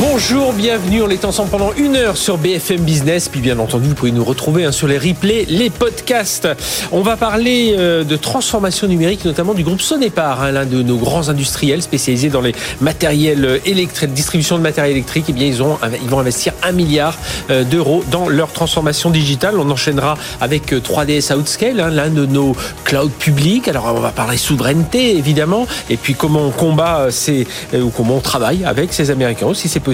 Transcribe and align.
Bonjour, 0.00 0.54
bienvenue. 0.54 1.02
On 1.02 1.10
est 1.10 1.26
ensemble 1.26 1.50
pendant 1.50 1.74
une 1.74 1.94
heure 1.94 2.16
sur 2.16 2.38
BFM 2.38 2.80
Business. 2.80 3.28
Puis 3.28 3.42
bien 3.42 3.58
entendu, 3.58 3.90
vous 3.90 3.94
pouvez 3.94 4.12
nous 4.12 4.24
retrouver 4.24 4.64
hein, 4.64 4.72
sur 4.72 4.88
les 4.88 4.96
replays, 4.96 5.44
les 5.46 5.68
podcasts. 5.68 6.48
On 6.90 7.02
va 7.02 7.18
parler 7.18 7.74
euh, 7.76 8.02
de 8.02 8.16
transformation 8.16 8.86
numérique, 8.86 9.26
notamment 9.26 9.52
du 9.52 9.62
groupe 9.62 9.82
Sonepar, 9.82 10.42
hein, 10.42 10.52
l'un 10.52 10.64
de 10.64 10.82
nos 10.82 10.96
grands 10.96 11.28
industriels 11.28 11.82
spécialisés 11.82 12.30
dans 12.30 12.40
les 12.40 12.54
matériels 12.80 13.44
euh, 13.44 13.58
électriques, 13.66 14.14
distribution 14.14 14.56
de 14.56 14.62
matériel 14.62 14.92
électrique. 14.92 15.28
Et 15.28 15.32
eh 15.32 15.34
bien, 15.34 15.46
ils 15.46 16.08
vont 16.08 16.18
investir 16.18 16.54
un 16.62 16.72
milliard 16.72 17.18
euh, 17.50 17.62
d'euros 17.64 18.02
dans 18.10 18.30
leur 18.30 18.54
transformation 18.54 19.10
digitale. 19.10 19.58
On 19.58 19.70
enchaînera 19.70 20.16
avec 20.40 20.72
3DS 20.72 21.34
Outscale, 21.34 21.78
hein, 21.78 21.90
l'un 21.90 22.08
de 22.08 22.24
nos 22.24 22.56
clouds 22.84 23.10
publics. 23.10 23.68
Alors, 23.68 23.92
on 23.94 24.00
va 24.00 24.12
parler 24.12 24.38
souveraineté, 24.38 25.18
évidemment. 25.18 25.66
Et 25.90 25.98
puis, 25.98 26.14
comment 26.14 26.46
on 26.46 26.50
combat 26.50 27.08
ces, 27.10 27.46
ou 27.74 27.90
comment 27.90 28.16
on 28.16 28.20
travaille 28.20 28.64
avec 28.64 28.94
ces 28.94 29.10
Américains 29.10 29.46
aussi, 29.46 29.68
c'est 29.68 29.78
possible. 29.78 29.89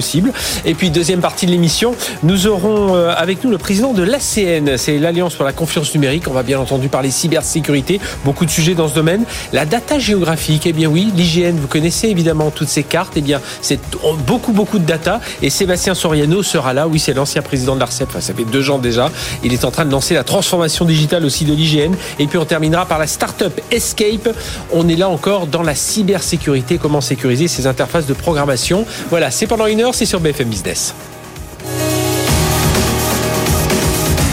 Et 0.65 0.73
puis 0.73 0.89
deuxième 0.89 1.21
partie 1.21 1.45
de 1.45 1.51
l'émission, 1.51 1.95
nous 2.23 2.47
aurons 2.47 2.95
euh, 2.95 3.13
avec 3.15 3.43
nous 3.43 3.49
le 3.49 3.57
président 3.57 3.93
de 3.93 4.03
l'ACN, 4.03 4.77
c'est 4.77 4.97
l'Alliance 4.97 5.35
pour 5.35 5.45
la 5.45 5.53
confiance 5.53 5.93
numérique. 5.93 6.27
On 6.27 6.33
va 6.33 6.43
bien 6.43 6.59
entendu 6.59 6.87
parler 6.87 7.11
cybersécurité, 7.11 7.99
beaucoup 8.23 8.45
de 8.45 8.51
sujets 8.51 8.75
dans 8.75 8.87
ce 8.87 8.93
domaine. 8.93 9.23
La 9.53 9.65
data 9.65 9.99
géographique, 9.99 10.65
eh 10.65 10.73
bien 10.73 10.87
oui, 10.87 11.11
l'IGN, 11.15 11.55
vous 11.55 11.67
connaissez 11.67 12.09
évidemment 12.09 12.51
toutes 12.51 12.69
ces 12.69 12.83
cartes, 12.83 13.13
eh 13.15 13.21
bien 13.21 13.41
c'est 13.61 13.79
beaucoup 14.25 14.51
beaucoup 14.51 14.79
de 14.79 14.85
data. 14.85 15.19
Et 15.41 15.49
Sébastien 15.49 15.95
Soriano 15.95 16.43
sera 16.43 16.73
là, 16.73 16.87
oui 16.87 16.99
c'est 16.99 17.13
l'ancien 17.13 17.41
président 17.41 17.75
de 17.75 17.79
l'ARCEP, 17.79 18.09
enfin, 18.09 18.21
ça 18.21 18.33
fait 18.33 18.45
deux 18.45 18.69
ans 18.69 18.77
déjà. 18.77 19.11
Il 19.43 19.53
est 19.53 19.65
en 19.65 19.71
train 19.71 19.85
de 19.85 19.91
lancer 19.91 20.13
la 20.13 20.23
transformation 20.23 20.85
digitale 20.85 21.25
aussi 21.25 21.45
de 21.45 21.53
l'IGN. 21.53 21.93
Et 22.19 22.27
puis 22.27 22.37
on 22.37 22.45
terminera 22.45 22.85
par 22.85 22.99
la 22.99 23.07
start-up 23.07 23.59
Escape. 23.71 24.29
On 24.73 24.87
est 24.87 24.95
là 24.95 25.09
encore 25.09 25.47
dans 25.47 25.63
la 25.63 25.75
cybersécurité, 25.75 26.77
comment 26.77 27.01
sécuriser 27.01 27.47
ces 27.47 27.67
interfaces 27.67 28.05
de 28.05 28.13
programmation? 28.13 28.85
Voilà, 29.09 29.31
c'est 29.31 29.47
pendant 29.47 29.67
une 29.67 29.76
c'est 29.93 30.05
sur 30.05 30.19
BFM 30.19 30.49
Business. 30.49 30.95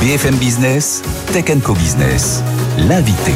BFM 0.00 0.36
Business, 0.36 1.02
Tech 1.32 1.44
Co 1.62 1.74
Business, 1.74 2.42
l'invité. 2.78 3.32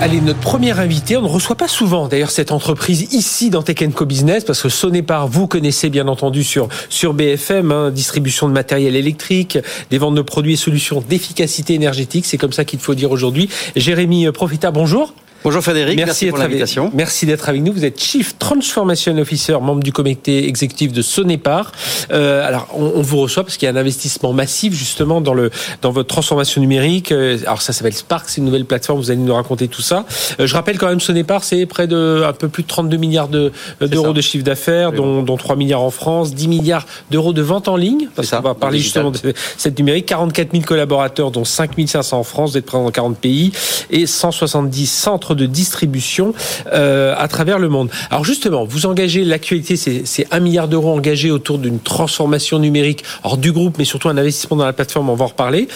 Allez, 0.00 0.22
notre 0.22 0.40
premier 0.40 0.78
invité, 0.78 1.18
on 1.18 1.22
ne 1.22 1.28
reçoit 1.28 1.56
pas 1.56 1.68
souvent 1.68 2.08
d'ailleurs 2.08 2.30
cette 2.30 2.52
entreprise 2.52 3.12
ici 3.12 3.50
dans 3.50 3.62
Tech 3.62 3.76
Co 3.94 4.06
Business 4.06 4.44
parce 4.44 4.62
que 4.62 4.70
Sonepar, 4.70 5.28
vous 5.28 5.46
connaissez 5.46 5.90
bien 5.90 6.08
entendu 6.08 6.42
sur 6.42 6.68
sur 6.88 7.12
BFM, 7.12 7.70
hein, 7.70 7.90
distribution 7.90 8.48
de 8.48 8.54
matériel 8.54 8.96
électrique, 8.96 9.58
des 9.90 9.98
ventes 9.98 10.14
de 10.14 10.22
produits 10.22 10.54
et 10.54 10.56
solutions 10.56 11.04
d'efficacité 11.06 11.74
énergétique, 11.74 12.24
c'est 12.24 12.38
comme 12.38 12.52
ça 12.52 12.64
qu'il 12.64 12.78
faut 12.78 12.94
dire 12.94 13.10
aujourd'hui. 13.10 13.50
Jérémy 13.76 14.30
Profita, 14.32 14.70
bonjour. 14.70 15.12
Bonjour 15.44 15.62
Frédéric, 15.62 15.96
merci, 15.96 16.26
pour 16.26 16.38
l'invitation. 16.38 16.90
Merci 16.94 17.24
d'être 17.24 17.48
avec 17.48 17.62
nous. 17.62 17.72
Vous 17.72 17.84
êtes 17.84 18.00
Chief 18.00 18.36
Transformation 18.38 19.16
Officer, 19.18 19.56
membre 19.60 19.84
du 19.84 19.92
comité 19.92 20.48
exécutif 20.48 20.92
de 20.92 21.00
Sonepar. 21.00 21.70
Euh, 22.10 22.46
alors, 22.46 22.66
on, 22.74 23.00
vous 23.02 23.18
reçoit 23.18 23.44
parce 23.44 23.56
qu'il 23.56 23.66
y 23.66 23.70
a 23.70 23.72
un 23.72 23.76
investissement 23.76 24.32
massif 24.32 24.74
justement 24.74 25.20
dans 25.20 25.34
le 25.34 25.50
dans 25.80 25.92
votre 25.92 26.08
transformation 26.08 26.60
numérique. 26.60 27.12
Euh, 27.12 27.38
alors 27.46 27.62
ça 27.62 27.72
s'appelle 27.72 27.94
Spark, 27.94 28.28
c'est 28.28 28.38
une 28.38 28.46
nouvelle 28.46 28.64
plateforme. 28.64 28.98
Vous 28.98 29.12
allez 29.12 29.20
nous 29.20 29.32
raconter 29.32 29.68
tout 29.68 29.80
ça. 29.80 30.04
Euh, 30.40 30.46
je 30.48 30.54
rappelle 30.54 30.76
quand 30.76 30.88
même 30.88 31.00
Sonepar, 31.00 31.44
c'est 31.44 31.66
près 31.66 31.86
de 31.86 32.24
un 32.26 32.32
peu 32.32 32.48
plus 32.48 32.64
de 32.64 32.68
32 32.68 32.96
milliards 32.96 33.28
d'euros 33.28 34.12
de, 34.12 34.20
chiffre 34.20 34.44
d'affaires, 34.44 34.90
dont, 34.90 35.22
dont 35.22 35.36
3 35.36 35.54
milliards 35.54 35.82
en 35.82 35.90
France, 35.90 36.34
10 36.34 36.48
milliards 36.48 36.84
d'euros 37.12 37.32
de 37.32 37.42
vente 37.42 37.68
en 37.68 37.76
ligne. 37.76 38.08
Parce 38.16 38.30
qu'on 38.30 38.40
va 38.40 38.54
parler 38.54 38.80
justement 38.80 39.12
de 39.12 39.32
cette 39.56 39.78
numérique. 39.78 40.06
44 40.06 40.50
000 40.50 40.64
collaborateurs, 40.64 41.30
dont 41.30 41.44
5 41.44 41.70
500 41.86 42.18
en 42.18 42.24
France, 42.24 42.50
vous 42.52 42.58
êtes 42.58 42.66
présent 42.66 42.84
dans 42.84 42.90
40 42.90 43.18
pays 43.18 43.52
et 43.90 44.06
170 44.06 44.86
centres 44.86 45.27
de 45.34 45.46
distribution 45.46 46.34
euh, 46.72 47.14
à 47.16 47.28
travers 47.28 47.58
le 47.58 47.68
monde. 47.68 47.90
Alors 48.10 48.24
justement, 48.24 48.64
vous 48.64 48.86
engagez 48.86 49.24
l'actualité, 49.24 49.76
c'est 49.76 50.26
un 50.30 50.40
milliard 50.40 50.68
d'euros 50.68 50.92
engagés 50.92 51.30
autour 51.30 51.58
d'une 51.58 51.80
transformation 51.80 52.58
numérique 52.58 53.04
hors 53.24 53.38
du 53.38 53.52
groupe, 53.52 53.76
mais 53.78 53.84
surtout 53.84 54.08
un 54.08 54.16
investissement 54.16 54.56
dans 54.56 54.66
la 54.66 54.72
plateforme. 54.72 55.10
On 55.10 55.14
va 55.14 55.24
en 55.24 55.28
reparler. 55.28 55.68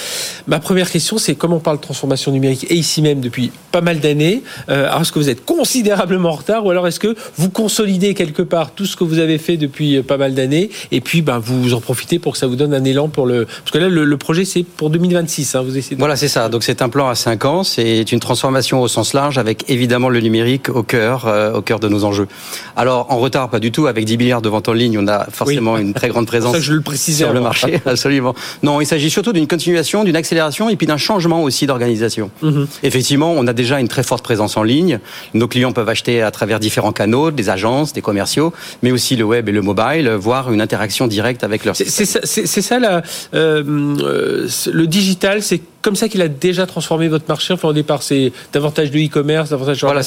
Ma 0.47 0.61
première 0.61 0.91
question, 0.91 1.19
c'est 1.19 1.35
comment 1.35 1.57
on 1.57 1.61
parle 1.61 1.79
de 1.79 1.83
transformation 1.83 2.33
numérique 2.33 2.67
et 2.71 2.75
ici 2.75 3.03
même 3.03 3.21
depuis 3.21 3.53
pas 3.71 3.81
mal 3.81 4.01
d'années. 4.01 4.43
Euh, 4.69 5.01
est-ce 5.01 5.13
que 5.13 5.19
vous 5.19 5.29
êtes 5.29 5.45
considérablement 5.45 6.31
en 6.31 6.37
retard 6.37 6.65
ou 6.65 6.71
alors 6.71 6.87
est-ce 6.87 7.01
que 7.01 7.15
vous 7.37 7.51
consolidez 7.51 8.15
quelque 8.15 8.43
part 8.43 8.73
tout 8.73 8.87
ce 8.87 8.97
que 8.97 9.05
vous 9.05 9.19
avez 9.19 9.39
fait 9.39 9.57
depuis 9.57 9.97
euh, 9.97 10.03
pas 10.03 10.17
mal 10.17 10.35
d'années 10.35 10.71
et 10.91 11.01
puis 11.01 11.23
ben, 11.23 11.39
vous 11.39 11.75
en 11.75 11.81
profitez 11.81 12.19
pour 12.19 12.33
que 12.33 12.39
ça 12.39 12.47
vous 12.47 12.57
donne 12.57 12.75
un 12.75 12.85
élan 12.85 13.09
pour 13.09 13.27
le 13.27 13.47
parce 13.47 13.71
que 13.71 13.79
là 13.79 13.89
le, 13.89 14.17
projet 14.17 14.45
c'est 14.45 14.63
pour 14.63 14.91
2026. 14.91 15.55
Hein, 15.55 15.63
vous 15.63 15.77
essayez 15.77 15.97
Voilà, 15.97 16.17
c'est 16.17 16.29
ça. 16.29 16.49
Donc 16.49 16.63
c'est 16.63 16.83
un 16.83 16.89
plan 16.89 17.09
à 17.09 17.15
5 17.15 17.45
ans. 17.45 17.65
C'est 17.65 18.13
une 18.13 18.21
transformation 18.21 18.81
au 18.81 18.89
sens 18.89 19.15
large 19.15 19.39
avec 19.43 19.69
évidemment 19.69 20.09
le 20.09 20.21
numérique 20.21 20.69
au 20.69 20.83
cœur, 20.83 21.27
euh, 21.27 21.53
au 21.53 21.63
cœur 21.63 21.81
de 21.81 21.89
nos 21.89 22.05
enjeux. 22.05 22.29
Alors 22.77 23.11
en 23.11 23.19
retard, 23.19 23.51
pas 23.51 23.59
du 23.59 23.73
tout. 23.73 23.87
Avec 23.89 24.05
10 24.05 24.17
milliards 24.17 24.41
de 24.41 24.49
ventes 24.49 24.69
en 24.69 24.73
ligne, 24.73 24.99
on 24.99 25.09
a 25.09 25.27
forcément 25.31 25.77
une 25.77 25.93
très 25.93 26.09
grande 26.09 26.27
présence 26.33 26.59
je 26.59 26.73
le 26.73 26.83
sur 26.97 27.33
le 27.33 27.41
marché. 27.41 27.81
Absolument. 27.87 28.35
Non, 28.63 28.81
il 28.81 28.87
s'agit 28.87 29.11
surtout 29.11 29.33
d'une 29.33 29.49
continuation, 29.49 30.05
d'une 30.05 30.17
accélération 30.17 30.69
et 30.69 30.77
puis 30.77 30.87
d'un 30.87 30.97
changement 30.97 31.43
aussi 31.43 31.67
d'organisation. 31.67 32.31
Mhm. 32.43 32.67
Effectivement, 32.83 33.33
on 33.37 33.47
a 33.47 33.53
déjà 33.53 33.81
une 33.81 33.89
très 33.89 34.05
forte 34.05 34.23
présence 34.23 34.57
en 34.57 34.63
ligne. 34.63 35.01
Nos 35.35 35.49
clients 35.49 35.73
peuvent 35.73 35.89
acheter 35.89 36.23
à 36.23 36.31
travers 36.31 36.61
différents 36.61 36.93
canaux, 36.93 37.31
des 37.31 37.51
agences, 37.51 37.93
des 37.93 38.03
commerciaux, 38.03 38.53
mais 38.83 38.93
aussi 38.93 39.17
le 39.17 39.25
web 39.25 39.49
et 39.49 39.53
le 39.53 39.63
mobile, 39.63 40.09
voire 40.11 40.53
une 40.53 40.61
interaction 40.61 41.09
directe 41.09 41.43
avec 41.43 41.65
leur. 41.65 41.75
C'est 41.75 42.05
ça, 42.05 42.21
ça 42.25 42.79
la, 42.79 43.03
euh, 43.35 43.63
euh, 44.01 44.49
le 44.73 44.87
digital, 44.87 45.43
c'est 45.43 45.61
comme 45.83 45.97
ça 45.97 46.09
qu'il 46.09 46.23
a 46.23 46.29
déjà 46.29 46.65
transformé 46.67 47.09
votre 47.09 47.25
marché. 47.29 47.53
Enfin, 47.53 47.69
au 47.69 47.73
départ, 47.73 48.03
c'est 48.03 48.33
davantage 48.53 48.91
de 48.91 48.99
e-commerce, 48.99 49.51
davantage 49.51 49.81
de 49.81 49.87
voilà, 49.87 50.03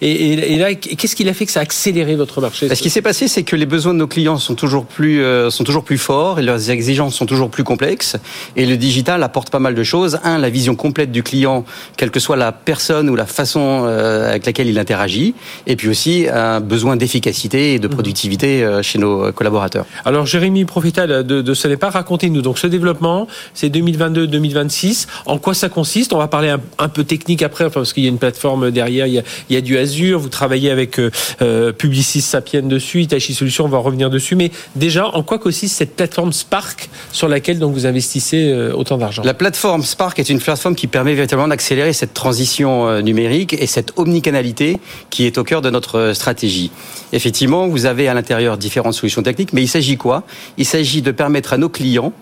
et, 0.00 0.32
et, 0.54 0.56
là, 0.56 0.74
qu'est-ce 0.74 1.16
qu'il 1.16 1.28
a 1.28 1.34
fait 1.34 1.46
que 1.46 1.52
ça 1.52 1.60
a 1.60 1.62
accéléré 1.64 2.14
votre 2.14 2.40
marché 2.40 2.68
Ce 2.72 2.80
qui 2.80 2.90
s'est 2.90 3.02
passé, 3.02 3.28
c'est 3.28 3.42
que 3.42 3.56
les 3.56 3.66
besoins 3.66 3.92
de 3.92 3.98
nos 3.98 4.06
clients 4.06 4.38
sont 4.38 4.54
toujours 4.54 4.86
plus 4.86 5.22
euh, 5.22 5.50
sont 5.50 5.64
toujours 5.64 5.84
plus 5.84 5.98
forts 5.98 6.38
et 6.38 6.42
leurs 6.42 6.70
exigences 6.70 7.14
sont 7.14 7.26
toujours 7.26 7.50
plus 7.50 7.64
complexes. 7.64 8.16
Et 8.54 8.66
le 8.66 8.76
digital 8.76 9.22
apporte 9.22 9.50
pas 9.50 9.58
mal 9.58 9.74
de 9.74 9.82
choses. 9.82 10.18
Un, 10.22 10.38
la 10.38 10.48
vision 10.48 10.76
complète 10.76 11.10
du 11.10 11.22
client, 11.22 11.64
quelle 11.96 12.10
que 12.10 12.20
soit 12.20 12.36
la 12.36 12.52
personne 12.52 13.10
ou 13.10 13.16
la 13.16 13.26
façon 13.26 13.82
euh, 13.84 14.30
avec 14.30 14.46
laquelle 14.46 14.68
il 14.68 14.78
interagit. 14.78 15.34
Et 15.66 15.74
puis 15.74 15.88
aussi 15.88 16.26
un 16.32 16.60
besoin 16.60 16.96
d'efficacité 16.96 17.74
et 17.74 17.78
de 17.78 17.88
mmh. 17.88 17.90
productivité 17.90 18.64
euh, 18.64 18.82
chez 18.82 18.98
nos 18.98 19.32
collaborateurs. 19.32 19.86
Alors, 20.04 20.26
Jérémy 20.26 20.64
Profita 20.64 21.06
de, 21.06 21.22
de 21.22 21.54
ce 21.54 21.68
départ, 21.68 21.92
racontez-nous. 21.92 22.42
Donc, 22.42 22.58
ce 22.58 22.66
développement, 22.66 23.26
c'est 23.54 23.68
2022-2026. 23.68 25.06
En 25.24 25.38
quoi 25.38 25.54
ça 25.54 25.68
consiste? 25.68 26.12
On 26.12 26.18
va 26.18 26.28
parler 26.28 26.54
un, 26.78 26.88
peu 26.88 27.04
technique 27.04 27.42
après, 27.42 27.70
parce 27.70 27.92
qu'il 27.92 28.02
y 28.04 28.06
a 28.06 28.10
une 28.10 28.18
plateforme 28.18 28.70
derrière, 28.70 29.06
il 29.06 29.22
y 29.50 29.56
a, 29.56 29.60
du 29.60 29.78
Azure, 29.78 30.18
vous 30.18 30.28
travaillez 30.28 30.70
avec 30.70 30.98
euh, 30.98 31.10
euh 31.42 31.72
Publicis 31.72 32.20
Sapien 32.20 32.62
dessus, 32.62 33.02
Itachi 33.02 33.34
Solutions, 33.34 33.64
on 33.64 33.68
va 33.68 33.78
revenir 33.78 34.10
dessus. 34.10 34.36
Mais 34.36 34.50
déjà, 34.74 35.08
en 35.08 35.22
quoi 35.22 35.38
consiste 35.38 35.76
cette 35.76 35.96
plateforme 35.96 36.32
Spark 36.32 36.88
sur 37.12 37.28
laquelle 37.28 37.58
vous 37.62 37.86
investissez 37.86 38.50
euh, 38.50 38.72
autant 38.72 38.98
d'argent? 38.98 39.22
La 39.24 39.34
plateforme 39.34 39.82
Spark 39.82 40.18
est 40.18 40.28
une 40.28 40.40
plateforme 40.40 40.74
qui 40.74 40.86
permet 40.86 41.14
véritablement 41.14 41.48
d'accélérer 41.48 41.92
cette 41.92 42.14
transition 42.14 43.00
numérique 43.02 43.54
et 43.54 43.66
cette 43.66 43.92
omnicanalité 43.96 44.78
qui 45.10 45.26
est 45.26 45.38
au 45.38 45.44
cœur 45.44 45.62
de 45.62 45.70
notre 45.70 46.12
stratégie. 46.14 46.70
Effectivement, 47.12 47.68
vous 47.68 47.86
avez 47.86 48.08
à 48.08 48.14
l'intérieur 48.14 48.58
différentes 48.58 48.94
solutions 48.94 49.22
techniques, 49.22 49.52
mais 49.52 49.62
il 49.62 49.68
s'agit 49.68 49.96
quoi? 49.96 50.24
Il 50.58 50.64
s'agit 50.64 51.02
de 51.02 51.10
permettre 51.10 51.52
à 51.52 51.58
nos 51.58 51.68
clients 51.68 52.12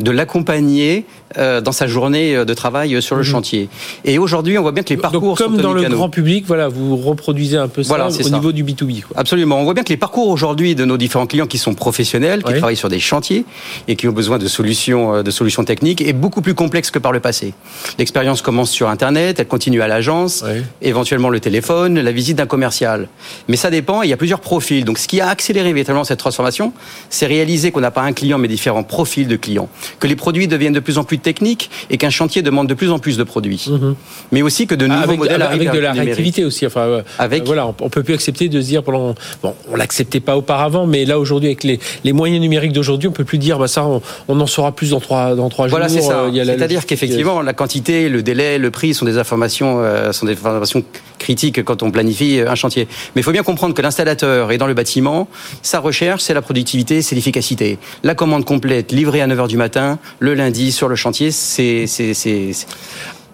de 0.00 0.10
l'accompagner 0.10 1.04
dans 1.36 1.72
sa 1.72 1.86
journée 1.86 2.36
euh, 2.36 2.44
de 2.44 2.54
travail 2.54 2.94
euh, 2.94 3.00
sur 3.00 3.16
le 3.16 3.22
mhm. 3.22 3.28
chantier. 3.28 3.68
Et 4.04 4.18
aujourd'hui, 4.18 4.58
on 4.58 4.62
voit 4.62 4.72
bien 4.72 4.82
que 4.82 4.90
les 4.90 4.96
parcours 4.96 5.36
comme 5.36 5.56
dans 5.56 5.72
le 5.72 5.88
grand 5.88 6.10
public, 6.10 6.44
voilà, 6.46 6.68
vous 6.68 6.96
reproduisez 6.96 7.56
un 7.56 7.68
peu 7.68 7.82
ça 7.82 8.08
au 8.08 8.28
niveau 8.28 8.52
du 8.52 8.64
B2B. 8.64 9.04
Absolument. 9.14 9.60
On 9.60 9.64
voit 9.64 9.74
bien 9.74 9.82
que 9.82 9.90
les 9.90 9.96
parcours 9.96 10.28
aujourd'hui 10.28 10.74
de 10.74 10.84
nos 10.84 10.96
différents 10.96 11.26
clients 11.26 11.46
qui 11.46 11.58
sont 11.58 11.74
professionnels, 11.74 12.42
qui 12.42 12.54
travaillent 12.54 12.76
sur 12.76 12.88
des 12.88 13.00
chantiers 13.00 13.44
et 13.88 13.96
qui 13.96 14.08
ont 14.08 14.12
besoin 14.12 14.38
de 14.38 14.46
solutions, 14.46 15.22
de 15.22 15.30
solutions 15.30 15.64
techniques, 15.64 16.00
est 16.00 16.12
beaucoup 16.12 16.42
plus 16.42 16.54
complexe 16.54 16.90
que 16.90 16.98
par 16.98 17.12
le 17.12 17.20
passé. 17.20 17.54
L'expérience 17.98 18.42
commence 18.42 18.70
sur 18.70 18.88
Internet, 18.88 19.40
elle 19.40 19.48
continue 19.48 19.82
à 19.82 19.88
l'agence, 19.88 20.44
éventuellement 20.80 21.28
le 21.28 21.40
téléphone, 21.40 22.00
la 22.00 22.12
visite 22.12 22.36
d'un 22.36 22.46
commercial. 22.46 23.08
Mais 23.48 23.56
ça 23.56 23.70
dépend. 23.70 24.02
Il 24.02 24.10
y 24.10 24.12
a 24.12 24.16
plusieurs 24.16 24.40
profils. 24.40 24.84
Donc, 24.84 24.98
ce 24.98 25.08
qui 25.08 25.20
a 25.20 25.28
accéléré 25.28 25.72
véritablement 25.72 26.04
cette 26.04 26.18
transformation, 26.18 26.72
c'est 27.10 27.26
réaliser 27.26 27.70
qu'on 27.70 27.80
n'a 27.80 27.90
pas 27.90 28.02
un 28.02 28.12
client 28.12 28.38
mais 28.38 28.48
différents 28.48 28.82
profils 28.82 29.28
de 29.28 29.36
clients 29.36 29.68
que 30.00 30.06
les 30.06 30.16
produits 30.16 30.48
deviennent 30.48 30.72
de 30.72 30.80
plus 30.80 30.98
en 30.98 31.04
plus 31.04 31.18
techniques 31.22 31.70
et 31.90 31.96
qu'un 31.96 32.10
chantier 32.10 32.42
demande 32.42 32.68
de 32.68 32.74
plus 32.74 32.90
en 32.90 32.98
plus 32.98 33.16
de 33.16 33.24
produits. 33.24 33.66
Mhm. 33.68 33.94
Mais 34.32 34.42
aussi 34.42 34.66
que 34.66 34.74
de 34.74 34.86
nouveaux 34.86 35.02
avec, 35.02 35.18
modèles 35.18 35.42
avec, 35.42 35.60
avec 35.60 35.72
de 35.72 35.78
la 35.78 35.92
réactivité 35.92 36.44
aussi. 36.44 36.66
Enfin, 36.66 36.80
euh, 36.80 37.02
avec 37.18 37.44
voilà, 37.44 37.66
on, 37.66 37.88
peut 37.88 38.02
plus 38.02 38.14
accepter 38.14 38.48
de 38.48 38.60
se 38.60 38.66
dire 38.66 38.82
pendant 38.82 39.14
bon, 39.42 39.54
on 39.70 39.76
l'acceptait 39.76 40.20
pas 40.20 40.36
auparavant, 40.36 40.86
mais 40.86 41.04
là 41.04 41.18
aujourd'hui 41.18 41.48
avec 41.48 41.64
les, 41.64 41.80
les 42.04 42.12
moyens 42.12 42.40
numériques 42.40 42.72
d'aujourd'hui, 42.72 43.08
on 43.08 43.12
peut 43.12 43.24
plus 43.24 43.38
dire 43.38 43.58
bah 43.58 43.68
ça, 43.68 43.86
on, 44.28 44.40
en 44.40 44.46
saura 44.46 44.72
plus 44.72 44.90
dans 44.90 45.00
trois 45.00 45.34
dans 45.34 45.48
trois 45.48 45.68
voilà, 45.68 45.88
jours. 45.88 46.02
Voilà, 46.02 46.28
c'est 46.30 46.36
ça. 46.36 46.42
Euh, 46.42 46.56
C'est-à-dire 46.56 46.86
qu'effectivement, 46.86 47.42
la 47.42 47.52
quantité, 47.52 48.08
le 48.08 48.22
délai, 48.22 48.58
le 48.58 48.70
prix 48.70 48.94
sont 48.94 49.04
des 49.04 49.18
informations 49.18 49.80
euh, 49.80 50.12
sont 50.12 50.26
des 50.26 50.32
informations 50.32 50.82
critiques 51.18 51.62
quand 51.62 51.82
on 51.82 51.90
planifie 51.90 52.40
un 52.46 52.54
chantier. 52.54 52.88
Mais 53.14 53.20
il 53.20 53.24
faut 53.24 53.32
bien 53.32 53.44
comprendre 53.44 53.74
que 53.74 53.82
l'installateur 53.82 54.50
est 54.50 54.58
dans 54.58 54.66
le 54.66 54.74
bâtiment, 54.74 55.28
sa 55.62 55.78
recherche, 55.78 56.22
c'est 56.22 56.34
la 56.34 56.42
productivité, 56.42 57.02
c'est 57.02 57.14
l'efficacité. 57.14 57.78
La 58.02 58.14
commande 58.14 58.44
complète 58.44 58.92
livrée 58.92 59.22
à 59.22 59.26
9h 59.26 59.48
du 59.48 59.56
matin 59.56 59.98
le 60.18 60.34
lundi 60.34 60.72
sur 60.72 60.88
le 60.88 60.96
chantier, 60.96 61.11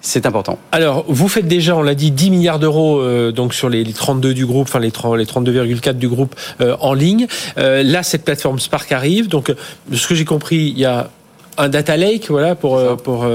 c'est 0.01 0.27
important. 0.27 0.59
Alors, 0.73 1.05
vous 1.09 1.29
faites 1.29 1.47
déjà, 1.47 1.77
on 1.77 1.83
l'a 1.83 1.95
dit, 1.95 2.11
10 2.11 2.31
milliards 2.31 2.59
d'euros 2.59 3.01
euh, 3.01 3.33
donc 3.33 3.55
sur 3.55 3.69
les, 3.69 3.85
32 3.85 4.35
du 4.35 4.47
groupe, 4.47 4.69
enfin 4.69 4.79
les, 4.79 4.91
32,4 4.91 5.95
du 5.95 6.09
groupe 6.09 6.35
euh, 6.61 6.77
en 6.81 6.95
ligne. 6.95 7.27
Euh, 7.59 7.83
là, 7.83 8.03
cette 8.03 8.25
plateforme 8.25 8.59
Spark 8.59 8.91
arrive. 8.93 9.29
Donc, 9.29 9.53
de 9.89 9.97
ce 9.97 10.07
que 10.07 10.15
j'ai 10.15 10.25
compris, 10.25 10.73
il 10.75 10.79
y 10.79 10.85
a 10.85 11.11
un 11.59 11.69
data 11.69 11.97
lake, 11.97 12.31
voilà, 12.31 12.55
pour, 12.55 12.81
pour 12.99 13.27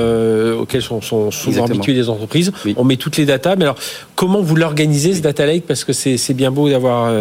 auquel 0.59 0.81
sont, 0.81 1.01
sont 1.01 1.29
souvent 1.29 1.65
habituées 1.65 1.93
les 1.93 2.09
entreprises. 2.09 2.51
On 2.77 2.83
met 2.83 2.95
toutes 2.95 3.17
les 3.17 3.25
datas. 3.25 3.55
Mais 3.55 3.65
alors, 3.65 3.77
comment 4.15 4.41
vous 4.41 4.55
l'organisez 4.55 5.13
ce 5.13 5.21
data 5.21 5.45
lake? 5.45 5.65
Parce 5.67 5.83
que 5.83 5.93
c'est 5.93 6.33
bien 6.33 6.49
beau 6.49 6.69
d'avoir 6.69 7.13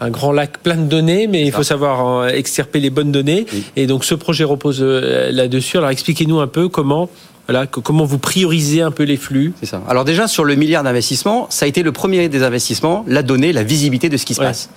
un 0.00 0.10
grand 0.10 0.32
lac 0.32 0.58
plein 0.58 0.76
de 0.76 0.86
données, 0.86 1.26
mais 1.26 1.42
il 1.42 1.52
faut 1.52 1.62
savoir 1.62 2.28
extirper 2.28 2.80
les 2.80 2.90
bonnes 2.90 3.12
données. 3.12 3.46
Et 3.76 3.86
donc, 3.86 4.04
ce 4.04 4.14
projet 4.14 4.44
repose 4.44 4.82
là-dessus. 4.82 5.78
Alors, 5.78 5.90
expliquez-nous 5.90 6.40
un 6.40 6.48
peu 6.48 6.68
comment 6.68 7.08
voilà, 7.48 7.66
comment 7.66 8.04
vous 8.04 8.18
priorisez 8.18 8.82
un 8.82 8.92
peu 8.92 9.02
les 9.02 9.16
flux 9.16 9.52
C'est 9.58 9.66
ça. 9.66 9.82
Alors 9.88 10.04
déjà 10.04 10.28
sur 10.28 10.44
le 10.44 10.54
milliard 10.54 10.84
d'investissements, 10.84 11.48
ça 11.50 11.64
a 11.64 11.68
été 11.68 11.82
le 11.82 11.90
premier 11.90 12.28
des 12.28 12.44
investissements, 12.44 13.04
la 13.08 13.22
donnée, 13.22 13.52
la 13.52 13.64
visibilité 13.64 14.08
de 14.08 14.16
ce 14.16 14.24
qui 14.24 14.34
se 14.34 14.40
passe. 14.40 14.70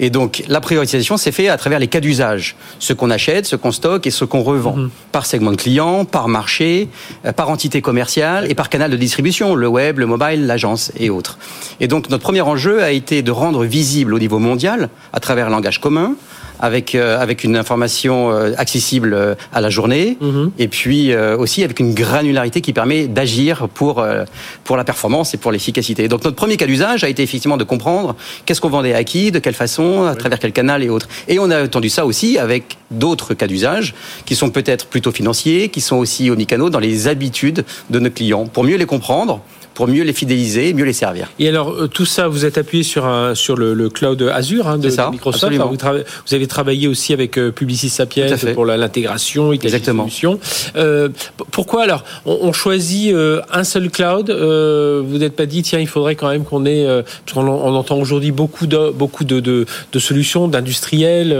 Et 0.00 0.10
donc 0.10 0.42
la 0.48 0.60
priorisation 0.60 1.16
s'est 1.16 1.30
faite 1.30 1.48
à 1.48 1.56
travers 1.56 1.78
les 1.78 1.86
cas 1.86 2.00
d'usage, 2.00 2.56
ce 2.80 2.92
qu'on 2.92 3.10
achète, 3.10 3.46
ce 3.46 3.54
qu'on 3.54 3.70
stocke 3.70 4.06
et 4.06 4.10
ce 4.10 4.24
qu'on 4.24 4.42
revend, 4.42 4.74
mhm. 4.76 4.90
par 5.12 5.26
segment 5.26 5.52
de 5.52 5.56
clients, 5.56 6.04
par 6.04 6.26
marché, 6.26 6.88
euh, 7.24 7.32
par 7.32 7.50
entité 7.50 7.82
commerciale 7.82 8.50
et 8.50 8.54
par 8.54 8.68
canal 8.68 8.90
de 8.90 8.96
distribution, 8.96 9.54
le 9.54 9.68
web, 9.68 10.00
le 10.00 10.06
mobile, 10.06 10.46
l'agence 10.46 10.90
et 10.98 11.10
autres. 11.10 11.38
Et 11.78 11.86
donc 11.86 12.10
notre 12.10 12.24
premier 12.24 12.40
enjeu 12.40 12.82
a 12.82 12.90
été 12.90 13.22
de 13.22 13.30
rendre 13.30 13.64
visible 13.64 14.12
au 14.12 14.18
niveau 14.18 14.40
mondial, 14.40 14.88
à 15.12 15.20
travers 15.20 15.46
un 15.46 15.50
langage 15.50 15.80
commun, 15.80 16.16
avec 16.60 16.94
euh, 16.94 17.18
avec 17.18 17.44
une 17.44 17.56
information 17.56 18.30
euh, 18.30 18.52
accessible 18.56 19.14
euh, 19.14 19.34
à 19.52 19.60
la 19.60 19.70
journée 19.70 20.16
mhm. 20.20 20.50
et 20.58 20.68
puis 20.68 21.14
aussi 21.14 21.64
avec 21.64 21.80
une 21.80 21.94
granularité 21.94 22.60
qui 22.60 22.72
permet 22.72 23.06
d'agir 23.06 23.68
pour 23.68 24.04
pour 24.64 24.76
la 24.76 24.84
performance 24.84 25.34
et 25.34 25.36
pour 25.36 25.52
l'efficacité. 25.52 26.08
Donc 26.08 26.24
notre 26.24 26.36
premier 26.36 26.56
cas 26.56 26.66
d'usage 26.66 27.04
a 27.04 27.08
été 27.08 27.22
effectivement 27.22 27.56
de 27.56 27.64
comprendre 27.64 28.16
qu'est-ce 28.44 28.60
qu'on 28.60 28.68
vendait 28.68 28.94
à 28.94 29.04
qui, 29.04 29.30
de 29.30 29.38
quelle 29.38 29.54
façon, 29.54 30.04
à 30.04 30.14
travers 30.14 30.38
quel 30.38 30.52
canal 30.52 30.82
et 30.82 30.88
autres. 30.88 31.08
Et 31.28 31.38
on 31.38 31.50
a 31.50 31.64
entendu 31.64 31.88
ça 31.88 32.06
aussi 32.06 32.38
avec 32.38 32.76
d'autres 32.90 33.34
cas 33.34 33.46
d'usage 33.46 33.94
qui 34.24 34.34
sont 34.34 34.50
peut-être 34.50 34.86
plutôt 34.86 35.12
financiers, 35.12 35.68
qui 35.68 35.80
sont 35.80 35.96
aussi 35.96 36.30
omnicanaux 36.30 36.70
dans 36.70 36.80
les 36.80 37.08
habitudes 37.08 37.64
de 37.90 37.98
nos 37.98 38.10
clients 38.10 38.46
pour 38.46 38.64
mieux 38.64 38.76
les 38.76 38.86
comprendre 38.86 39.40
pour 39.78 39.86
mieux 39.86 40.02
les 40.02 40.12
fidéliser, 40.12 40.74
mieux 40.74 40.84
les 40.84 40.92
servir. 40.92 41.28
Et 41.38 41.48
alors 41.48 41.70
euh, 41.70 41.86
tout 41.86 42.04
ça, 42.04 42.26
vous 42.26 42.44
êtes 42.44 42.58
appuyé 42.58 42.82
sur 42.82 43.06
un, 43.06 43.36
sur 43.36 43.54
le, 43.54 43.88
cloud 43.88 44.20
Azure 44.22 44.66
hein, 44.66 44.76
de, 44.76 44.88
Microsoft. 45.12 45.54
vous, 45.54 45.76
vous, 46.26 46.34
avez 46.34 46.46
travaillé 46.48 46.88
aussi 46.88 47.12
avec 47.12 47.38
euh, 47.38 47.52
Publicis 47.52 47.88
Sapiens 47.88 48.26
pour 48.54 48.66
l'intégration 48.66 49.52
et 49.52 49.58
la 49.62 49.70
distribution. 49.70 50.40
Euh, 50.74 51.10
pourquoi 51.52 51.84
alors 51.84 52.02
on, 52.26 52.52
choisit 52.52 53.14
un 53.52 53.62
seul 53.62 53.88
cloud 53.88 54.30
Vous 54.32 55.18
n'êtes 55.18 55.36
pas 55.36 55.46
dit 55.46 55.62
tiens 55.62 55.78
il 55.78 55.86
faudrait 55.86 56.16
quand 56.16 56.28
même 56.28 56.42
qu'on 56.42 56.66
ait 56.66 56.84
on, 57.36 57.46
entend 57.46 57.98
aujourd'hui 57.98 58.32
beaucoup 58.32 58.66
de 58.66 58.90
beaucoup 58.90 59.22
de, 59.22 59.38
de, 59.38 59.64
de 59.92 59.98
solutions 60.00 60.48
d'industriels 60.48 61.30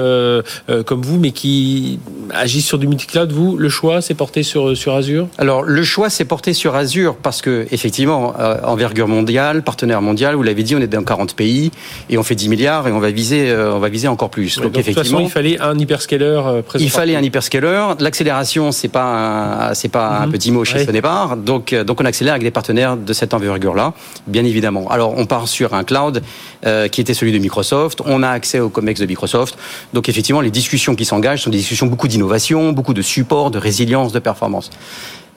comme 0.86 1.02
vous, 1.02 1.18
mais 1.18 1.32
qui 1.32 1.98
agissent 2.30 2.66
sur 2.66 2.78
du 2.78 2.86
multi-cloud. 2.86 3.32
Vous, 3.32 3.56
le 3.56 3.68
choix 3.68 4.00
s'est 4.00 4.14
porté 4.14 4.44
sur 4.44 4.76
sur 4.76 4.94
Azure? 4.94 5.26
Alors 5.38 5.62
le 5.62 5.82
choix 5.82 6.08
s'est 6.08 6.24
porté 6.24 6.52
sur 6.52 6.76
Azure 6.76 7.16
parce 7.16 7.42
que 7.42 7.66
effectivement 7.72 8.27
euh, 8.38 8.56
envergure 8.64 9.08
mondiale, 9.08 9.62
partenaire 9.62 10.02
mondial. 10.02 10.34
Vous 10.34 10.42
l'avez 10.42 10.62
dit, 10.62 10.74
on 10.74 10.80
est 10.80 10.86
dans 10.86 11.02
40 11.02 11.34
pays 11.34 11.70
et 12.10 12.18
on 12.18 12.22
fait 12.22 12.34
10 12.34 12.48
milliards 12.48 12.88
et 12.88 12.92
on 12.92 12.98
va 12.98 13.10
viser, 13.10 13.50
euh, 13.50 13.74
on 13.74 13.78
va 13.78 13.88
viser 13.88 14.08
encore 14.08 14.30
plus. 14.30 14.58
donc, 14.58 14.76
effectivement, 14.76 15.20
de 15.20 15.24
toute 15.24 15.32
façon, 15.32 15.42
il 15.42 15.56
fallait 15.56 15.60
un 15.60 15.78
hyperscaler 15.78 16.24
euh, 16.24 16.62
présent. 16.62 16.84
Il 16.84 16.90
fallait 16.90 17.16
un 17.16 17.22
hyperscaler. 17.22 17.94
L'accélération, 18.00 18.72
c'est 18.72 18.88
pas 18.88 19.70
c'est 19.74 19.88
pas 19.88 20.20
un 20.20 20.26
mhm. 20.26 20.32
petit 20.32 20.50
mot 20.50 20.64
chez 20.64 20.84
ce 20.84 20.90
départ. 20.90 21.36
Donc 21.36 21.74
donc 21.74 22.00
on 22.00 22.04
accélère 22.04 22.34
avec 22.34 22.44
des 22.44 22.50
partenaires 22.50 22.96
de 22.96 23.12
cette 23.12 23.34
envergure-là, 23.34 23.92
bien 24.26 24.44
évidemment. 24.44 24.88
Alors 24.90 25.14
on 25.16 25.26
part 25.26 25.48
sur 25.48 25.74
un 25.74 25.84
cloud 25.84 26.22
qui 26.90 27.00
était 27.00 27.14
celui 27.14 27.32
de 27.32 27.38
Microsoft. 27.38 28.02
On 28.04 28.22
a 28.22 28.30
accès 28.30 28.60
au 28.60 28.68
COMEX 28.68 29.00
de 29.00 29.06
Microsoft. 29.06 29.56
Donc 29.92 30.08
effectivement, 30.08 30.40
les 30.40 30.50
discussions 30.50 30.94
qui 30.94 31.04
s'engagent 31.04 31.42
sont 31.42 31.50
des 31.50 31.58
discussions 31.58 31.86
beaucoup 31.86 32.08
d'innovation, 32.08 32.72
beaucoup 32.72 32.94
de 32.94 33.02
support, 33.02 33.50
de 33.50 33.58
résilience, 33.58 34.12
de 34.12 34.18
performance. 34.18 34.70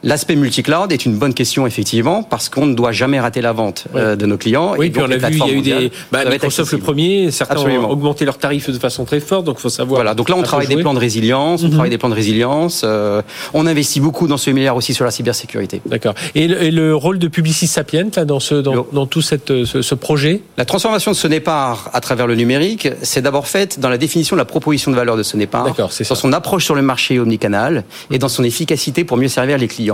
L'aspect 0.03 0.35
multi-cloud 0.35 0.91
est 0.91 1.05
une 1.05 1.15
bonne 1.15 1.33
question 1.33 1.67
effectivement 1.67 2.23
parce 2.23 2.49
qu'on 2.49 2.65
ne 2.65 2.73
doit 2.73 2.91
jamais 2.91 3.19
rater 3.19 3.41
la 3.41 3.53
vente 3.53 3.85
euh, 3.95 4.15
de 4.15 4.25
nos 4.25 4.37
clients. 4.37 4.73
Oui, 4.77 4.87
et 4.87 4.89
puis 4.89 5.01
on 5.01 5.11
a 5.11 5.17
vu, 5.17 5.27
il 5.31 5.37
y 5.37 5.41
a 5.43 5.53
eu 5.53 5.61
des 5.61 5.91
bah, 6.11 6.25
Microsoft 6.25 6.71
le 6.71 6.79
premier, 6.79 7.29
certains 7.29 7.59
ont 7.59 7.89
augmenté 7.89 8.25
leurs 8.25 8.39
tarifs 8.39 8.69
de 8.69 8.79
façon 8.79 9.05
très 9.05 9.19
forte, 9.19 9.45
donc 9.45 9.57
il 9.59 9.61
faut 9.61 9.69
savoir. 9.69 9.99
Voilà, 9.99 10.15
donc 10.15 10.29
là 10.29 10.35
on 10.37 10.41
travaille 10.41 10.67
des 10.67 10.77
plans 10.77 10.95
de 10.95 10.99
résilience, 10.99 11.61
on 11.61 11.65
mhm. 11.65 11.71
travaille 11.73 11.89
des 11.91 11.99
plans 11.99 12.09
de 12.09 12.15
résilience, 12.15 12.81
euh, 12.83 13.21
on 13.53 13.67
investit 13.67 13.99
beaucoup 13.99 14.27
dans 14.27 14.37
ce 14.37 14.49
milliard 14.49 14.75
aussi 14.75 14.93
sur 14.93 15.05
la 15.05 15.11
cybersécurité. 15.11 15.81
D'accord. 15.85 16.15
Et, 16.33 16.47
le 16.71 16.95
rôle 16.95 17.19
de 17.19 17.27
Publicis 17.27 17.67
Sapient 17.67 18.07
là 18.15 18.25
dans 18.25 18.39
ce 18.39 18.55
dans, 18.55 18.87
dans 18.91 19.05
tout 19.05 19.21
cette, 19.21 19.65
ce, 19.65 19.81
ce, 19.81 19.95
projet? 19.95 20.41
La 20.57 20.65
transformation 20.65 21.11
de 21.11 21.15
Sonépar 21.15 21.89
à 21.93 22.01
travers 22.01 22.27
le 22.27 22.35
numérique, 22.35 22.87
c'est 23.01 23.21
d'abord 23.21 23.47
faite 23.47 23.79
dans 23.79 23.89
la 23.89 23.97
définition 23.97 24.35
de 24.35 24.39
la 24.39 24.45
proposition 24.45 24.89
de 24.89 24.95
valeur 24.95 25.17
de 25.17 25.23
Sonépar, 25.23 25.75
dans 25.75 26.15
son 26.15 26.33
approche 26.33 26.65
sur 26.65 26.75
le 26.75 26.81
marché 26.81 27.19
omnicanal 27.19 27.83
et 28.09 28.19
dans 28.19 28.29
son 28.29 28.43
efficacité 28.43 29.03
pour 29.03 29.17
mieux 29.17 29.27
servir 29.27 29.57
les 29.57 29.67
clients. 29.67 29.90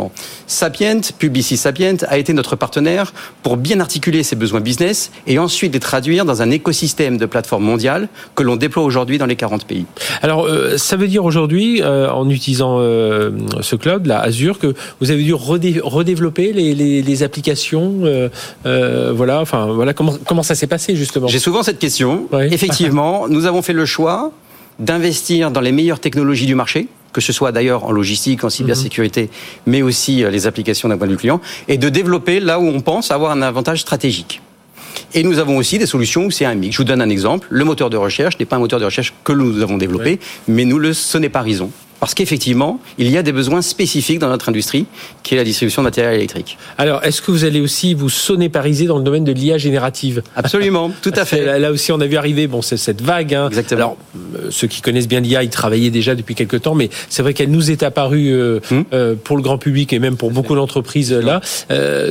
Sapient, 0.47 1.01
Publicis 1.17 1.57
Sapient, 1.57 1.97
a 2.07 2.17
été 2.17 2.33
notre 2.33 2.55
partenaire 2.55 3.13
pour 3.43 3.57
bien 3.57 3.79
articuler 3.79 4.23
ses 4.23 4.35
besoins 4.35 4.61
business 4.61 5.11
et 5.25 5.39
ensuite 5.39 5.73
les 5.73 5.79
traduire 5.79 6.25
dans 6.25 6.41
un 6.41 6.51
écosystème 6.51 7.17
de 7.17 7.25
plateformes 7.25 7.63
mondiales 7.63 8.09
que 8.35 8.43
l'on 8.43 8.55
déploie 8.55 8.83
aujourd'hui 8.83 9.17
dans 9.17 9.25
les 9.25 9.35
40 9.35 9.65
pays. 9.65 9.85
Alors, 10.21 10.45
euh, 10.45 10.77
ça 10.77 10.95
veut 10.95 11.07
dire 11.07 11.25
aujourd'hui, 11.25 11.81
euh, 11.81 12.09
en 12.09 12.29
utilisant 12.29 12.77
euh, 12.79 13.31
ce 13.61 13.75
cloud, 13.75 14.05
la 14.05 14.19
Azure, 14.19 14.59
que 14.59 14.73
vous 15.01 15.11
avez 15.11 15.23
dû 15.23 15.33
redévelopper 15.33 16.53
les, 16.53 17.23
applications. 17.23 18.29
voilà, 18.63 19.41
enfin, 19.41 19.67
voilà 19.67 19.93
comment, 19.93 20.15
comment 20.25 20.43
ça 20.43 20.55
s'est 20.55 20.67
passé 20.67 20.95
justement? 20.95 21.27
J'ai 21.27 21.39
souvent 21.39 21.63
cette 21.63 21.79
question. 21.79 22.27
Effectivement, 22.51 23.27
nous 23.29 23.45
avons 23.45 23.61
fait 23.61 23.73
le 23.73 23.85
choix 23.85 24.31
d'investir 24.79 25.49
dans 25.51 25.61
les 25.61 25.71
meilleures 25.71 25.99
technologies 25.99 26.45
du 26.45 26.55
marché 26.55 26.87
que 27.13 27.21
ce 27.21 27.33
soit 27.33 27.51
d'ailleurs 27.51 27.85
en 27.85 27.91
logistique, 27.91 28.43
en 28.43 28.49
cybersécurité, 28.49 29.23
mhm. 29.23 29.29
mais 29.65 29.81
aussi 29.81 30.23
euh, 30.23 30.29
les 30.29 30.47
applications 30.47 30.89
d'un 30.89 30.97
point 30.97 31.07
de 31.07 31.13
vue 31.13 31.17
client, 31.17 31.41
et 31.67 31.77
de 31.77 31.89
développer 31.89 32.39
là 32.39 32.59
où 32.59 32.67
on 32.67 32.81
pense 32.81 33.11
avoir 33.11 33.31
un 33.31 33.41
avantage 33.41 33.81
stratégique. 33.81 34.41
Et 35.13 35.23
nous 35.23 35.39
avons 35.39 35.57
aussi 35.57 35.77
des 35.77 35.85
solutions 35.85 36.25
où 36.25 36.31
c'est 36.31 36.45
un 36.45 36.55
mix. 36.55 36.73
Je 36.73 36.79
vous 36.79 36.83
donne 36.83 37.01
un 37.01 37.09
exemple. 37.09 37.47
Le 37.49 37.63
moteur 37.63 37.89
de 37.89 37.97
recherche 37.97 38.37
n'est 38.39 38.45
pas 38.45 38.55
un 38.55 38.59
moteur 38.59 38.79
de 38.79 38.85
recherche 38.85 39.13
que 39.23 39.31
nous 39.31 39.61
avons 39.61 39.77
développé, 39.77 40.19
mais 40.47 40.65
nous 40.65 40.79
le 40.79 40.93
sonéparisons. 40.93 41.71
Parce 41.99 42.13
qu'effectivement, 42.13 42.79
il 42.97 43.09
y 43.09 43.17
a 43.17 43.23
des 43.23 43.31
besoins 43.31 43.61
spécifiques 43.61 44.19
dans 44.19 44.29
notre 44.29 44.49
industrie, 44.49 44.85
qui 45.23 45.33
est 45.33 45.37
la 45.37 45.43
distribution 45.43 45.81
de 45.81 45.87
matériel 45.87 46.15
électrique. 46.15 46.57
Alors, 46.77 47.03
est-ce 47.03 47.21
que 47.21 47.31
vous 47.31 47.43
allez 47.43 47.59
aussi 47.59 47.93
vous 47.93 48.09
sonner 48.09 48.49
pariser 48.49 48.85
dans 48.85 48.97
le 48.97 49.03
domaine 49.03 49.23
de 49.23 49.31
l'IA 49.31 49.57
générative? 49.57 50.21
Absolument, 50.35 50.91
tout 51.01 51.13
à 51.15 51.25
fait. 51.25 51.59
Là, 51.59 51.71
aussi, 51.71 51.91
on 51.91 51.99
a 51.99 52.05
vu 52.05 52.17
arriver 52.17 52.47
bon, 52.47 52.61
cette 52.61 53.01
vague. 53.01 53.33
Hein. 53.33 53.47
Exactement. 53.47 53.77
Alors, 53.79 53.97
euh, 54.35 54.47
ceux 54.51 54.67
qui 54.67 54.81
connaissent 54.81 55.07
bien 55.07 55.21
l'IA, 55.21 55.43
ils 55.43 55.49
travaillaient 55.49 55.89
déjà 55.89 56.15
depuis 56.15 56.35
quelques 56.35 56.61
temps, 56.61 56.75
mais 56.75 56.89
c'est 57.09 57.23
vrai 57.23 57.33
qu'elle 57.33 57.51
nous 57.51 57.71
est 57.71 57.83
apparue 57.83 58.31
euh, 58.31 58.59
hmm. 58.69 58.81
euh, 58.93 59.15
pour 59.21 59.35
le 59.35 59.41
grand 59.41 59.57
public 59.57 59.91
et 59.91 59.99
même 59.99 60.17
pour 60.17 60.31
beaucoup 60.31 60.55
d'entreprises 60.55 61.11
là. 61.11 61.41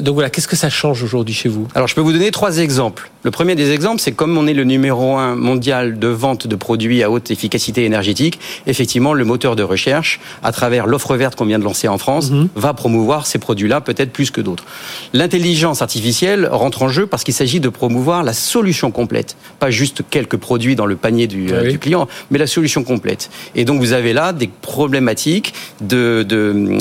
donc 0.00 0.14
voilà, 0.14 0.30
qu'est-ce 0.30 0.48
que 0.48 0.56
ça 0.56 0.70
change 0.70 1.02
aujourd'hui 1.02 1.34
chez 1.34 1.48
vous? 1.48 1.68
Alors, 1.74 1.86
je 1.86 1.94
peux 1.94 2.00
vous 2.00 2.12
donner 2.12 2.30
trois 2.30 2.58
exemples. 2.58 3.10
Le 3.22 3.30
premier 3.30 3.54
des 3.54 3.72
exemples, 3.72 4.00
c'est 4.00 4.12
comme 4.12 4.38
on 4.38 4.46
est 4.46 4.54
le 4.54 4.64
numéro 4.64 5.16
un 5.16 5.34
mondial 5.34 5.98
de 5.98 6.08
vente 6.08 6.46
de 6.46 6.56
produits 6.56 7.02
à 7.02 7.10
haute 7.10 7.30
efficacité 7.30 7.84
énergétique, 7.84 8.38
effectivement, 8.66 9.14
le 9.14 9.24
moteur 9.24 9.56
de 9.56 9.62
recherche, 9.76 10.20
à 10.42 10.52
travers 10.52 10.86
l'offre 10.86 11.14
verte 11.16 11.36
qu'on 11.36 11.44
vient 11.44 11.58
de 11.58 11.64
lancer 11.64 11.86
en 11.88 11.98
France, 11.98 12.30
mhm. 12.30 12.48
va 12.54 12.74
promouvoir 12.74 13.26
ces 13.26 13.38
produits-là 13.38 13.80
peut-être 13.80 14.12
plus 14.12 14.30
que 14.30 14.40
d'autres. 14.40 14.64
L'intelligence 15.12 15.82
artificielle 15.82 16.48
rentre 16.50 16.82
en 16.82 16.88
jeu 16.88 17.06
parce 17.06 17.24
qu'il 17.24 17.34
s'agit 17.34 17.60
de 17.60 17.68
promouvoir 17.68 18.22
la 18.22 18.32
solution 18.32 18.90
complète, 18.90 19.36
pas 19.58 19.70
juste 19.70 20.02
quelques 20.10 20.36
produits 20.36 20.76
dans 20.76 20.86
le 20.86 20.96
panier 20.96 21.26
du, 21.26 21.52
euh, 21.52 21.70
du, 21.70 21.78
client, 21.78 22.08
mais 22.30 22.38
la 22.38 22.46
solution 22.46 22.82
complète. 22.82 23.30
Et 23.54 23.64
donc 23.64 23.80
vous 23.80 23.92
avez 23.92 24.12
là 24.12 24.32
des 24.32 24.48
problématiques 24.48 25.52
de, 25.80 26.24
de, 26.26 26.78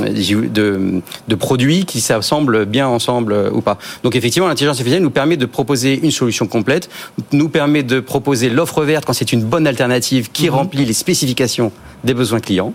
de, 0.51 1.01
de 1.27 1.35
produits 1.35 1.85
qui 1.85 2.01
s'assemblent 2.01 2.65
bien 2.65 2.87
ensemble 2.87 3.33
euh, 3.33 3.49
ou 3.51 3.61
pas. 3.61 3.77
Donc 4.03 4.15
effectivement, 4.15 4.47
l'intelligence 4.47 4.77
artificielle 4.77 5.03
nous 5.03 5.09
permet 5.09 5.37
de 5.37 5.45
proposer 5.45 5.99
une 6.01 6.11
solution 6.11 6.47
complète, 6.47 6.89
nous 7.31 7.49
permet 7.49 7.83
de 7.83 7.99
proposer 7.99 8.49
l'offre 8.49 8.83
verte 8.83 9.05
quand 9.05 9.13
c'est 9.13 9.33
une 9.33 9.43
bonne 9.43 9.67
alternative 9.67 10.29
qui 10.31 10.45
mhm. 10.45 10.55
remplit 10.55 10.85
les 10.85 10.93
spécifications 10.93 11.71
des 12.05 12.13
besoins 12.13 12.39
clients. 12.39 12.74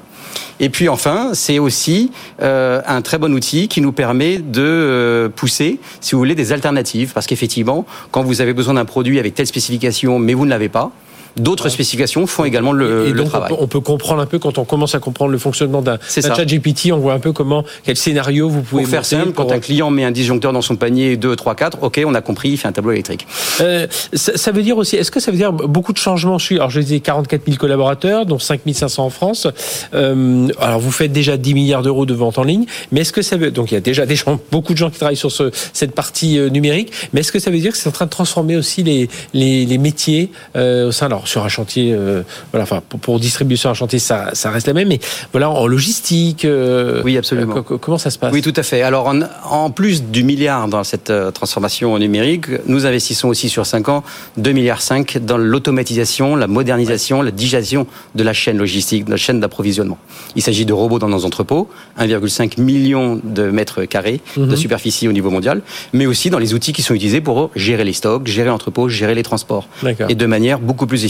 Et 0.61 0.69
puis 0.69 0.89
enfin, 0.89 1.31
c'est 1.33 1.59
aussi 1.59 2.13
euh, 2.43 2.83
un 2.87 3.01
très 3.01 3.19
bon 3.19 3.33
outil 3.33 3.67
qui 3.69 3.81
nous 3.81 3.93
permet 3.93 4.39
de 4.39 4.63
euh, 4.63 5.29
pousser, 5.29 5.81
si 6.01 6.13
vous 6.13 6.19
voulez, 6.19 6.35
des 6.35 6.53
alternatives. 6.53 7.13
Parce 7.15 7.27
qu'effectivement, 7.27 7.87
quand 8.11 8.23
vous 8.23 8.43
avez 8.43 8.53
besoin 8.53 8.75
d'un 8.75 8.85
produit 8.85 9.19
avec 9.19 9.35
telle 9.35 9.47
spécification, 9.47 10.19
mais 10.19 10.35
vous 10.35 10.45
ne 10.45 10.51
l'avez 10.51 10.69
pas, 10.69 10.93
D'autres 11.37 11.69
spécifications 11.69 12.27
font 12.27 12.45
également 12.45 12.73
le, 12.73 13.09
et 13.09 13.13
donc 13.13 13.29
travail. 13.29 13.53
On 13.59 13.67
peut, 13.67 13.81
comprendre 13.81 14.21
un 14.21 14.27
peu 14.27 14.39
quand 14.39 14.59
on 14.59 14.65
commence 14.65 14.95
à 14.95 14.99
comprendre 14.99 15.31
le 15.31 15.39
fonctionnement 15.39 15.83
d'un 15.83 15.99
chat 16.09 16.45
GPT, 16.45 16.93
on 16.93 16.99
voit 16.99 17.15
un 17.15 17.19
peu 17.19 17.33
comment, 17.33 17.65
quel 17.85 17.97
scénario 17.97 18.49
vous 18.49 18.63
pouvez 18.63 18.83
pour 18.83 18.91
faire 18.91 19.05
simple. 19.05 19.33
Quand 19.33 19.53
un 19.53 19.59
client 19.61 19.91
met 19.91 20.05
un 20.05 20.11
disjoncteur 20.11 20.53
dans 20.53 20.63
son 20.63 20.77
panier 20.77 21.17
2, 21.17 21.37
3, 21.37 21.55
4, 21.55 21.79
ok, 21.83 22.01
on 22.07 22.15
a 22.15 22.21
compris, 22.21 22.51
il 22.51 22.57
fait 22.57 22.69
un 22.69 22.73
tableau 22.73 22.93
électrique. 22.93 23.27
Euh, 23.61 23.87
ça, 24.13 24.53
veut 24.53 24.63
dire 24.63 24.77
aussi, 24.77 24.97
est-ce 24.97 25.11
que 25.11 25.21
ça 25.21 25.31
veut 25.31 25.37
dire 25.37 25.53
beaucoup 25.53 25.93
de 25.93 25.99
changements 25.99 26.39
Alors 26.51 26.71
je 26.71 26.81
disais 26.81 27.01
44 27.01 27.43
000 27.47 27.57
collaborateurs, 27.57 28.27
dont 28.27 28.39
5 28.39 28.61
500 28.73 29.05
en 29.05 29.11
France. 29.11 29.47
Euh, 29.95 30.49
alors 30.61 30.81
vous 30.81 30.93
faites 30.93 31.13
déjà 31.13 31.37
10 31.37 31.55
milliards 31.55 31.83
d'euros 31.83 32.07
de 32.07 32.15
vente 32.15 32.39
en 32.39 32.45
ligne, 32.45 32.67
mais 32.93 33.01
est-ce 33.01 33.13
que 33.13 33.23
ça 33.23 33.37
veut 33.37 33.51
donc 33.51 33.71
il 33.71 33.75
y 33.75 33.77
a 33.77 33.81
déjà 33.81 34.07
des 34.07 34.17
gens, 34.17 34.41
beaucoup 34.51 34.73
de 34.73 34.79
gens 34.79 34.91
qui 34.91 34.99
travaillent 34.99 35.17
sur 35.17 35.33
ce, 35.33 35.51
cette 35.73 35.95
partie 35.95 36.39
euh, 36.39 36.49
numérique, 36.49 36.93
mais 37.13 37.21
est-ce 37.21 37.33
que 37.33 37.39
ça 37.39 37.51
veut 37.51 37.59
dire 37.59 37.73
que 37.73 37.79
c'est 37.79 37.89
en 37.89 37.93
train 37.93 38.07
de 38.07 38.11
transformer 38.11 38.57
aussi 38.57 38.83
les, 38.83 39.09
les, 39.35 39.65
les 39.65 39.79
métiers 39.79 40.31
euh, 40.57 40.89
au 40.89 40.93
sein 40.93 41.09
alors 41.21 41.29
sur 41.29 41.45
un 41.45 41.49
chantier, 41.49 41.93
euh, 41.93 42.23
voilà, 42.51 42.63
enfin 42.63 42.83
pour, 42.89 42.99
pour, 42.99 43.21
distribuer 43.21 43.57
sur 43.57 43.69
un 43.69 43.75
chantier 43.75 43.99
ça, 43.99 44.31
ça 44.33 44.51
reste 44.51 44.67
la 44.67 44.73
même, 44.73 44.89
mais 44.89 45.01
voilà 45.33 45.51
en 45.51 45.67
logistique. 45.67 46.47
Euh, 46.47 47.03
oui 47.05 47.19
absolument. 47.19 47.63
comment 47.63 47.99
ça 47.99 48.09
se 48.09 48.19
passe? 48.19 48.33
Oui 48.33 48.41
tout 48.41 48.55
à 48.57 48.63
fait. 48.63 48.81
Alors 48.81 49.07
en, 49.07 49.21
en 49.45 49.71
plus 49.71 50.03
du 50.03 50.25
milliard 50.25 50.67
dans 50.67 50.83
cette 50.83 51.13
transformation 51.35 51.99
numérique, 51.99 52.47
nous 52.67 52.87
investissons 52.87 53.29
aussi 53.29 53.51
sur 53.51 53.67
5 53.67 53.91
ans 53.91 54.03
2 54.39 54.53
milliards 54.53 54.81
5 54.81 55.19
dans 55.19 55.37
l'automatisation, 55.37 56.37
la 56.37 56.47
modernisation, 56.47 57.21
la 57.21 57.33
digitalisation 57.33 57.87
de 58.15 58.23
la 58.23 58.33
chaîne 58.33 58.57
logistique, 58.57 59.05
de 59.05 59.11
la 59.11 59.19
chaîne 59.19 59.41
d'approvisionnement. 59.41 59.99
Il 60.37 60.43
s'agit 60.43 60.65
de 60.65 60.73
robots 60.73 60.99
dans 60.99 61.09
nos 61.09 61.27
entrepôts, 61.27 61.69
1,5 61.99 62.61
million 62.61 63.21
de 63.23 63.51
mètres 63.51 63.85
carrés 63.85 64.21
de 64.37 64.45
mhm. 64.45 64.57
superficie 64.57 65.07
au 65.07 65.13
niveau 65.13 65.31
mondial, 65.31 65.61
mais 65.93 66.07
aussi 66.07 66.31
dans 66.31 66.39
les 66.39 66.55
outils 66.55 66.73
qui 66.73 66.83
sont 66.83 66.95
utilisés 66.95 67.21
pour 67.21 67.51
gérer 67.57 67.85
les 67.85 67.93
stocks, 67.93 68.27
gérer 68.27 68.49
l'entrepôt, 68.49 68.89
gérer 68.89 69.15
les 69.15 69.23
transports. 69.23 69.69
Et 70.09 70.15
de 70.15 70.27
manière 70.27 70.61
beaucoup 70.61 70.87
plus 70.87 71.05
efficace 71.05 71.10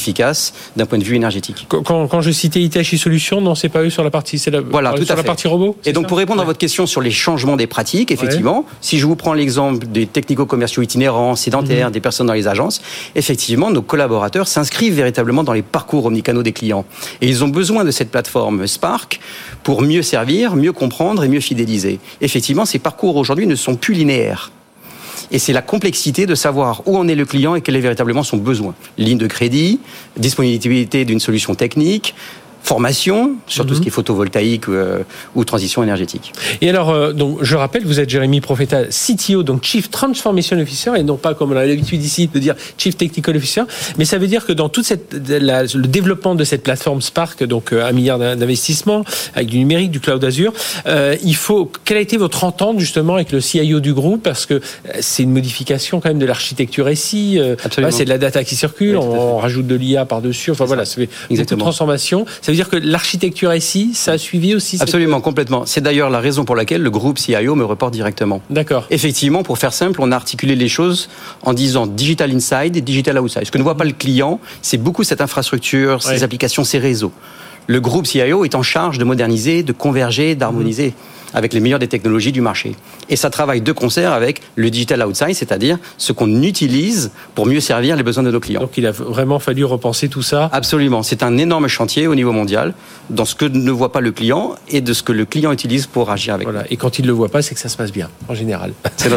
d'un 0.76 0.86
point 0.86 0.98
de 0.98 1.04
vue 1.04 1.16
énergétique. 1.16 1.66
Quand, 1.68 1.82
quand 1.82 2.20
je 2.20 2.30
citais 2.30 2.60
ITHI 2.60 2.98
Solutions, 2.98 3.40
non, 3.40 3.54
c'est 3.54 3.68
pas 3.68 3.82
eux 3.82 3.90
sur 3.90 4.04
la 4.04 4.10
partie, 4.10 4.38
c'est 4.38 4.50
la, 4.50 4.60
voilà, 4.60 4.92
tout 4.92 5.04
sur 5.04 5.16
la 5.16 5.22
partie 5.22 5.48
robot. 5.48 5.76
Et 5.84 5.92
donc 5.92 6.08
pour 6.08 6.18
répondre 6.18 6.40
à 6.42 6.44
votre 6.44 6.58
question 6.58 6.86
sur 6.86 7.00
les 7.00 7.10
changements 7.10 7.56
des 7.56 7.66
pratiques, 7.66 8.10
effectivement, 8.10 8.64
si 8.80 8.98
je 8.98 9.06
vous 9.06 9.16
prends 9.16 9.34
l'exemple 9.34 9.86
des 9.86 10.06
technico-commerciaux 10.06 10.82
itinérants, 10.82 11.36
sédentaires, 11.36 11.88
mhm. 11.88 11.92
des 11.92 12.00
personnes 12.00 12.26
dans 12.26 12.34
les 12.34 12.48
agences, 12.48 12.80
effectivement, 13.14 13.70
nos 13.70 13.82
collaborateurs 13.82 14.48
s'inscrivent 14.48 14.94
véritablement 14.94 15.44
dans 15.44 15.52
les 15.52 15.62
parcours 15.62 16.06
omnicanaux 16.06 16.42
des 16.42 16.52
clients. 16.52 16.84
Et 17.20 17.28
ils 17.28 17.44
ont 17.44 17.48
besoin 17.48 17.84
de 17.84 17.90
cette 17.90 18.10
plateforme 18.10 18.66
Spark 18.66 19.20
pour 19.62 19.82
mieux 19.82 20.02
servir, 20.02 20.56
mieux 20.56 20.72
comprendre 20.72 21.24
et 21.24 21.28
mieux 21.28 21.40
fidéliser. 21.40 22.00
Effectivement, 22.20 22.64
ces 22.64 22.78
parcours 22.78 23.16
aujourd'hui 23.16 23.46
ne 23.46 23.54
sont 23.54 23.76
plus 23.76 23.94
linéaires. 23.94 24.50
Et 25.32 25.38
c'est 25.38 25.52
la 25.52 25.62
complexité 25.62 26.26
de 26.26 26.34
savoir 26.34 26.82
où 26.86 26.96
en 26.96 27.06
est 27.08 27.14
le 27.14 27.24
client 27.24 27.54
et 27.54 27.60
quel 27.60 27.76
est 27.76 27.80
véritablement 27.80 28.22
son 28.22 28.36
besoin. 28.36 28.74
Ligne 28.98 29.18
de 29.18 29.26
crédit, 29.26 29.80
disponibilité 30.16 31.04
d'une 31.04 31.20
solution 31.20 31.54
technique, 31.54 32.14
formation 32.62 33.36
sur 33.46 33.66
tout 33.66 33.74
ce 33.74 33.78
mhm. 33.78 33.82
qui 33.82 33.88
est 33.88 33.92
photovoltaïque 33.92 34.68
euh, 34.68 35.02
ou 35.34 35.44
transition 35.44 35.82
énergétique. 35.82 36.32
Et 36.60 36.68
alors, 36.68 36.90
euh, 36.90 37.12
donc, 37.12 37.38
je 37.42 37.56
rappelle, 37.56 37.84
vous 37.84 38.00
êtes 38.00 38.10
Jérémy 38.10 38.40
Profeta, 38.40 38.84
CTO, 38.84 39.42
donc 39.42 39.64
Chief 39.64 39.90
Transformation 39.90 40.58
Officer, 40.58 40.92
et 40.96 41.02
non 41.02 41.16
pas 41.16 41.34
comme 41.34 41.52
on 41.52 41.56
a 41.56 41.64
l'habitude 41.64 42.02
ici 42.02 42.28
de 42.32 42.38
dire 42.38 42.54
Chief 42.78 42.96
Technical 42.96 43.36
Officer, 43.36 43.62
mais 43.98 44.04
ça 44.04 44.18
veut 44.18 44.26
dire 44.26 44.46
que 44.46 44.52
dans 44.52 44.70
cette, 44.82 45.14
le 45.14 45.86
développement 45.86 46.34
de 46.34 46.44
cette 46.44 46.62
plateforme 46.62 47.00
Spark, 47.00 47.42
donc 47.44 47.72
euh, 47.72 47.84
un 47.84 47.92
milliard 47.92 48.18
d'investissements 48.18 49.04
avec 49.34 49.48
du 49.48 49.58
numérique, 49.58 49.90
du 49.90 50.00
cloud 50.00 50.22
Azure, 50.24 50.52
il 51.22 51.36
faut, 51.36 51.70
quelle 51.84 51.96
a 51.96 52.00
été 52.00 52.16
votre 52.16 52.44
entente 52.44 52.78
justement 52.78 53.14
avec 53.14 53.32
le 53.32 53.40
CIO 53.40 53.80
du 53.80 53.94
groupe, 53.94 54.22
parce 54.22 54.46
que 54.46 54.60
c'est 55.00 55.22
une 55.22 55.32
modification 55.32 56.00
quand 56.00 56.08
même 56.08 56.18
de 56.18 56.26
l'architecture 56.26 56.88
ici, 56.90 57.38
c'est 57.90 58.04
de 58.04 58.08
la 58.08 58.18
data 58.18 58.44
qui 58.44 58.54
circule, 58.54 58.96
on, 58.96 59.38
rajoute 59.38 59.66
de 59.66 59.74
l'IA 59.74 60.04
par-dessus, 60.04 60.50
enfin 60.50 60.66
voilà, 60.66 60.84
c'est 60.84 61.08
une 61.30 61.44
transformation. 61.44 62.26
Ça 62.50 62.52
veut 62.52 62.56
dire 62.56 62.68
que 62.68 62.84
l'architecture 62.84 63.54
ici, 63.54 63.92
ça 63.94 64.10
a 64.10 64.18
suivi 64.18 64.56
aussi 64.56 64.76
Absolument, 64.80 65.20
complètement. 65.20 65.66
C'est 65.66 65.80
d'ailleurs 65.80 66.10
la 66.10 66.18
raison 66.18 66.44
pour 66.44 66.56
laquelle 66.56 66.82
le 66.82 66.90
groupe 66.90 67.16
CIO 67.16 67.54
me 67.54 67.64
reporte 67.64 67.92
directement. 67.92 68.42
D'accord. 68.50 68.88
Effectivement, 68.90 69.44
pour 69.44 69.56
faire 69.56 69.72
simple, 69.72 70.00
on 70.02 70.10
a 70.10 70.16
articulé 70.16 70.56
les 70.56 70.68
choses 70.68 71.08
en 71.42 71.52
disant 71.52 71.86
digital 71.86 72.34
inside 72.34 72.76
et 72.76 72.80
digital 72.80 73.20
outside. 73.20 73.44
Ce 73.44 73.52
que 73.52 73.58
ne 73.58 73.62
voit 73.62 73.76
pas 73.76 73.84
le 73.84 73.92
client, 73.92 74.40
c'est 74.62 74.78
beaucoup 74.78 75.04
cette 75.04 75.20
infrastructure, 75.20 76.02
ces 76.02 76.24
applications, 76.24 76.64
ces 76.64 76.80
réseaux. 76.80 77.12
Le 77.68 77.80
groupe 77.80 78.08
CIO 78.08 78.44
est 78.44 78.56
en 78.56 78.64
charge 78.64 78.98
de 78.98 79.04
moderniser, 79.04 79.62
de 79.62 79.70
converger, 79.70 80.34
d'harmoniser. 80.34 80.88
Mmh 80.88 81.19
avec 81.34 81.52
les 81.52 81.60
meilleures 81.60 81.78
des 81.78 81.88
technologies 81.88 82.32
du 82.32 82.40
marché. 82.40 82.74
Et 83.08 83.16
ça 83.16 83.30
travaille 83.30 83.60
de 83.60 83.72
concert 83.72 84.12
avec 84.12 84.40
le 84.56 84.70
digital 84.70 85.04
outside, 85.06 85.34
c'est-à-dire 85.34 85.78
ce 85.98 86.12
qu'on 86.12 86.42
utilise 86.42 87.10
pour 87.34 87.46
mieux 87.46 87.60
servir 87.60 87.96
les 87.96 88.02
besoins 88.02 88.22
de 88.22 88.30
nos 88.30 88.40
clients. 88.40 88.60
Donc 88.60 88.76
il 88.76 88.86
a 88.86 88.92
vraiment 88.92 89.38
fallu 89.38 89.64
repenser 89.64 90.08
tout 90.08 90.22
ça 90.22 90.48
Absolument. 90.52 91.02
C'est 91.02 91.22
un 91.22 91.38
énorme 91.38 91.68
chantier 91.68 92.06
au 92.06 92.14
niveau 92.14 92.32
mondial 92.32 92.74
dans 93.10 93.24
ce 93.24 93.34
que 93.34 93.44
ne 93.44 93.70
voit 93.70 93.92
pas 93.92 94.00
le 94.00 94.12
client 94.12 94.54
et 94.68 94.80
de 94.80 94.92
ce 94.92 95.02
que 95.02 95.12
le 95.12 95.24
client 95.24 95.52
utilise 95.52 95.86
pour 95.86 96.10
agir 96.10 96.34
avec 96.34 96.46
voilà. 96.46 96.64
Et 96.70 96.76
quand 96.76 96.98
il 96.98 97.02
ne 97.02 97.08
le 97.08 97.12
voit 97.12 97.28
pas, 97.28 97.42
c'est 97.42 97.54
que 97.54 97.60
ça 97.60 97.68
se 97.68 97.76
passe 97.76 97.92
bien, 97.92 98.08
en 98.28 98.34
général. 98.34 98.72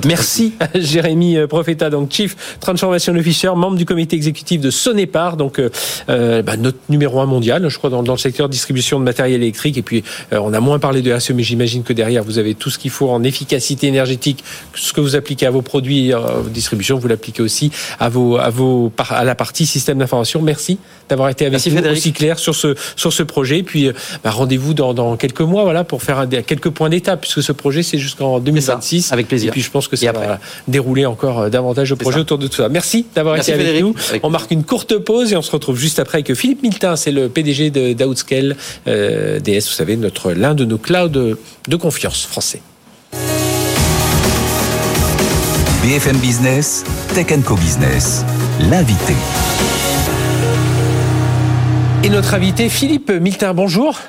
Merci 0.06 0.54
Jérémy 0.76 1.38
euh, 1.38 1.48
Profeta, 1.48 1.90
donc 1.90 2.12
Chief 2.12 2.36
Transformation 2.60 3.14
Officer, 3.16 3.52
membre 3.56 3.78
du 3.78 3.86
comité 3.86 4.16
exécutif 4.16 4.62
de 4.62 4.72
Sonépar, 4.72 5.38
donc 5.38 5.60
euh, 5.60 5.70
euh 6.10 6.42
bah, 6.42 6.58
notre 6.58 6.80
numéro 6.90 7.20
un 7.22 7.26
mondial, 7.26 7.68
je 7.70 7.78
crois, 7.78 7.90
dans, 7.90 8.04
dans, 8.04 8.14
le 8.14 8.18
secteur 8.18 8.50
distribution 8.50 9.00
de 9.00 9.06
matériel 9.06 9.42
électrique. 9.42 9.78
Et 9.78 9.82
puis, 9.82 10.04
euh, 10.32 10.40
on 10.42 10.54
a 10.54 10.60
moins 10.60 10.80
parlé 10.80 11.02
de 11.02 11.12
ASE, 11.12 11.32
mais 11.32 11.44
j'imagine 11.44 11.84
que 11.84 11.94
derrière, 12.04 12.24
vous 12.24 12.38
avez 12.38 12.54
tout 12.54 12.70
ce 12.70 12.78
qu'il 12.78 12.92
faut 12.92 13.10
en 13.10 13.24
efficacité 13.24 13.88
énergétique, 13.88 14.44
ce 14.76 14.92
que 14.92 15.00
vous 15.00 15.16
appliquez 15.16 15.46
à 15.46 15.52
vos 15.52 15.62
produits, 15.62 16.12
à 16.12 16.18
euh, 16.18 16.42
vos 16.42 16.50
distributions, 16.50 16.98
vous 16.98 17.08
l'appliquez 17.08 17.42
aussi 17.42 17.72
à 17.98 18.10
vos, 18.10 18.36
à 18.38 18.50
vos, 18.50 18.92
à 19.10 19.24
la 19.24 19.36
partie 19.36 19.66
système 19.66 20.00
d'information. 20.00 20.42
Merci 20.42 20.80
d'avoir 21.08 21.30
été 21.30 21.46
avec 21.46 21.66
nous 21.66 21.92
aussi 21.92 22.12
clair 22.12 22.40
sur 22.40 22.56
ce, 22.56 22.76
sur 22.98 23.14
ce 23.14 23.24
projet. 23.24 23.60
Et 23.60 23.64
puis, 23.64 23.88
euh, 23.88 23.94
bah, 24.22 24.32
rendez-vous 24.32 24.74
dans, 24.74 24.94
dans, 24.94 25.16
quelques 25.16 25.40
mois, 25.42 25.64
voilà, 25.64 25.86
pour 25.86 26.04
faire 26.04 26.20
un, 26.20 26.28
quelques 26.28 26.72
points 26.72 26.90
d'étape, 26.90 27.22
puisque 27.22 27.42
ce 27.42 27.54
projet, 27.54 27.84
c'est 27.84 27.98
jusqu'en 27.98 28.42
2026. 28.42 29.14
avec 29.14 29.30
plaisir. 29.30 29.48
Et 29.48 29.52
puis, 29.52 29.62
je 29.62 29.72
pense 29.72 29.88
que 29.88 29.96
ça 29.96 30.12
va 30.12 30.40
dérouler 30.68 31.06
encore 31.06 31.40
euh, 31.40 31.50
davantage 31.50 31.90
de 31.90 31.96
projets 31.96 32.20
autour 32.20 32.38
de 32.38 32.48
tout 32.48 32.58
ça. 32.58 32.68
Merci 32.68 33.06
d'avoir 33.16 33.38
été 33.38 33.54
avec 33.54 33.82
nous. 33.82 33.96
on 34.24 34.30
marque 34.30 34.52
une 34.52 34.66
courte 34.66 34.98
pause 34.98 35.32
et 35.32 35.38
on 35.38 35.42
se 35.42 35.52
retrouve 35.52 35.80
juste 35.80 36.00
après 36.00 36.18
avec 36.18 36.34
Philippe 36.34 36.64
Miltin, 36.64 36.98
c'est 36.98 37.12
le 37.12 37.30
PDG 37.30 37.70
d'Outscale 37.96 38.58
DS, 38.86 39.68
vous 39.68 39.76
savez, 39.76 39.96
notre 39.96 40.34
l'un 40.34 40.54
de 40.54 40.66
nos 40.66 40.78
clouds 40.78 41.08
de 41.68 41.76
confiance 41.94 42.26
français. 42.26 42.62
BFM 45.84 46.18
Business, 46.18 46.84
Tech 47.14 47.28
Co 47.46 47.56
Business, 47.56 48.26
l'invité. 48.60 49.14
Et 52.04 52.10
notre 52.10 52.34
invité, 52.34 52.70
Philippe 52.70 53.12
Miltin, 53.12 53.54
bonjour. 53.54 54.00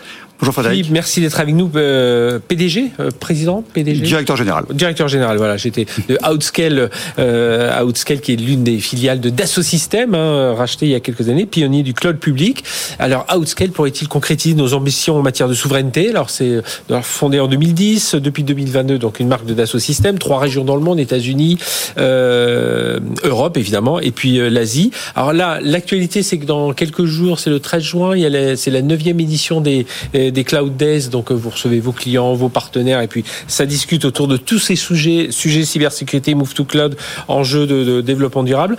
Bonjour 0.41 0.53
Frédéric. 0.53 0.91
merci 0.91 1.21
d'être 1.21 1.39
avec 1.39 1.55
nous. 1.55 1.71
Euh, 1.77 2.39
PDG, 2.39 2.91
euh, 2.99 3.11
président, 3.19 3.63
PDG. 3.73 4.03
Directeur 4.03 4.37
général. 4.37 4.65
Directeur 4.73 5.07
général, 5.09 5.37
voilà. 5.37 5.57
J'étais 5.57 5.87
de 6.09 6.19
Outscale, 6.29 6.91
euh, 7.21 7.83
Outscale 7.85 8.21
qui 8.21 8.33
est 8.33 8.37
l'une 8.37 8.65
des 8.65 8.79
filiales 8.79 9.21
de 9.21 9.31
Dassault 9.31 9.63
Systèmes, 9.63 10.15
hein, 10.15 10.55
racheté 10.55 10.87
il 10.87 10.93
y 10.93 10.95
a 10.97 11.01
quelques 11.01 11.29
années, 11.29 11.47
pionnier 11.47 11.85
du 11.85 11.95
cloud 11.95 12.19
public. 12.19 12.65
Alors 12.99 13.27
Outscale 13.35 13.71
pourrait-il 13.71 14.09
concrétiser 14.09 14.55
nos 14.55 14.75
ambitions 14.75 15.17
en 15.17 15.23
matière 15.23 15.49
de 15.49 15.55
souveraineté? 15.55 16.11
Alors 16.11 16.31
c'est 16.31 16.61
euh, 16.91 17.03
fondé 17.03 17.39
en 17.39 17.47
2010, 17.47 18.17
depuis 18.17 18.43
2022, 18.43 18.99
donc 18.99 19.21
une 19.21 19.29
marque 19.29 19.47
de 19.47 19.55
Dassault 19.55 19.79
Systèmes, 19.79 20.19
trois 20.19 20.41
régions 20.41 20.65
dans 20.65 20.77
le 20.77 20.83
monde, 20.83 20.99
États-Unis, 20.99 21.59
euh, 21.97 22.99
Europe 23.23 23.57
évidemment, 23.57 24.01
et 24.01 24.11
puis 24.11 24.41
euh, 24.41 24.51
l'Asie. 24.51 24.91
Alors 25.15 25.33
là, 25.33 25.61
l'actualité, 25.63 26.25
c'est 26.25 26.39
que 26.39 26.45
dans 26.45 26.73
quelques 26.73 27.05
jours, 27.05 27.39
c'est 27.39 27.51
le 27.51 27.61
13 27.61 27.83
juin, 27.83 28.17
il 28.17 28.23
y 28.23 28.27
a 28.27 28.57
c'est 28.57 28.73
la 28.73 28.83
neuvième 28.83 29.21
édition 29.21 29.61
des 29.61 29.87
des 30.13 30.24
cloud 30.33 30.77
days, 30.77 31.09
donc 31.09 31.31
euh, 31.31 31.35
vous 31.35 31.51
recevez 31.51 31.81
vos 31.81 31.93
clients, 31.93 32.35
vos 32.35 32.49
partenaires, 32.49 33.01
et 33.01 33.09
puis 33.09 33.25
ça 33.47 33.67
discute 33.67 34.05
autour 34.05 34.29
de 34.29 34.37
tous 34.37 34.59
ces 34.59 34.77
sujets, 34.77 35.29
sujets 35.31 35.65
cybersécurité, 35.65 36.35
move 36.35 36.55
to 36.55 36.65
cloud, 36.65 36.97
enjeux 37.29 37.67
de 37.67 38.01
développement 38.01 38.43
durable. 38.43 38.77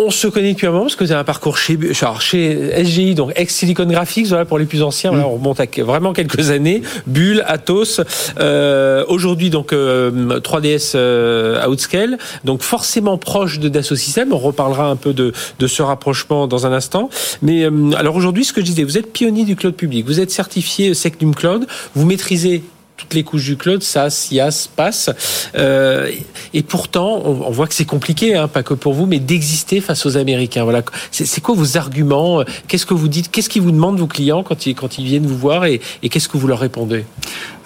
On 0.00 0.10
se 0.10 0.28
connaît 0.28 0.52
depuis 0.52 0.68
un 0.68 0.70
moment 0.70 0.84
parce 0.84 0.94
que 0.94 1.02
vous 1.02 1.10
avez 1.10 1.20
un 1.20 1.24
parcours 1.24 1.58
chez, 1.58 1.76
chez 2.20 2.84
SGI, 2.84 3.16
donc 3.16 3.32
ex-Silicon 3.34 3.84
Graphics, 3.84 4.28
voilà, 4.28 4.44
pour 4.44 4.56
les 4.56 4.64
plus 4.64 4.84
anciens. 4.84 5.12
on 5.12 5.32
remonte 5.34 5.58
à 5.58 5.66
vraiment 5.82 6.12
quelques 6.12 6.50
années. 6.50 6.82
Bull, 7.08 7.42
Atos. 7.44 8.00
Euh, 8.38 9.04
Aujourd'hui, 9.08 9.50
donc, 9.50 9.72
3DS 9.72 10.92
euh, 10.94 11.56
euh, 11.56 11.66
Outscale. 11.66 12.16
Donc, 12.44 12.62
forcément 12.62 13.18
proche 13.18 13.58
de 13.58 13.68
Dassault 13.68 13.96
Systèmes. 13.96 14.32
On 14.32 14.38
reparlera 14.38 14.88
un 14.88 14.94
peu 14.94 15.12
de, 15.12 15.32
de 15.58 15.66
ce 15.66 15.82
rapprochement 15.82 16.46
dans 16.46 16.64
un 16.64 16.72
instant. 16.72 17.10
Mais 17.42 17.64
euh, 17.64 17.90
alors 17.96 18.14
aujourd'hui, 18.14 18.44
ce 18.44 18.52
que 18.52 18.60
je 18.60 18.66
disais, 18.66 18.84
vous 18.84 18.98
êtes 18.98 19.12
pionnier 19.12 19.44
du 19.44 19.56
cloud 19.56 19.74
public. 19.74 20.06
Vous 20.06 20.20
êtes 20.20 20.30
certifié 20.30 20.94
Secnum 20.94 21.34
Cloud. 21.34 21.66
Vous 21.96 22.06
maîtrisez 22.06 22.62
toutes 22.98 23.14
les 23.14 23.22
couches 23.22 23.44
du 23.44 23.56
cloud, 23.56 23.82
SaaS, 23.82 24.28
IaaS, 24.30 24.68
PaaS. 24.74 25.10
Euh, 25.56 26.10
et 26.52 26.62
pourtant, 26.62 27.22
on, 27.24 27.50
voit 27.50 27.66
que 27.66 27.74
c'est 27.74 27.86
compliqué, 27.86 28.34
hein, 28.34 28.48
pas 28.48 28.62
que 28.62 28.74
pour 28.74 28.92
vous, 28.92 29.06
mais 29.06 29.20
d'exister 29.20 29.80
face 29.80 30.04
aux 30.04 30.18
Américains. 30.18 30.64
Voilà. 30.64 30.82
C'est 31.10 31.40
quoi 31.40 31.54
vos 31.54 31.78
arguments? 31.78 32.42
Qu'est-ce 32.66 32.84
que 32.84 32.94
vous 32.94 33.08
dites? 33.08 33.30
Qu'est-ce 33.30 33.48
qu'ils 33.48 33.62
vous 33.62 33.70
demandent, 33.70 33.98
vos 33.98 34.08
clients, 34.08 34.42
quand 34.42 34.66
ils, 34.66 34.74
quand 34.74 34.98
ils 34.98 35.04
viennent 35.04 35.26
vous 35.26 35.38
voir 35.38 35.64
Et, 35.64 35.80
et 36.02 36.08
qu'est-ce 36.08 36.28
que 36.28 36.36
vous 36.36 36.48
leur 36.48 36.58
répondez? 36.58 37.04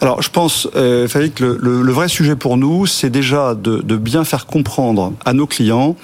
Alors, 0.00 0.20
je 0.20 0.28
pense, 0.30 0.68
euh, 0.76 1.08
que 1.08 1.44
le, 1.44 1.82
le, 1.82 1.92
vrai 1.92 2.08
sujet 2.08 2.36
pour 2.36 2.56
nous, 2.56 2.86
c'est 2.86 3.10
déjà 3.10 3.54
de, 3.54 3.78
de, 3.78 3.96
bien 3.96 4.24
faire 4.24 4.46
comprendre 4.46 5.12
à 5.24 5.32
nos 5.32 5.46
clients 5.46 5.96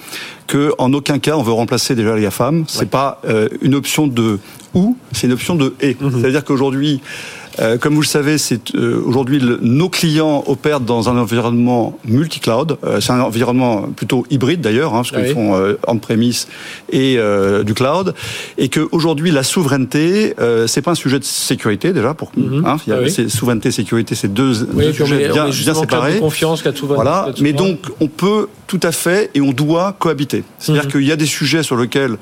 que 0.47 0.73
en 0.77 0.93
aucun 0.93 1.19
cas 1.19 1.35
on 1.35 1.43
veut 1.43 1.51
remplacer 1.51 1.95
déjà 1.95 2.15
les 2.15 2.23
GAFAM. 2.23 2.63
C'est 2.67 2.89
pas 2.89 3.21
euh, 3.25 3.49
une 3.61 3.75
option 3.75 4.07
de 4.07 4.39
ou, 4.73 4.97
c'est 5.11 5.27
une 5.27 5.33
option 5.33 5.55
de 5.55 5.75
et. 5.81 5.95
Mhm. 5.99 6.21
C'est-à-dire 6.21 6.43
qu'aujourd'hui, 6.43 7.01
euh, 7.61 7.77
comme 7.77 7.95
vous 7.95 8.01
le 8.01 8.07
savez, 8.07 8.37
c'est 8.37 8.75
euh, 8.75 9.01
aujourd'hui 9.05 9.41
nos 9.61 9.89
clients 9.89 10.43
opèrent 10.47 10.79
dans 10.79 11.09
un 11.09 11.17
environnement 11.17 11.97
multi-cloud. 12.05 12.77
Euh, 12.83 13.01
c'est 13.01 13.11
un 13.11 13.19
environnement 13.19 13.83
plutôt 13.95 14.25
hybride 14.29 14.61
d'ailleurs, 14.61 14.93
hein, 14.93 15.03
parce 15.03 15.11
qu'ils 15.11 15.33
font 15.33 15.59
on-premise 15.87 16.47
et 16.91 17.17
du 17.63 17.73
cloud, 17.73 18.13
et 18.57 18.69
qu'aujourd'hui 18.69 19.31
la 19.31 19.43
souveraineté, 19.43 20.35
c'est 20.67 20.81
pas 20.81 20.91
un 20.91 20.95
sujet 20.95 21.19
de 21.19 21.23
sécurité 21.23 21.93
déjà. 21.93 22.13
Pour 22.13 22.31
mhm. 22.35 22.65
hein, 22.65 22.77
il 22.87 22.93
y 22.93 22.95
a, 22.95 23.29
souveraineté, 23.29 23.71
sécurité, 23.71 24.15
c'est 24.15 24.33
deux, 24.33 24.53
sujets 24.93 25.29
bien, 25.29 25.49
bien 25.49 25.73
séparés. 25.73 26.19
confiance, 26.19 26.63
voilà. 26.83 27.29
Mais 27.39 27.53
donc 27.53 27.79
on 27.99 28.07
peut 28.07 28.47
tout 28.67 28.79
à 28.83 28.91
fait 28.91 29.31
et 29.33 29.41
on 29.41 29.51
doit 29.51 29.95
cohabiter. 29.97 30.43
C'est-à-dire 30.59 30.85
mhm. 30.85 30.91
qu'il 30.91 31.03
y 31.03 31.11
a 31.11 31.15
des 31.15 31.25
sujets 31.25 31.63
sur 31.63 31.77
lesquels 31.77 32.17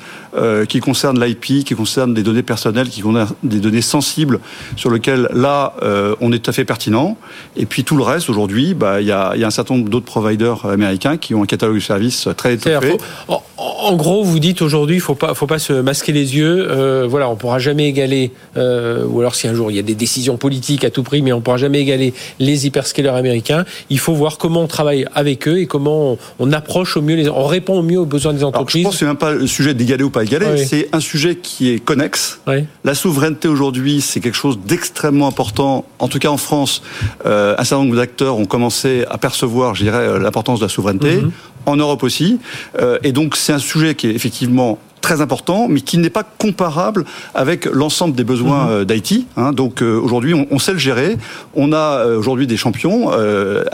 qui 0.68 0.80
concernent 0.80 1.24
l'IP, 1.24 1.64
qui 1.66 1.76
concernent 1.76 2.14
des 2.14 2.24
données 2.24 2.44
personnelles, 2.44 2.90
qui 2.90 3.02
concernent 3.02 3.36
des 3.44 3.60
données 3.60 3.82
sensibles, 3.82 4.40
sur 4.76 4.92
là, 5.34 5.74
euh, 5.82 6.16
on 6.22 6.32
est 6.32 6.40
tout 6.40 6.50
à 6.50 6.54
fait 6.54 6.66
pertinent. 6.66 7.18
Et 7.56 7.66
puis 7.66 7.84
tout 7.84 7.98
le 7.98 8.04
reste, 8.04 8.30
aujourd'hui, 8.30 8.74
bah, 8.74 9.02
il 9.02 9.08
y, 9.08 9.12
a, 9.12 9.32
un 9.32 9.52
certain 9.52 9.76
nombre 9.76 9.90
d'autres 9.90 10.06
providers 10.06 10.66
américains 10.66 11.18
qui 11.18 11.36
ont 11.36 11.44
un 11.44 11.46
catalogue 11.46 11.76
de 11.76 11.82
services 11.82 12.28
très 12.38 12.54
étoffé. 12.54 12.98
en, 13.28 13.96
gros, 13.96 14.24
vous 14.24 14.40
dites 14.40 14.62
aujourd'hui, 14.62 14.96
il 14.96 15.02
faut 15.02 15.16
pas, 15.16 15.34
faut 15.34 15.48
pas 15.48 15.60
se 15.60 15.74
masquer 15.74 16.12
les 16.12 16.36
yeux. 16.36 16.68
Euh, 16.70 17.08
voilà, 17.10 17.30
on 17.30 17.36
pourra 17.36 17.60
jamais 17.60 17.88
égaler, 17.88 18.32
euh, 18.56 19.06
ou 19.06 19.20
alors 19.20 19.36
si 19.36 19.48
un 19.48 19.54
jour 19.54 19.72
il 19.72 19.78
y 19.78 19.80
a 19.80 19.84
des 19.84 19.96
décisions 19.96 20.38
politiques 20.38 20.84
à 20.84 20.90
tout 20.90 21.04
prix, 21.04 21.22
mais 21.22 21.34
on 21.34 21.42
pourra 21.42 21.58
jamais 21.58 21.80
égaler 21.80 22.14
les 22.40 22.68
hyperscalers 22.68 23.16
américains. 23.16 23.66
Il 23.90 24.00
faut 24.00 24.14
voir 24.14 24.38
comment 24.38 24.62
on 24.62 24.68
travaille 24.68 25.06
avec 25.16 25.48
eux 25.48 25.60
et 25.60 25.66
comment 25.66 26.18
on, 26.40 26.52
approche 26.52 26.98
au 26.98 27.02
mieux, 27.02 27.16
les, 27.16 27.30
on 27.30 27.46
répond 27.46 27.80
au 27.80 27.84
mieux 27.84 28.00
aux 28.00 28.06
besoins 28.06 28.34
des 28.34 28.44
entreprises. 28.44 28.84
je 28.84 28.88
pense 28.88 28.96
que 28.96 29.00
c'est 29.00 29.06
même 29.06 29.18
pas 29.18 29.34
le 29.34 29.48
sujet 29.48 29.74
d'égaler 29.74 30.04
ou 30.04 30.10
pas 30.10 30.24
égaler, 30.24 30.66
c'est 30.66 30.90
un 30.94 31.00
sujet 31.00 31.36
qui 31.36 31.72
est 31.72 31.80
connexe. 31.80 32.40
La 32.84 32.96
souveraineté 32.96 33.48
aujourd'hui, 33.48 34.02
c'est 34.02 34.20
quelque 34.20 34.38
chose 34.38 34.60
d'extrêmement 34.66 35.07
important, 35.08 35.86
en 36.00 36.08
tout 36.08 36.20
cas 36.20 36.30
en 36.30 36.38
France, 36.38 36.82
euh, 37.26 37.56
un 37.58 37.64
certain 37.64 37.84
nombre 37.84 37.96
d'acteurs 37.96 38.38
ont 38.38 38.46
commencé 38.46 39.06
à 39.10 39.18
percevoir, 39.18 39.76
je 39.76 39.84
dirais, 39.84 39.98
euh, 40.08 40.20
l'importance 40.20 40.60
de 40.60 40.66
la 40.66 40.70
souveraineté. 40.70 41.18
Mhm. 41.18 41.32
En 41.66 41.76
Europe 41.76 42.04
aussi. 42.04 42.40
Euh, 42.80 42.98
et 43.04 43.12
donc 43.12 43.36
c'est 43.36 43.52
un 43.52 43.60
sujet 43.60 43.94
qui 43.94 44.08
est 44.08 44.16
effectivement 44.16 44.80
très 45.02 45.22
important, 45.22 45.68
mais 45.70 45.82
qui 45.82 45.98
n'est 45.98 46.10
pas 46.10 46.24
comparable 46.24 47.06
avec 47.36 47.66
l'ensemble 47.66 48.16
des 48.16 48.24
besoins 48.24 48.66
mhm. 48.66 48.72
euh, 48.72 48.86
d'IT. 48.86 49.26
Hein. 49.38 49.52
Donc 49.52 49.82
euh, 49.82 50.00
aujourd'hui, 50.00 50.34
on, 50.34 50.60
sait 50.60 50.74
le 50.74 50.80
gérer. 50.80 51.18
On 51.56 51.72
a 51.72 52.00
euh, 52.00 52.18
aujourd'hui 52.18 52.48
des 52.48 52.58
champions. 52.58 53.12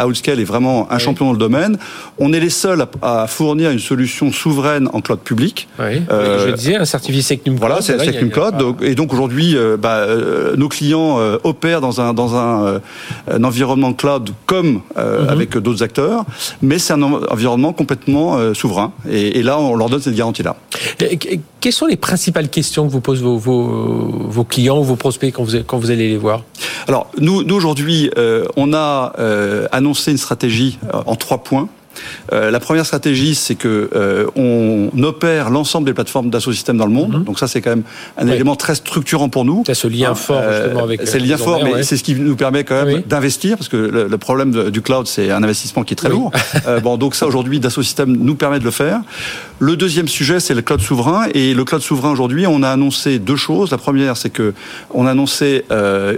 Outscale 0.04 0.40
est 0.40 0.46
vraiment 0.46 0.92
un 0.92 1.00
champion 1.00 1.26
dans 1.26 1.32
le 1.32 1.38
domaine. 1.38 1.78
On 2.20 2.34
est 2.34 2.40
les 2.40 2.50
seuls 2.50 2.86
à, 3.02 3.26
fournir 3.28 3.72
une 3.72 3.80
solution 3.80 4.32
souveraine 4.32 4.90
en 4.94 5.02
cloud 5.02 5.20
public. 5.20 5.68
Oui. 5.80 6.02
je 6.10 6.52
disais, 6.52 6.76
un 6.76 6.86
certifié 6.86 7.22
Secnum 7.22 7.58
Cloud. 7.58 7.68
Voilà, 7.68 7.82
c'est 7.82 7.98
Secnum 8.00 8.30
Cloud. 8.30 8.76
et 8.82 8.96
donc 8.96 9.14
aujourd'hui, 9.14 9.56
bah, 9.80 10.06
nos 10.56 10.70
clients 10.70 11.20
opèrent 11.44 11.82
dans 11.82 12.02
un 12.02 12.14
dans 12.14 12.36
un, 12.36 12.82
environnement 13.44 13.94
cloud 13.94 14.30
comme 14.46 14.82
mhm. 14.96 15.30
avec 15.30 15.58
d'autres 15.58 15.84
acteurs, 15.84 16.26
mais 16.62 16.80
c'est 16.80 16.94
un 16.94 17.02
environnement 17.02 17.74
complètement 17.74 18.54
souverain. 18.54 18.92
Et, 19.10 19.40
et, 19.40 19.44
là, 19.44 19.60
on 19.60 19.76
leur 19.76 19.90
donne 19.90 20.02
cette 20.02 20.16
garantie-là. 20.16 20.56
Quelles 21.60 21.74
sont 21.74 21.86
les 21.86 21.96
principales 21.96 22.50
questions 22.50 22.88
que 22.88 22.92
vous 22.92 23.02
posent 23.02 23.22
vos, 23.22 24.44
clients 24.48 24.80
ou 24.80 24.84
vos 24.84 24.96
prospects 24.96 25.34
quand 25.34 25.78
vous, 25.78 25.92
allez 25.92 26.10
les 26.10 26.18
voir? 26.18 26.44
Alors, 26.88 27.10
nous, 27.20 27.44
nous 27.44 27.56
aujourd'hui, 27.56 28.12
euh, 28.18 28.46
on 28.56 28.74
a 28.74 29.14
euh, 29.20 29.68
annoncé 29.72 30.12
une 30.12 30.18
stratégie 30.18 30.80
euh, 30.94 31.02
en 31.06 31.16
trois 31.16 31.44
points. 31.44 31.70
Euh, 32.32 32.52
la 32.52 32.60
première 32.60 32.86
stratégie, 32.86 33.36
c'est 33.36 33.56
que 33.56 33.90
euh, 33.96 34.26
on 34.36 34.90
opère 35.04 35.50
l'ensemble 35.50 35.86
des 35.86 35.94
plateformes 35.94 36.30
d'Assosystème 36.30 36.78
dans 36.78 36.86
le 36.86 36.92
monde. 36.92 37.20
Mhm. 37.20 37.24
Donc 37.24 37.40
ça, 37.40 37.48
c'est 37.48 37.62
quand 37.62 37.72
même 37.72 37.84
un 38.18 38.28
élément 38.28 38.56
très 38.56 38.76
structurant 38.76 39.30
pour 39.30 39.46
nous. 39.46 39.64
C'est 39.66 39.74
ce 39.74 39.88
lien 39.88 40.12
hein, 40.12 40.16
fort 40.16 40.42
euh, 40.42 40.64
justement 40.64 40.84
avec. 40.84 41.02
C'est 41.06 41.20
le 41.20 41.26
lien 41.26 41.38
fort, 41.38 41.64
mais 41.64 41.84
c'est 41.84 41.98
ce 41.98 42.04
qui 42.04 42.16
nous 42.16 42.36
permet 42.36 42.64
quand 42.64 42.86
même 42.86 43.02
d'investir, 43.02 43.58
parce 43.58 43.70
que 43.70 43.78
le, 43.78 44.18
problème 44.18 44.70
du 44.70 44.82
cloud, 44.82 45.06
c'est 45.08 45.32
un 45.32 45.44
investissement 45.44 45.84
qui 45.84 45.94
est 45.94 45.98
très 45.98 46.10
lourd. 46.10 46.32
bon, 46.84 46.98
donc 46.98 47.14
ça 47.16 47.28
aujourd'hui, 47.28 47.60
Dassosystème 47.60 48.16
nous 48.16 48.36
permet 48.36 48.60
de 48.60 48.64
le 48.64 48.72
faire. 48.72 49.02
Le 49.60 49.76
deuxième 49.76 50.08
sujet, 50.08 50.40
c'est 50.40 50.54
le 50.54 50.62
cloud 50.62 50.82
souverain. 50.82 51.28
Et 51.34 51.54
le 51.54 51.66
cloud 51.66 51.82
souverain 51.82 52.12
aujourd'hui, 52.12 52.48
on 52.48 52.64
a 52.64 52.70
annoncé 52.70 53.20
deux 53.20 53.36
choses. 53.36 53.72
La 53.72 53.78
première, 53.78 54.16
c'est 54.18 54.30
que 54.30 54.54
on 54.92 55.06
a 55.06 55.12
annoncé 55.12 55.66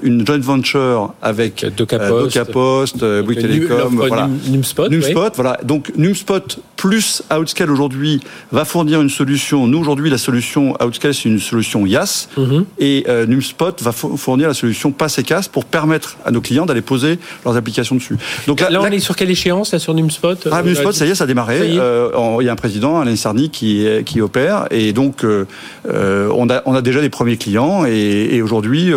une 0.04 0.26
joint 0.26 0.40
venture 0.40 1.14
avec 1.22 1.66
DocaPost, 1.76 3.04
Bouygues 3.24 3.42
Telecom, 3.42 3.96
voilà. 3.96 4.30
Numspot, 4.50 4.90
Numspot, 4.90 5.36
voilà 5.36 5.58
donc 5.66 5.92
NumSpot 5.96 6.60
plus 6.76 7.24
Outscale 7.36 7.72
aujourd'hui 7.72 8.20
va 8.52 8.66
fournir 8.66 9.02
une 9.02 9.10
solution. 9.10 9.68
Nous 9.68 9.78
aujourd'hui 9.78 10.10
la 10.10 10.18
solution 10.18 10.76
Outscale 10.84 11.14
c'est 11.14 11.30
une 11.30 11.40
solution 11.40 11.86
IaaS 11.86 12.28
mhm. 12.38 12.66
et 12.80 13.06
euh, 13.08 13.26
NumSpot 13.26 13.82
va 13.82 13.92
fournir 13.92 14.48
la 14.48 14.54
solution 14.54 14.92
Pass 14.92 15.18
et 15.18 15.24
Casse 15.24 15.48
pour 15.48 15.66
permettre 15.66 16.18
à 16.26 16.32
nos 16.32 16.42
clients 16.42 16.66
d'aller 16.66 16.82
poser 16.82 17.20
leurs 17.44 17.56
applications 17.56 17.96
dessus. 17.96 18.18
Donc 18.48 18.60
là, 18.60 18.82
on 18.82 18.86
est 18.86 19.00
sur 19.00 19.16
quelle 19.16 19.32
échéance 19.32 19.72
là 19.72 19.80
sur 19.80 19.94
NumSpot 19.94 20.36
Ah 20.52 20.64
NumSpot 20.64 20.92
ça 20.92 21.06
y 21.06 21.10
est 21.10 21.16
ça 21.16 21.24
a 21.24 21.28
démarré. 21.28 21.60
Euh, 21.62 22.38
il 22.42 22.46
y 22.46 22.50
a 22.50 22.52
un 22.52 22.58
président 22.58 23.00
Alain 23.00 23.16
Sarny 23.16 23.50
qui 23.50 23.86
qui 24.06 24.22
opère 24.22 24.68
et 24.72 24.94
donc 24.94 25.24
euh, 25.24 25.46
on 25.86 26.50
a 26.50 26.62
on 26.66 26.76
a 26.76 26.82
déjà 26.82 27.02
des 27.02 27.10
premiers 27.10 27.38
clients 27.38 27.86
et, 27.86 28.42
aujourd'hui 28.42 28.92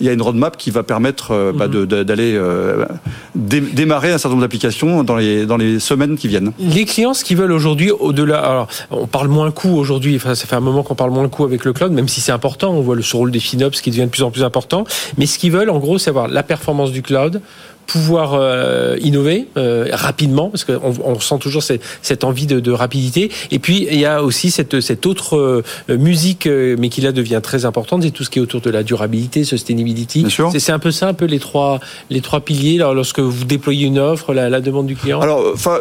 il 0.00 0.06
y 0.06 0.08
a 0.08 0.12
une 0.12 0.22
roadmap 0.22 0.56
qui 0.56 0.70
va 0.70 0.82
permettre 0.82 1.52
bah, 1.52 1.68
mhm. 1.68 1.86
d'aller 2.04 2.38
démarrer 3.34 4.12
un 4.12 4.18
certain 4.18 4.30
nombre 4.30 4.42
d'applications 4.42 5.04
dans 5.04 5.16
les 5.16 5.46
dans 5.46 5.56
les 5.56 5.78
semaines 5.78 6.16
qui 6.16 6.28
viennent. 6.28 6.52
Les 6.58 6.84
clients, 6.84 7.11
ce 7.14 7.24
qu'ils 7.24 7.36
veulent 7.36 7.52
aujourd'hui, 7.52 7.90
au-delà, 7.90 8.66
on 8.90 9.06
parle 9.06 9.28
moins 9.28 9.50
coût 9.50 9.76
aujourd'hui, 9.76 10.16
enfin 10.16 10.34
ça 10.34 10.46
fait 10.46 10.56
un 10.56 10.60
moment 10.60 10.82
qu'on 10.82 10.94
parle 10.94 11.10
moins 11.10 11.28
coût 11.28 11.44
avec 11.44 11.64
le 11.64 11.72
cloud, 11.72 11.92
même 11.92 12.08
si 12.08 12.20
c'est 12.20 12.32
important, 12.32 12.72
on 12.72 12.80
voit 12.80 12.96
le 12.96 13.02
rôle 13.12 13.30
des 13.30 13.40
FinOps 13.40 13.80
qui 13.80 13.90
devient 13.90 14.04
de 14.04 14.10
plus 14.10 14.22
en 14.22 14.30
plus 14.30 14.44
important, 14.44 14.84
mais 15.18 15.26
ce 15.26 15.38
qu'ils 15.38 15.52
veulent 15.52 15.70
en 15.70 15.78
gros, 15.78 15.98
c'est 15.98 16.10
avoir 16.10 16.28
la 16.28 16.42
performance 16.42 16.92
du 16.92 17.02
cloud, 17.02 17.40
pouvoir 17.86 18.34
euh, 18.34 18.96
innover 19.00 19.48
euh, 19.56 19.86
rapidement 19.92 20.48
parce 20.48 20.64
qu'on 20.64 20.94
on 21.04 21.20
sent 21.20 21.38
toujours 21.40 21.62
cette, 21.62 21.82
cette 22.00 22.24
envie 22.24 22.46
de, 22.46 22.60
de, 22.60 22.72
rapidité. 22.72 23.30
Et 23.50 23.58
puis 23.58 23.86
il 23.90 23.98
y 23.98 24.06
a 24.06 24.22
aussi 24.22 24.50
cette, 24.50 24.80
cette 24.80 25.06
autre 25.06 25.36
euh, 25.36 25.62
musique 25.98 26.46
mais 26.78 26.88
qui 26.88 27.00
là 27.00 27.12
devient 27.12 27.40
très 27.42 27.64
importante 27.64 28.02
c'est 28.02 28.10
tout 28.10 28.24
ce 28.24 28.30
qui 28.30 28.38
est 28.38 28.42
autour 28.42 28.60
de 28.60 28.70
la 28.70 28.82
durabilité 28.82 29.44
sustainability. 29.44 30.26
C'est 30.56 30.72
un 30.72 30.78
peu 30.78 30.90
ça 30.90 31.08
un 31.08 31.14
peu 31.14 31.26
les 31.26 31.38
trois 31.38 31.80
les 32.10 32.20
trois 32.20 32.40
piliers. 32.40 32.76
Alors, 32.76 32.94
lorsque 32.94 33.20
vous 33.20 33.44
déployez 33.44 33.86
une 33.86 33.98
offre 33.98 34.32
la, 34.32 34.48
la 34.48 34.60
demande 34.60 34.86
du 34.86 34.96
client 34.96 35.20
alors 35.20 35.44
enfin 35.52 35.78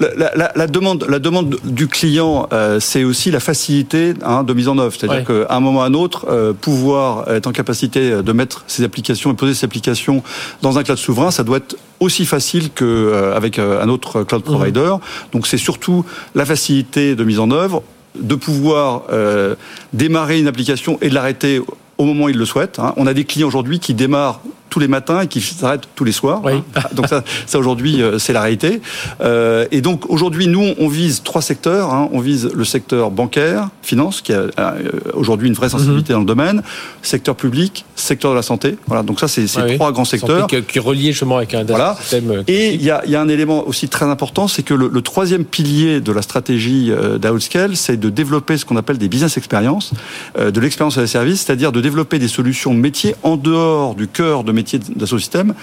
la, 0.00 0.14
la, 0.36 0.52
la, 0.54 0.66
demande, 0.68 1.06
la 1.08 1.18
demande 1.18 1.56
du 1.64 1.88
client, 1.88 2.48
c'est 2.78 3.02
aussi 3.02 3.32
la 3.32 3.40
facilité 3.40 4.14
hein, 4.22 4.44
de 4.44 4.52
mise 4.52 4.68
en 4.68 4.78
œuvre. 4.78 4.94
C'est-à-dire 4.96 5.24
qu'à 5.24 5.52
un 5.52 5.60
moment 5.60 5.80
ou 5.80 5.82
à 5.82 5.86
un 5.86 5.94
autre, 5.94 6.54
pouvoir 6.60 7.28
être 7.30 7.48
en 7.48 7.52
capacité 7.52 8.22
de 8.22 8.32
mettre 8.32 8.62
ses 8.68 8.84
applications 8.84 9.32
et 9.32 9.34
poser 9.34 9.54
ses 9.54 9.64
applications 9.64 10.22
dans 10.62 10.78
un 10.78 10.84
cloud 10.84 10.98
souverain, 10.98 11.32
ça 11.38 11.44
doit 11.44 11.58
être 11.58 11.76
aussi 12.00 12.26
facile 12.26 12.70
qu'avec 12.70 13.60
euh, 13.60 13.78
euh, 13.78 13.80
un 13.80 13.88
autre 13.88 14.24
cloud 14.24 14.42
mhm. 14.44 14.52
provider. 14.52 14.92
Donc 15.30 15.46
c'est 15.46 15.56
surtout 15.56 16.04
la 16.34 16.44
facilité 16.44 17.14
de 17.14 17.22
mise 17.22 17.38
en 17.38 17.52
œuvre, 17.52 17.84
de 18.18 18.34
pouvoir 18.34 19.04
euh, 19.12 19.54
démarrer 19.92 20.40
une 20.40 20.48
application 20.48 20.98
et 21.00 21.08
de 21.08 21.14
l'arrêter 21.14 21.62
au 21.96 22.04
moment 22.04 22.24
où 22.24 22.28
ils 22.28 22.36
le 22.36 22.44
souhaitent. 22.44 22.80
Hein. 22.80 22.92
On 22.96 23.06
a 23.06 23.14
des 23.14 23.22
clients 23.22 23.46
aujourd'hui 23.46 23.78
qui 23.78 23.94
démarrent 23.94 24.40
tous 24.68 24.80
les 24.80 24.88
matins 24.88 25.20
et 25.20 25.26
qui 25.26 25.40
s'arrête 25.40 25.82
tous 25.94 26.04
les 26.04 26.12
soirs. 26.12 26.42
Oui. 26.44 26.62
Donc 26.92 27.08
ça, 27.08 27.22
ça 27.46 27.58
aujourd'hui, 27.58 28.02
euh, 28.02 28.18
c'est 28.18 28.32
la 28.32 28.42
réalité. 28.42 28.80
Euh, 29.20 29.66
et 29.70 29.80
donc 29.80 30.08
aujourd'hui, 30.10 30.46
nous, 30.46 30.74
on 30.78 30.88
vise 30.88 31.22
trois 31.22 31.42
secteurs. 31.42 31.92
Hein. 31.92 32.08
On 32.12 32.20
vise 32.20 32.50
le 32.54 32.64
secteur 32.64 33.10
bancaire, 33.10 33.68
finance, 33.82 34.20
qui 34.20 34.32
a 34.32 34.46
euh, 34.58 34.82
aujourd'hui 35.14 35.48
une 35.48 35.54
vraie 35.54 35.68
sensibilité 35.68 36.12
mhm. 36.12 36.16
dans 36.16 36.20
le 36.20 36.26
domaine, 36.26 36.62
secteur 37.02 37.36
public, 37.36 37.84
secteur 37.96 38.30
de 38.32 38.36
la 38.36 38.42
santé. 38.42 38.76
Voilà. 38.86 39.02
Donc 39.02 39.20
ça, 39.20 39.28
c'est 39.28 39.46
ces 39.46 39.76
trois 39.76 39.92
grands 39.92 40.04
secteurs 40.04 40.46
qui, 40.46 40.62
qui 40.62 40.78
relié 40.78 41.12
justement 41.12 41.38
avec 41.38 41.54
un 41.54 41.64
voilà. 41.64 41.96
système. 42.00 42.44
Et 42.46 42.74
il 42.74 42.82
y 42.82 42.90
a, 42.90 43.04
y 43.06 43.16
a, 43.16 43.20
un 43.20 43.28
élément 43.28 43.66
aussi 43.66 43.88
très 43.88 44.06
important, 44.06 44.48
c'est 44.48 44.62
que 44.62 44.74
le, 44.74 44.88
le, 44.88 45.02
troisième 45.02 45.44
pilier 45.44 46.00
de 46.00 46.12
la 46.12 46.22
stratégie 46.22 46.92
d'Outscale, 47.20 47.76
c'est 47.76 47.96
de 47.96 48.10
développer 48.10 48.56
ce 48.56 48.64
qu'on 48.64 48.76
appelle 48.76 48.98
des 48.98 49.08
business 49.08 49.36
experience, 49.36 49.92
de 50.38 50.60
l'expérience 50.60 50.98
à 50.98 51.02
la 51.02 51.06
service, 51.06 51.42
c'est-à-dire 51.42 51.72
de 51.72 51.80
développer 51.80 52.18
des 52.18 52.28
solutions 52.28 52.74
métiers 52.74 53.14
en 53.22 53.36
dehors 53.36 53.94
du 53.94 54.08
cœur 54.08 54.44
de 54.44 54.52
métier 54.58 54.78
d'Assosystème. 54.78 55.54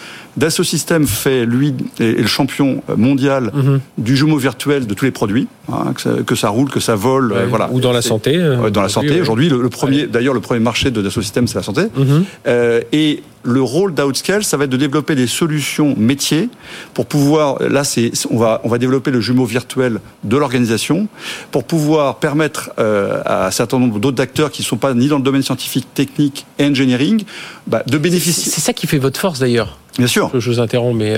System 0.50 1.06
fait, 1.06 1.46
lui, 1.46 1.74
est 2.00 2.22
le 2.22 2.28
champion 2.28 2.82
mondial 2.96 3.52
mhm. 3.54 3.80
du 3.98 4.16
jumeau 4.16 4.38
virtuel 4.38 4.88
de 4.88 4.94
tous 4.94 5.06
les 5.06 5.12
produits, 5.12 5.48
hein, 5.72 5.94
que, 6.26 6.36
ça, 6.36 6.50
roule, 6.50 6.70
que 6.70 6.80
ça 6.80 6.96
vole, 6.96 7.34
euh, 7.34 7.46
voilà. 7.48 7.70
Ou 7.72 7.80
dans 7.80 7.92
la 7.92 8.02
santé. 8.02 8.36
Euh, 8.36 8.70
dans 8.70 8.82
la 8.82 8.90
santé. 8.90 9.20
Aujourd'hui, 9.22 9.50
le, 9.50 9.70
premier, 9.70 10.08
d'ailleurs, 10.08 10.34
le 10.34 10.40
premier 10.40 10.60
marché 10.60 10.92
de 10.92 11.10
System, 11.10 11.48
c'est 11.48 11.56
la 11.56 11.64
santé. 11.64 11.84
Mhm. 11.96 12.26
Euh, 12.48 12.82
et 12.92 13.24
le 13.44 13.62
rôle 13.62 13.94
d'Outscale, 13.94 14.44
ça 14.44 14.58
va 14.58 14.66
être 14.66 14.72
de 14.72 14.78
développer 14.78 15.16
des 15.16 15.28
solutions 15.28 15.94
métiers 15.98 16.50
pour 16.94 17.06
pouvoir, 17.06 17.60
là, 17.62 17.84
c'est, 17.84 18.12
on 18.32 18.38
va, 18.38 18.60
on 18.64 18.70
va 18.70 18.80
développer 18.80 19.12
le 19.12 19.22
jumeau 19.22 19.46
virtuel 19.46 20.00
de 20.24 20.38
l'organisation 20.38 21.08
pour 21.52 21.64
pouvoir 21.64 22.16
permettre 22.16 22.72
à 22.78 23.48
un 23.48 23.52
certain 23.52 23.78
nombre 23.78 24.00
d'autres 24.00 24.22
acteurs 24.22 24.50
qui 24.50 24.64
ne 24.64 24.66
sont 24.66 24.78
pas 24.78 24.94
ni 24.96 25.08
dans 25.08 25.18
le 25.18 25.24
domaine 25.24 25.44
scientifique, 25.44 25.88
technique 25.94 26.46
et 26.58 26.66
engineering, 26.66 27.24
bah, 27.68 27.84
de 27.86 27.98
bénéficier. 28.00 28.52
C'est 28.52 28.62
ça 28.62 28.74
qui 28.74 28.88
fait 28.88 28.98
votre 28.98 29.20
force 29.20 29.40
d'ailleurs. 29.40 29.78
Bien 29.98 30.08
sûr. 30.08 30.30
Je 30.34 30.50
vous 30.50 30.60
interromps, 30.60 30.98
mais 30.98 31.16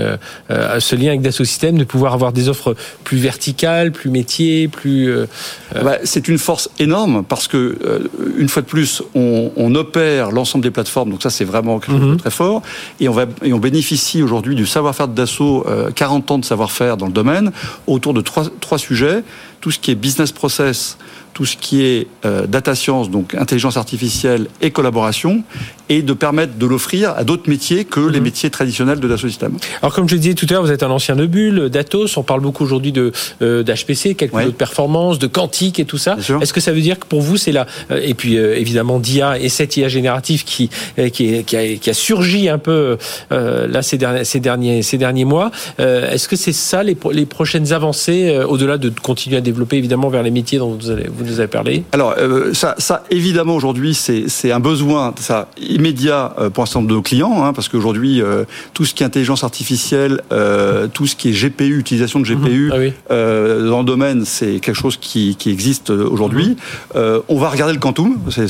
ce 0.49 0.95
lien 0.95 1.07
avec 1.07 1.21
Dassault 1.21 1.45
Systèmes, 1.45 1.77
de 1.77 1.83
pouvoir 1.83 2.13
avoir 2.13 2.31
des 2.31 2.47
offres 2.47 2.75
plus 3.03 3.17
verticales, 3.17 3.91
plus 3.91 4.09
métiers, 4.09 4.67
plus. 4.67 5.11
Bah, 5.73 5.97
c'est 6.03 6.27
une 6.27 6.37
force 6.37 6.69
énorme 6.77 7.23
parce 7.27 7.47
que 7.47 7.77
une 8.37 8.49
fois 8.49 8.61
de 8.61 8.67
plus, 8.67 9.01
on, 9.15 9.51
on 9.55 9.73
opère 9.73 10.31
l'ensemble 10.31 10.63
des 10.63 10.71
plateformes, 10.71 11.09
donc 11.09 11.23
ça 11.23 11.29
c'est 11.29 11.45
vraiment 11.45 11.79
quelque 11.79 11.93
chose 11.93 12.01
de 12.01 12.11
mhm. 12.11 12.17
très 12.17 12.29
fort, 12.29 12.61
et 12.99 13.09
on 13.09 13.13
va 13.13 13.25
et 13.43 13.51
on 13.51 13.59
bénéficie 13.59 14.21
aujourd'hui 14.21 14.55
du 14.55 14.67
savoir-faire 14.67 15.07
de 15.07 15.15
Dassault, 15.15 15.65
40 15.95 16.31
ans 16.31 16.37
de 16.37 16.45
savoir-faire 16.45 16.97
dans 16.97 17.07
le 17.07 17.13
domaine 17.13 17.51
autour 17.87 18.13
de 18.13 18.21
trois, 18.21 18.45
trois 18.59 18.77
sujets 18.77 19.23
tout 19.61 19.71
ce 19.71 19.79
qui 19.79 19.91
est 19.91 19.95
business 19.95 20.31
process, 20.31 20.97
tout 21.33 21.45
ce 21.45 21.57
qui 21.57 21.83
est 21.83 22.07
euh, 22.25 22.47
data 22.47 22.75
science, 22.75 23.09
donc 23.09 23.35
intelligence 23.35 23.77
artificielle 23.77 24.47
et 24.61 24.71
collaboration, 24.71 25.43
et 25.89 26.01
de 26.01 26.13
permettre 26.13 26.57
de 26.57 26.65
l'offrir 26.65 27.11
à 27.11 27.23
d'autres 27.23 27.49
métiers 27.49 27.85
que 27.85 27.99
les 27.99 28.19
mhm. 28.19 28.25
métiers 28.25 28.49
traditionnels 28.49 28.99
de 28.99 29.07
Dassault 29.07 29.29
Systèmes. 29.29 29.57
Alors 29.81 29.93
comme 29.93 30.07
je 30.07 30.15
le 30.15 30.21
disais 30.21 30.33
tout 30.33 30.45
à 30.49 30.53
l'heure, 30.53 30.63
vous 30.63 30.71
êtes 30.71 30.83
un 30.83 30.89
ancien 30.89 31.15
de 31.15 31.25
Bulle, 31.25 31.69
d'Atos, 31.69 32.17
on 32.17 32.23
parle 32.23 32.41
beaucoup 32.41 32.63
aujourd'hui 32.63 32.91
de 32.91 33.11
euh, 33.41 33.63
d'HPC, 33.63 34.15
quelques 34.15 34.35
autres 34.35 34.51
performances, 34.51 35.19
de 35.19 35.27
quantique 35.27 35.79
et 35.79 35.85
tout 35.85 35.97
ça. 35.97 36.17
Est-ce 36.41 36.53
que 36.53 36.61
ça 36.61 36.71
veut 36.71 36.81
dire 36.81 36.99
que 36.99 37.05
pour 37.05 37.21
vous 37.21 37.37
c'est 37.37 37.51
là 37.51 37.65
euh, 37.91 37.99
et 38.03 38.13
puis 38.13 38.35
évidemment 38.35 38.99
d'IA 38.99 39.39
et 39.39 39.49
cette 39.49 39.77
IA 39.77 39.87
générative 39.87 40.43
qui 40.43 40.69
qui, 41.13 41.43
qui, 41.43 41.55
a, 41.55 41.75
qui, 41.77 41.89
a, 41.89 41.93
surgi 41.93 42.49
un 42.49 42.57
peu 42.57 42.97
là 43.29 43.81
ces 43.81 43.97
derniers 43.97 44.23
ces 44.23 44.39
derniers 44.39 44.81
ces 44.81 44.97
derniers 44.97 45.25
mois. 45.25 45.51
Est-ce 45.77 46.27
que 46.27 46.35
c'est 46.35 46.53
ça 46.53 46.83
les, 46.83 46.97
les 47.11 47.25
prochaines 47.25 47.73
avancées 47.73 48.37
au-delà 48.47 48.77
de 48.77 48.89
continuer 48.89 49.37
à 49.37 49.41
développer 49.41 49.77
évidemment 49.77 50.09
vers 50.09 50.23
les 50.23 50.31
métiers 50.31 50.59
dont 50.59 50.77
vous, 50.79 50.91
allez, 50.91 51.07
vous 51.09 51.25
nous 51.25 51.39
avez 51.39 51.47
parlé? 51.47 51.83
Alors, 51.91 52.15
euh, 52.17 52.53
ça, 52.53 52.75
ça, 52.77 53.03
évidemment, 53.09 53.55
aujourd'hui, 53.55 53.93
c'est 53.93 54.51
un 54.51 54.59
besoin 54.59 55.13
ça, 55.19 55.49
immédiat 55.77 56.33
euh, 56.39 56.49
pour 56.49 56.63
un 56.63 56.65
certain 56.65 56.81
nombre 56.81 56.95
de 56.95 56.99
clients, 56.99 57.43
hein, 57.43 57.53
parce 57.53 57.69
qu'aujourd'hui, 57.69 58.21
euh, 58.21 58.43
tout 58.73 58.83
ce 58.85 58.93
qui 58.93 59.03
est 59.03 59.05
intelligence 59.05 59.43
artificielle, 59.43 60.21
tout 60.93 61.07
ce 61.07 61.15
qui 61.15 61.29
est 61.29 61.31
GPU, 61.31 61.79
utilisation 61.79 62.19
de 62.19 62.25
GPU 62.25 62.71
mhm. 62.73 62.91
ah 63.09 63.15
dans 63.69 63.79
le 63.79 63.85
domaine, 63.85 64.25
c'est 64.25 64.59
quelque 64.59 64.75
chose 64.75 64.97
qui, 64.97 65.35
qui 65.37 65.51
existe 65.51 65.89
aujourd'hui. 65.89 66.57
Mhm. 66.95 67.21
on 67.27 67.37
va 67.37 67.49
regarder 67.49 67.73
le 67.73 67.79
quantum. 67.79 68.17
C'est 68.29 68.47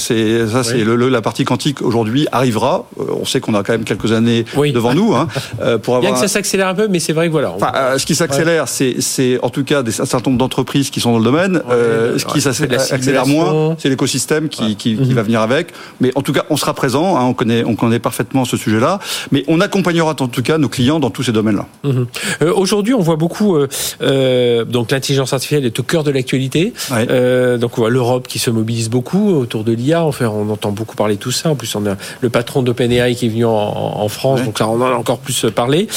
ça, 0.47 0.63
c'est 0.63 0.83
le, 0.83 1.09
la 1.09 1.21
partie 1.21 1.43
quantique 1.43 1.81
aujourd'hui 1.81 2.27
arrivera. 2.31 2.85
on 2.97 3.25
sait 3.25 3.39
qu'on 3.39 3.53
a 3.53 3.63
quand 3.63 3.73
même 3.73 3.83
quelques 3.83 4.11
années 4.11 4.45
devant 4.73 4.93
nous 4.93 5.13
hein, 5.13 5.27
pour 5.83 5.95
avoir. 5.95 6.01
Bien 6.01 6.13
que 6.13 6.19
ça 6.19 6.27
s'accélère 6.27 6.67
un 6.67 6.75
peu, 6.75 6.87
mais 6.87 6.99
c'est 6.99 7.13
vrai 7.13 7.27
que 7.27 7.31
voilà. 7.31 7.55
Ce 7.97 8.05
qui 8.05 8.15
s'accélère, 8.15 8.67
c'est 8.67 9.39
en 9.41 9.49
tout 9.49 9.63
cas 9.63 9.83
des, 9.83 10.01
un 10.01 10.05
certain 10.05 10.29
nombre 10.29 10.39
d'entreprises 10.39 10.89
qui 10.89 10.99
sont 10.99 11.11
dans 11.11 11.19
le 11.19 11.25
domaine. 11.25 11.61
ce 11.69 12.25
qui 12.25 12.47
accélère 12.93 13.27
moins, 13.27 13.75
c'est 13.79 13.89
l'écosystème 13.89 14.49
qui, 14.49 14.75
qui, 14.75 14.95
qui, 14.97 15.13
va 15.13 15.23
venir 15.23 15.41
avec. 15.41 15.73
Mais 15.99 16.11
en 16.15 16.21
tout 16.21 16.33
cas, 16.33 16.45
on 16.49 16.57
sera 16.57 16.73
présent. 16.73 17.16
Hein, 17.17 17.25
on 17.25 17.33
connaît, 17.33 17.63
on 17.63 17.75
connaît 17.75 17.99
parfaitement 17.99 18.45
ce 18.45 18.57
sujet-là. 18.57 18.99
Mais 19.31 19.43
on 19.47 19.59
accompagnera 19.61 20.15
en 20.19 20.27
tout 20.27 20.43
cas 20.43 20.57
nos 20.57 20.69
clients 20.69 20.99
dans 20.99 21.09
tous 21.09 21.23
ces 21.23 21.31
domaines-là. 21.31 21.65
Mhm. 21.83 22.07
Euh, 22.41 22.53
Aujourd'hui, 22.53 22.93
on 22.93 23.01
voit 23.01 23.15
beaucoup. 23.15 23.55
Euh, 23.55 23.67
euh, 24.01 24.65
donc 24.65 24.91
l'intelligence 24.91 25.33
artificielle 25.33 25.65
est 25.65 25.79
au 25.79 25.83
cœur 25.83 26.03
de 26.03 26.11
l'actualité. 26.11 26.73
Donc 26.89 27.77
on 27.77 27.81
voit 27.81 27.89
l'Europe 27.89 28.27
qui 28.27 28.39
se 28.39 28.49
mobilise 28.49 28.89
beaucoup 28.89 29.31
autour 29.31 29.63
de 29.63 29.71
l'IA. 29.71 30.03
Enfin, 30.03 30.27
on 30.27 30.49
entend 30.49 30.71
beaucoup 30.71 30.95
parler 30.95 31.15
de 31.15 31.19
tout 31.19 31.31
ça. 31.31 31.49
En 31.49 31.55
plus, 31.55 31.73
on 31.75 31.85
a 31.85 31.95
le 32.21 32.29
patron 32.29 32.61
d'OpenAI 32.61 33.15
qui 33.15 33.25
est 33.25 33.29
venu 33.29 33.45
en, 33.45 33.51
en 33.51 34.07
France. 34.09 34.43
Donc 34.43 34.57
ça, 34.57 34.67
on 34.67 34.81
en 34.81 34.85
a 34.85 34.95
encore 34.95 35.19
plus 35.19 35.45
parlé. 35.53 35.87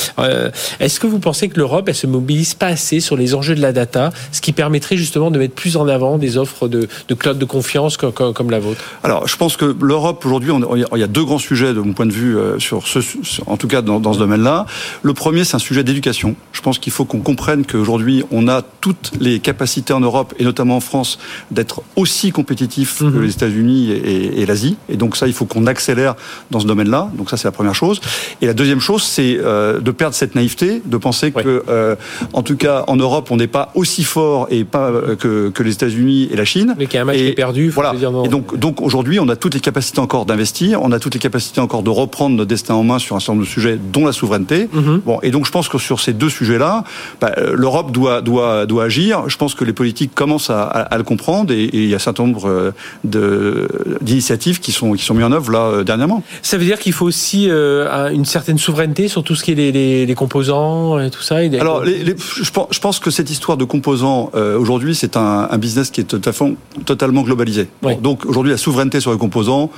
Est-ce 0.81 1.01
que 1.01 1.07
vous 1.07 1.19
pensez 1.19 1.49
que 1.49 1.59
l'Europe, 1.59 1.89
elle 1.89 1.95
se 1.95 2.07
mobilise 2.07 2.55
pas 2.55 2.67
assez 2.67 3.01
sur 3.01 3.17
les 3.17 3.35
enjeux 3.35 3.55
de 3.55 3.61
la 3.61 3.73
data, 3.73 4.11
ce 4.33 4.41
qui 4.41 4.53
permettrait 4.53 4.97
justement 4.97 5.31
de 5.31 5.39
mettre 5.39 5.55
plus 5.55 5.77
en 5.77 5.89
avant 5.89 6.19
des 6.19 6.37
offres 6.37 6.69
de, 6.69 6.89
de 7.09 7.15
cloud 7.15 7.39
de 7.39 7.45
confiance 7.45 7.97
comme, 7.97 8.13
comme, 8.13 8.51
la 8.51 8.61
vôtre? 8.61 8.81
Alors, 9.03 9.27
je 9.29 9.37
pense 9.37 9.57
que 9.57 9.77
l'Europe 9.81 10.25
aujourd'hui, 10.25 10.53
il 10.95 10.99
y 10.99 11.03
a 11.03 11.07
deux 11.11 11.25
grands 11.25 11.39
sujets 11.39 11.75
de 11.75 11.81
mon 11.81 11.93
point 11.93 12.07
de 12.07 12.13
vue 12.13 12.37
euh, 12.37 12.59
sur 12.59 12.87
ce, 12.87 13.01
en 13.47 13.57
tout 13.57 13.69
cas 13.69 13.83
dans, 13.83 14.01
dans 14.01 14.13
ce 14.13 14.19
domaine-là. 14.19 14.67
Le 15.03 15.15
premier, 15.15 15.45
c'est 15.45 15.57
un 15.57 15.61
sujet 15.61 15.85
d'éducation. 15.85 16.37
Je 16.53 16.63
pense 16.63 16.79
qu'il 16.79 16.93
faut 16.93 17.05
qu'on 17.05 17.21
comprenne 17.21 17.65
qu'aujourd'hui, 17.65 18.25
on 18.31 18.49
a 18.49 18.63
toutes 18.81 19.13
les 19.21 19.41
capacités 19.41 19.93
en 19.93 20.01
Europe 20.01 20.35
et 20.39 20.45
notamment 20.45 20.77
en 20.77 20.81
France 20.81 21.19
d'être 21.51 21.83
aussi 21.97 22.33
compétitifs 22.33 22.99
que 22.99 23.05
mhm. 23.05 23.23
les 23.23 23.31
États-Unis 23.31 23.91
et, 23.91 24.41
et, 24.41 24.47
l'Asie. 24.47 24.77
Et 24.89 24.97
donc 24.97 25.17
ça, 25.17 25.27
il 25.27 25.33
faut 25.33 25.45
qu'on 25.45 25.67
accélère 25.67 26.15
dans 26.51 26.61
ce 26.61 26.67
domaine-là. 26.67 27.11
Donc 27.15 27.31
ça, 27.31 27.37
c'est 27.37 27.49
la 27.49 27.53
première 27.53 27.75
chose. 27.75 28.01
Et 28.41 28.47
la 28.47 28.55
deuxième 28.55 28.81
chose, 28.81 29.03
c'est 29.03 29.39
euh, 29.39 29.81
de 29.81 29.91
perdre 29.91 30.15
cette 30.15 30.35
naïveté, 30.35 30.83
de 30.85 30.97
penser 30.97 31.33
que, 31.33 31.65
euh, 31.69 31.97
en 32.33 32.43
tout 32.43 32.57
cas, 32.57 32.85
en 32.87 32.97
Europe, 32.97 33.31
on 33.31 33.37
n'est 33.37 33.47
pas 33.47 33.73
aussi 33.75 34.05
fort 34.05 34.47
et 34.51 34.65
pas 34.65 34.91
euh, 34.91 35.17
que, 35.17 35.49
que 35.51 35.63
les 35.63 35.73
États-Unis 35.73 36.29
et 36.31 36.37
la 36.37 36.45
Chine. 36.45 36.75
Mais 36.79 36.87
qu'il 36.87 36.97
y 36.97 36.99
a 36.99 37.03
un 37.03 37.05
match 37.07 37.17
et, 37.17 37.21
qui 37.21 37.29
est 37.29 37.33
perdu. 37.33 37.71
Voilà. 37.71 37.95
Dire 37.95 38.13
non. 38.13 38.25
Et 38.25 38.29
donc, 38.29 38.57
donc 38.57 38.81
aujourd'hui, 38.81 39.19
on 39.19 39.29
a 39.29 39.37
toutes 39.37 39.55
les 39.55 39.61
capacités 39.61 39.99
encore 39.99 40.27
d'investir, 40.27 40.83
on 40.83 40.93
a 40.93 40.99
toutes 41.01 41.15
les 41.15 41.21
capacités 41.21 41.61
encore 41.61 41.83
de 41.83 41.91
reprendre 41.91 42.37
notre 42.37 42.49
destin 42.49 42.75
en 42.75 42.85
main 42.85 42.99
sur 42.99 43.17
un 43.17 43.21
certain 43.21 43.33
nombre 43.33 43.45
de 43.45 43.51
sujets, 43.51 43.79
dont 43.93 44.07
la 44.07 44.13
souveraineté. 44.13 44.69
Mhm. 44.73 45.03
Bon, 45.05 45.19
et 45.23 45.31
donc 45.31 45.47
je 45.47 45.51
pense 45.51 45.69
que 45.69 45.79
sur 45.79 46.01
ces 46.01 46.13
deux 46.13 46.31
sujets-là, 46.31 46.85
bah, 47.21 47.33
euh, 47.39 47.55
l'Europe 47.57 47.91
doit, 47.93 48.21
doit, 48.21 48.67
doit 48.67 48.85
agir. 48.85 49.29
Je 49.29 49.37
pense 49.37 49.55
que 49.55 49.65
les 49.65 49.73
politiques 49.73 50.15
commencent 50.15 50.51
à, 50.51 50.63
à, 50.63 50.81
à 50.83 50.99
le 50.99 51.05
comprendre 51.05 51.53
et, 51.53 51.65
et, 51.65 51.83
il 51.83 51.89
y 51.89 51.93
a 51.93 51.97
un 51.97 51.99
certain 51.99 52.25
nombre 52.27 52.49
euh, 52.49 53.69
d'initiatives 54.01 54.61
qui 54.61 54.73
sont, 54.73 54.93
qui 54.93 55.05
sont 55.05 55.15
mises 55.15 55.25
en 55.25 55.33
œuvre 55.33 55.51
là 55.51 55.59
euh, 55.59 55.85
dernièrement. 55.85 56.23
Ça 56.43 56.59
veut 56.59 56.65
dire 56.65 56.79
qu'il 56.79 56.93
faut 56.93 57.07
aussi 57.07 57.49
euh, 57.49 58.11
une 58.11 58.25
certaine 58.25 58.59
souveraineté 58.59 59.09
sur 59.09 59.23
tout 59.23 59.35
ce 59.35 59.45
qui 59.45 59.53
est 59.53 59.55
les, 59.55 59.73
les, 59.73 60.07
les 60.07 60.15
composants 60.15 60.99
et 60.99 61.11
tout 61.11 61.23
ça. 61.23 61.43
Et 61.43 61.59
Alors, 61.59 61.83
les, 61.85 62.15
je, 62.17 62.81
pense, 62.81 62.99
que 62.99 63.11
cette 63.11 63.31
histoire 63.31 63.57
de 63.57 63.65
composants 63.65 64.31
euh, 64.35 64.59
aujourd'hui, 64.59 64.95
c'est 64.95 65.17
un, 65.17 65.49
un, 65.51 65.59
business 65.59 65.91
qui 65.91 66.01
est 66.01 66.05
totalement, 66.05 66.55
totalement 66.85 67.23
globalisé. 67.23 67.69
Oui. 67.83 67.95
Bon, 67.95 68.01
donc 68.01 68.27
aujourd'hui, 68.27 68.53
la 68.53 68.59
souveraineté 68.59 69.01
sur 69.01 69.13
les 69.13 69.19
composants, 69.19 69.71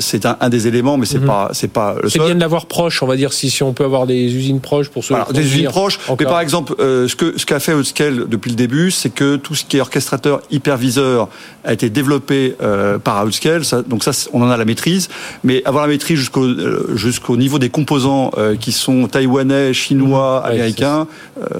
c'est 0.00 0.26
un, 0.26 0.45
un, 0.46 0.48
des 0.48 0.66
éléments, 0.66 0.96
mais 0.96 1.06
c'est 1.06 1.18
mm 1.18 1.24
-hmm. 1.24 1.26
pas, 1.26 1.50
c'est 1.52 1.72
pas 1.72 1.96
le 2.02 2.08
C'est 2.08 2.18
bien 2.18 2.34
de 2.34 2.40
l'avoir 2.40 2.66
proche, 2.66 3.02
on 3.02 3.06
va 3.06 3.16
dire, 3.16 3.32
si, 3.32 3.50
si 3.50 3.62
on 3.62 3.72
peut 3.72 3.84
avoir 3.84 4.06
des 4.06 4.22
usines 4.38 4.60
proches 4.60 4.88
pour 4.88 5.02
se. 5.04 5.10
Voilà, 5.12 5.26
des 5.32 5.46
usines 5.50 5.68
proches. 5.78 5.98
Encore. 6.04 6.16
Mais 6.20 6.26
par 6.26 6.40
exemple, 6.40 6.74
euh, 6.78 7.08
ce 7.08 7.16
que 7.16 7.38
ce 7.40 7.44
qu'a 7.46 7.60
fait 7.60 7.74
Outscale 7.74 8.28
depuis 8.28 8.50
le 8.50 8.56
début, 8.56 8.90
c'est 8.90 9.10
que 9.10 9.36
tout 9.36 9.54
ce 9.54 9.64
qui 9.64 9.76
est 9.76 9.80
orchestrateur, 9.80 10.40
hyperviseur, 10.50 11.28
a 11.64 11.72
été 11.72 11.90
développé 11.90 12.38
euh, 12.62 12.98
par 12.98 13.24
Outscale. 13.26 13.64
Ça, 13.64 13.82
donc 13.82 14.00
ça, 14.04 14.12
on 14.32 14.40
en 14.42 14.50
a 14.50 14.56
la 14.56 14.64
maîtrise. 14.64 15.08
Mais 15.44 15.62
avoir 15.64 15.82
la 15.86 15.92
maîtrise 15.94 16.18
jusqu'au 16.18 16.44
euh, 16.44 16.92
jusqu'au 16.94 17.36
niveau 17.36 17.58
des 17.58 17.70
composants 17.70 18.30
qui 18.60 18.72
sont 18.72 19.08
taïwanais, 19.08 19.72
chinois, 19.72 20.42
mmh, 20.42 20.50
américains, 20.50 21.06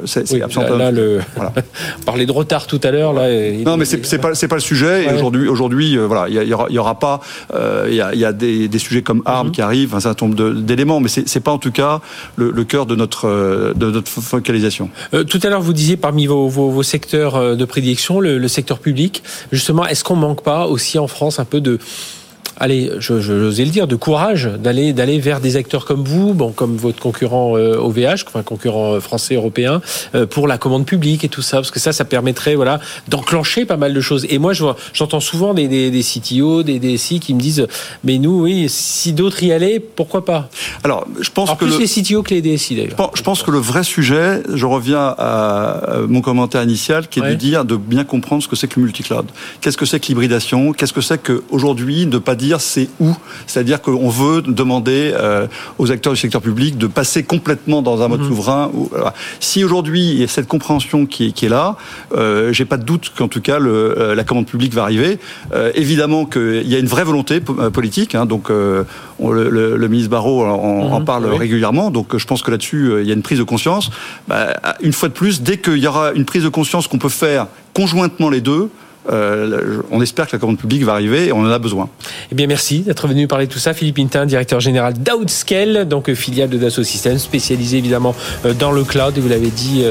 c'est 0.05 0.31
oui, 0.33 0.42
absolument. 0.42 0.77
Là, 0.77 0.87
là 0.87 0.90
le... 0.90 1.20
voilà. 1.37 1.53
parler 2.11 2.27
de 2.27 2.33
retard 2.33 2.66
tout 2.66 2.81
à 2.83 2.90
l'heure. 2.90 3.12
Là, 3.12 3.25
non, 3.68 3.77
mais 3.77 3.85
c'est 3.85 4.18
pas 4.18 4.35
c'est 4.35 4.49
pas 4.49 4.61
le 4.62 4.66
sujet. 4.72 4.87
Ouais. 4.87 5.07
Et 5.11 5.14
aujourd'hui, 5.14 5.49
aujourd'hui, 5.49 5.96
voilà, 5.96 6.25
il 6.29 6.35
y, 6.35 6.49
y, 6.51 6.55
aura, 6.55 6.66
y 6.70 6.79
aura 6.79 6.99
pas, 6.99 7.20
il 7.88 7.94
y 7.94 8.01
a, 8.01 8.14
y 8.14 8.25
a 8.25 8.33
des, 8.33 8.65
des, 8.68 8.79
sujets 8.79 9.02
comme 9.02 9.22
armes 9.24 9.48
mmh. 9.48 9.52
qui 9.52 9.62
arrivent, 9.62 9.94
un 9.94 10.00
certain 10.00 10.26
nombre 10.26 10.52
d'éléments, 10.52 11.00
mais 11.00 11.09
c'est 11.09 11.40
pas 11.40 11.52
en 11.52 11.59
tout 11.59 11.72
cas 11.72 12.00
le, 12.37 12.50
le 12.50 12.64
cœur 12.64 12.87
de 12.87 12.94
notre 12.94 13.72
de 13.74 13.90
notre 13.90 14.11
focalisation. 14.11 14.90
Euh, 15.14 15.24
tout 15.24 15.40
à 15.42 15.48
l'heure, 15.48 15.62
vous 15.62 15.72
disiez 15.72 15.96
parmi 15.96 16.26
vos, 16.26 16.48
vos, 16.48 16.70
vos 16.70 16.83
secteurs 16.83 17.57
de 17.57 17.64
prédilection, 17.64 18.20
le, 18.20 18.38
le 18.38 18.48
secteur 18.48 18.79
public. 18.79 19.22
Justement, 19.52 19.87
est-ce 19.87 20.05
qu'on 20.05 20.16
manque 20.16 20.42
pas 20.42 20.66
aussi 20.66 20.98
en 20.98 21.07
France 21.07 21.38
un 21.38 21.44
peu 21.44 21.61
de 21.61 21.79
allez, 22.59 22.90
je, 22.99 23.21
je, 23.21 23.38
j'osais 23.38 23.64
le 23.64 23.71
dire, 23.71 23.87
de 23.87 23.97
courage 23.97 24.51
d'aller 24.59 24.92
d'aller 24.92 25.19
vers 25.19 25.40
des 25.40 25.57
acteurs 25.57 25.85
comme 25.85 26.05
vous, 26.05 26.35
bon, 26.35 26.53
comme 26.53 26.77
votre 26.77 27.01
concurrent 27.01 27.57
euh, 27.57 27.77
OVH, 27.77 28.25
enfin 28.27 28.42
concurrent 28.42 28.95
euh, 28.95 29.01
français 29.01 29.35
européen, 29.35 29.81
euh, 30.14 30.27
pour 30.27 30.47
la 30.49 30.59
commande 30.59 30.87
publique 30.87 31.25
et 31.25 31.29
tout 31.29 31.42
ça, 31.42 31.59
parce 31.59 31.71
que 31.71 31.81
ça, 31.81 31.92
ça 31.92 32.05
permettrait, 32.05 32.55
voilà, 32.55 32.81
d'enclencher 33.09 33.64
pas 33.64 33.77
mal 33.77 33.95
de 33.95 34.01
choses. 34.01 34.27
Et 34.31 34.38
moi, 34.38 34.53
je 34.53 34.62
vois, 34.62 34.77
j'entends 34.92 35.21
souvent 35.21 35.55
des, 35.55 35.69
des, 35.69 35.90
des 35.90 36.03
CTO, 36.03 36.62
des 36.62 36.79
DSI 36.79 37.21
qui 37.21 37.35
me 37.35 37.40
disent, 37.40 37.66
mais 38.05 38.19
nous, 38.19 38.42
oui, 38.42 38.66
si 38.69 39.12
d'autres 39.12 39.42
y 39.42 39.53
allaient, 39.53 39.81
pourquoi 39.81 40.25
pas? 40.25 40.49
Alors, 40.85 41.07
je 41.21 41.31
pense 41.31 41.49
Alors, 41.49 41.59
que 41.59 41.64
plus 41.64 41.75
le... 41.75 41.81
les 41.81 42.03
CTO 42.03 42.23
que 42.23 42.35
les 42.35 42.42
DSI 42.42 42.77
d'ailleurs. 42.77 42.90
Je 42.90 42.97
pense, 42.97 43.11
je 43.14 43.23
pense, 43.23 43.42
que 43.42 43.51
le 43.51 43.59
vrai 43.59 43.85
sujet, 43.85 44.42
je 44.53 44.66
reviens 44.66 45.14
à 45.19 45.99
mon 46.09 46.21
commentaire 46.21 46.62
initial, 46.62 47.09
qui 47.09 47.19
est 47.19 47.23
ouais. 47.23 47.31
de 47.31 47.35
dire 47.35 47.64
de 47.64 47.77
bien 47.77 48.05
comprendre 48.05 48.42
ce 48.42 48.49
que 48.49 48.57
c'est 48.57 48.69
que 48.69 48.81
le 48.81 48.87
multicloud. 48.87 49.27
Qu'est-ce 49.61 49.77
que 49.77 49.87
c'est 49.87 50.01
que 50.01 50.07
l'hybridation? 50.07 50.73
Qu'est-ce 50.73 50.92
que 50.92 51.01
c'est 51.01 51.23
qu'aujourd'hui 51.23 52.07
ne 52.07 52.19
pas 52.19 52.35
dire 52.35 52.45
dire 52.46 52.61
c'est 52.61 52.88
où. 53.00 53.14
C'est-à-dire 53.46 53.82
qu'on 53.82 54.09
veut 54.09 54.42
demander 54.42 55.12
euh, 55.14 55.46
aux 55.78 55.90
acteurs 55.90 56.12
du 56.12 56.18
secteur 56.18 56.40
public 56.40 56.78
de 56.78 56.87
passer 56.87 57.22
complètement 57.22 57.82
dans 57.82 58.02
un 58.02 58.09
mode 58.09 58.20
mmh. 58.20 58.28
souverain. 58.28 58.70
Si 59.40 59.64
aujourd'hui 59.64 60.11
il 60.11 60.20
y 60.20 60.24
a 60.24 60.28
cette 60.28 60.48
compréhension 60.48 61.06
qui 61.06 61.26
est, 61.26 61.32
qui 61.32 61.46
est 61.46 61.48
là, 61.48 61.76
euh, 62.14 62.52
j'ai 62.52 62.64
pas 62.64 62.76
de 62.76 62.85
doute 62.85 63.12
qu'en 63.16 63.28
tout 63.28 63.40
cas 63.40 63.59
le, 63.59 63.98
euh, 63.98 64.14
la 64.14 64.24
commande 64.24 64.46
publique 64.46 64.74
va 64.74 64.82
arriver. 64.82 65.18
Euh, 65.54 65.70
évidemment 65.74 66.24
qu'il 66.26 66.68
y 66.68 66.74
a 66.74 66.78
une 66.78 66.87
vraie 66.87 67.04
volonté 67.04 67.40
politique. 67.40 68.14
Hein, 68.14 68.26
donc 68.26 68.50
on, 68.50 69.30
le, 69.30 69.50
le, 69.50 69.76
le, 69.76 69.88
ministre 69.88 70.11
Barrot 70.11 70.44
en, 70.44 70.88
mmh. 70.88 70.92
en 70.92 71.00
parle 71.02 71.26
oui. 71.26 71.38
régulièrement. 71.38 71.90
Donc 71.90 72.16
je 72.16 72.24
pense 72.26 72.42
que 72.42 72.50
là-dessus 72.50 72.92
il 73.00 73.06
y 73.06 73.11
a 73.11 73.14
une 73.14 73.22
prise 73.22 73.38
de 73.38 73.44
conscience. 73.44 73.90
Bah, 74.28 74.54
une 74.80 74.92
fois 74.92 75.09
de 75.09 75.14
plus, 75.14 75.42
dès 75.42 75.59
qu'il 75.59 75.78
y 75.78 75.87
aura 75.87 76.12
une 76.12 76.24
prise 76.24 76.44
de 76.44 76.48
conscience 76.48 76.88
qu'on 76.88 76.98
peut 76.98 77.09
faire 77.09 77.46
conjointement 77.74 78.30
les 78.30 78.40
deux, 78.40 78.70
on 79.09 80.03
espère 80.03 80.27
que 80.27 80.33
la 80.33 80.38
commande 80.38 80.59
publique 80.59 80.83
va 80.85 80.92
arriver 80.92 81.27
et 81.27 81.33
on 81.33 81.40
en 81.40 81.51
a 81.51 81.59
besoin. 81.59 81.88
Eh 82.33 82.35
bien, 82.35 82.47
merci 82.47 82.81
d'être 82.81 83.07
venu 83.07 83.27
parler 83.27 83.47
de 83.47 83.53
tout 83.53 83.59
ça. 83.59 83.75
Philippe 83.75 83.99
Intin, 83.99 84.27
directeur 84.27 84.61
général 84.61 84.95
d'Outscale, 84.95 85.87
donc 85.87 86.12
filiale 86.14 86.49
de 86.49 86.59
Dassault 86.59 86.85
Systems, 86.85 87.19
spécialisé 87.19 87.79
évidemment 87.79 88.14
dans 88.59 88.73
le 88.73 88.85
cloud. 88.85 89.16
Et 89.16 89.21
vous 89.21 89.29
l'avez 89.29 89.51
dit 89.51 89.85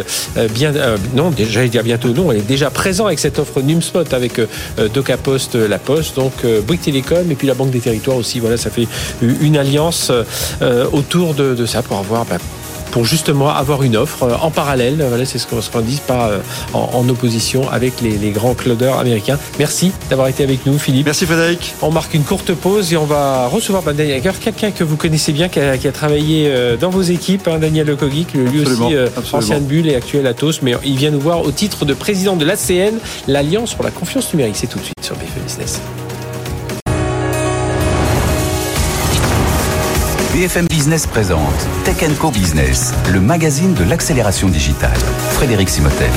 bien, 0.54 0.74
non, 1.16 1.32
j'allais 1.50 1.70
dire 1.70 1.84
bientôt, 1.84 2.10
non, 2.10 2.32
elle 2.32 2.40
est 2.40 2.48
déjà 2.48 2.70
présent 2.70 3.06
avec 3.06 3.20
cette 3.20 3.40
offre 3.40 3.62
NumSpot 3.62 4.14
avec 4.14 4.40
Docapost, 4.94 5.56
La 5.56 5.80
Poste, 5.80 6.16
donc 6.16 6.34
Bouygues 6.68 6.82
Télécom 6.82 7.30
et 7.32 7.36
puis 7.36 7.48
la 7.48 7.54
Banque 7.54 7.72
des 7.72 7.80
Territoires 7.80 8.18
aussi. 8.18 8.40
Voilà, 8.40 8.58
ça 8.58 8.70
fait 8.70 8.88
une 9.22 9.58
alliance 9.58 10.12
autour 10.92 11.34
de, 11.34 11.66
ça 11.66 11.82
pour 11.82 11.98
avoir 11.98 12.26
bah, 12.26 12.38
pour 12.96 13.04
justement 13.04 13.50
avoir 13.50 13.84
une 13.84 13.98
offre 13.98 14.24
euh, 14.24 14.38
en 14.42 14.52
parallèle. 14.52 15.04
Voilà, 15.10 15.26
c'est 15.26 15.38
ce 15.38 15.48
qu'on 15.48 15.82
dit, 15.82 16.00
pas 16.08 16.30
euh, 16.30 16.40
en, 16.74 17.10
opposition 17.10 17.70
avec 17.70 18.00
les, 18.00 18.32
grands 18.32 18.54
clouders 18.54 18.98
américains. 18.98 19.38
Merci 19.60 19.92
d'avoir 20.10 20.30
été 20.30 20.46
avec 20.46 20.66
nous, 20.66 20.80
Philippe. 20.80 21.06
Merci, 21.06 21.26
Frédéric. 21.26 21.76
On 21.82 21.92
marque 21.92 22.14
une 22.14 22.24
courte 22.24 22.54
pause 22.54 22.94
et 22.94 22.98
on 22.98 23.04
va 23.04 23.48
recevoir 23.48 23.84
ben, 23.84 23.94
Daniel 23.94 24.22
quelqu'un 24.22 24.72
que 24.72 24.86
vous 24.86 24.96
connaissez 24.96 25.34
bien, 25.34 25.50
qui 25.50 25.60
a, 25.60 25.92
travaillé 25.92 26.48
euh, 26.48 26.78
dans 26.78 26.90
vos 26.90 27.02
équipes, 27.02 27.50
hein, 27.50 27.60
Daniel 27.60 27.88
Lecogic, 27.88 28.34
lui 28.34 28.62
aussi 28.62 28.96
ancien 29.34 29.60
de 29.60 29.66
Bulle 29.66 29.90
et 29.90 29.96
actuel 29.96 30.26
Atos, 30.26 30.62
mais 30.62 30.76
il 30.86 30.96
vient 30.96 31.12
nous 31.12 31.20
voir 31.20 31.42
au 31.42 31.52
titre 31.52 31.84
de 31.84 31.94
président 31.94 32.38
de 32.38 32.46
l'ACN, 32.46 32.96
l'Alliance 33.28 33.74
pour 33.74 33.84
la 33.84 33.92
confiance 33.92 34.34
numérique. 34.34 34.56
C'est 34.56 34.68
tout 34.68 34.80
de 34.80 34.86
suite 34.86 34.96
sur 35.02 35.18
BFM 35.18 35.44
Business. 35.44 35.82
BFM 40.36 40.68
Business 40.68 41.08
présente 41.08 41.66
Tech 41.86 41.96
Co 42.20 42.30
Business, 42.30 42.94
le 43.14 43.22
magazine 43.22 43.74
de 43.74 43.86
l'accélération 43.86 44.50
digitale. 44.50 44.98
Frédéric 45.30 45.70
Simotel. 45.70 46.10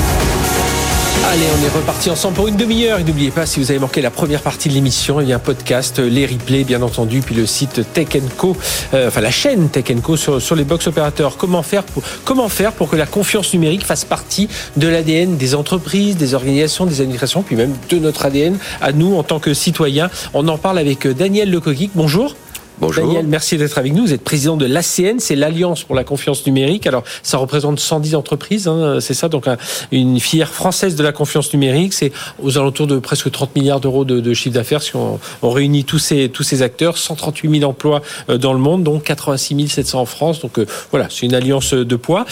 Allez, 1.31 1.45
on 1.57 1.65
est 1.65 1.69
reparti 1.69 2.09
ensemble 2.09 2.35
pour 2.35 2.49
une 2.49 2.57
demi-heure. 2.57 2.99
Et 2.99 3.05
n'oubliez 3.05 3.31
pas, 3.31 3.45
si 3.45 3.61
vous 3.61 3.71
avez 3.71 3.79
manqué 3.79 4.01
la 4.01 4.11
première 4.11 4.41
partie 4.41 4.67
de 4.67 4.73
l'émission, 4.73 5.21
il 5.21 5.29
y 5.29 5.31
a 5.31 5.37
un 5.37 5.39
podcast, 5.39 5.99
les 5.99 6.25
replays, 6.25 6.65
bien 6.65 6.81
entendu, 6.81 7.21
puis 7.21 7.33
le 7.33 7.45
site 7.45 7.93
Tech 7.93 8.09
Co, 8.35 8.57
euh, 8.93 9.07
enfin 9.07 9.21
la 9.21 9.31
chaîne 9.31 9.69
Tech 9.69 9.85
Co 10.03 10.17
sur, 10.17 10.53
les 10.53 10.65
box 10.65 10.87
opérateurs. 10.87 11.37
Comment 11.37 11.63
faire, 11.63 11.83
pour, 11.83 12.03
comment 12.25 12.49
faire 12.49 12.73
pour 12.73 12.89
que 12.89 12.97
la 12.97 13.05
confiance 13.05 13.53
numérique 13.53 13.85
fasse 13.85 14.03
partie 14.03 14.49
de 14.75 14.89
l'ADN 14.89 15.37
des 15.37 15.55
entreprises, 15.55 16.17
des 16.17 16.33
organisations, 16.33 16.85
des 16.85 16.99
administrations, 16.99 17.41
puis 17.41 17.55
même 17.55 17.73
de 17.89 17.99
notre 17.99 18.25
ADN 18.25 18.57
à 18.81 18.91
nous 18.91 19.15
en 19.15 19.23
tant 19.23 19.39
que 19.39 19.53
citoyens? 19.53 20.09
On 20.33 20.45
en 20.49 20.57
parle 20.57 20.77
avec 20.77 21.07
Daniel 21.07 21.49
Lecoquic. 21.49 21.91
Bonjour. 21.95 22.35
Bonjour. 22.81 23.07
Daniel, 23.07 23.27
merci 23.27 23.57
d'être 23.57 23.77
avec 23.77 23.93
nous. 23.93 24.03
Vous 24.03 24.13
êtes 24.13 24.23
président 24.23 24.55
de 24.55 24.65
l'ACN, 24.65 25.19
c'est 25.19 25.35
l'Alliance 25.35 25.83
pour 25.83 25.95
la 25.95 26.05
confiance 26.05 26.45
numérique. 26.45 26.87
Alors, 26.87 27.03
ça 27.23 27.37
représente 27.37 27.77
110 27.77 28.15
entreprises, 28.15 28.69
hein, 28.69 28.99
c'est 29.01 29.13
ça, 29.13 29.27
donc 29.27 29.47
une 29.91 30.17
filière 30.21 30.53
française 30.53 30.95
de 30.95 31.03
la 31.03 31.11
confiance 31.11 31.53
numérique. 31.53 31.91
C'est 31.91 32.13
aux 32.41 32.57
alentours 32.57 32.87
de 32.87 32.97
presque 32.99 33.29
30 33.29 33.53
milliards 33.57 33.81
d'euros 33.81 34.05
de, 34.05 34.33
chiffre 34.33 34.55
d'affaires 34.55 34.81
si 34.81 34.93
on, 34.95 35.19
réunit 35.43 35.83
tous 35.83 35.99
ces, 35.99 36.29
tous 36.29 36.43
ces 36.43 36.61
acteurs. 36.61 36.97
138 36.97 37.59
000 37.59 37.69
emplois 37.69 38.01
euh, 38.29 38.37
dans 38.37 38.53
le 38.53 38.59
monde, 38.59 38.83
dont 38.83 38.99
86 38.99 39.67
700 39.67 39.99
en 39.99 40.05
France. 40.05 40.39
Donc 40.39 40.57
euh, 40.57 40.65
voilà, 40.91 41.07
c'est 41.09 41.25
une 41.25 41.35
alliance 41.35 41.73
de 41.73 41.95
poids. 41.97 42.25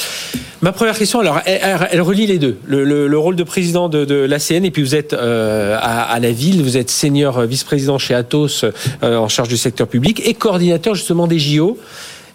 Ma 0.61 0.71
première 0.71 0.97
question, 0.97 1.19
alors, 1.19 1.41
elle, 1.45 2.01
relie 2.01 2.25
les 2.25 2.39
deux. 2.39 2.57
Le, 2.65 3.17
rôle 3.17 3.35
de 3.35 3.43
président 3.43 3.89
de, 3.89 4.05
de 4.05 4.15
l'ACN, 4.15 4.63
et 4.63 4.71
puis 4.71 4.81
vous 4.81 4.95
êtes 4.95 5.11
euh, 5.11 5.77
à, 5.79 6.19
la 6.19 6.31
ville, 6.31 6.63
vous 6.63 6.77
êtes 6.77 6.89
senior 6.89 7.41
vice-président 7.41 7.97
chez 7.97 8.13
Atos 8.13 8.63
en 9.01 9.27
charge 9.27 9.49
du 9.49 9.57
secteur 9.57 9.87
public. 9.87 10.21
Et 10.25 10.36
coordinateur 10.37 10.95
justement 10.95 11.27
des 11.27 11.39
JO 11.39 11.77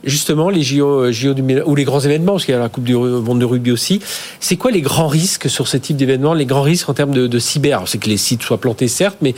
justement 0.04 0.50
les 0.50 0.62
JO, 0.62 1.04
euh, 1.04 1.12
JO 1.12 1.32
ou 1.64 1.74
les 1.76 1.84
grands 1.84 2.00
événements, 2.00 2.32
parce 2.32 2.44
qu'il 2.44 2.54
y 2.54 2.56
a 2.56 2.60
la 2.60 2.68
Coupe 2.68 2.82
du 2.82 2.96
Monde 2.96 3.38
de 3.38 3.44
rugby 3.44 3.70
aussi. 3.70 4.00
C'est 4.40 4.56
quoi 4.56 4.72
les 4.72 4.80
grands 4.80 5.06
risques 5.06 5.48
sur 5.48 5.68
ce 5.68 5.76
type 5.76 5.96
d'événement, 5.96 6.34
les 6.34 6.46
grands 6.46 6.62
risques 6.62 6.88
en 6.88 6.94
termes 6.94 7.12
de, 7.12 7.38
cyber? 7.38 7.84
C'est 7.86 7.98
que 7.98 8.08
les 8.08 8.16
sites 8.16 8.42
soient 8.42 8.58
plantés, 8.58 8.88
certes, 8.88 9.18
mais 9.22 9.34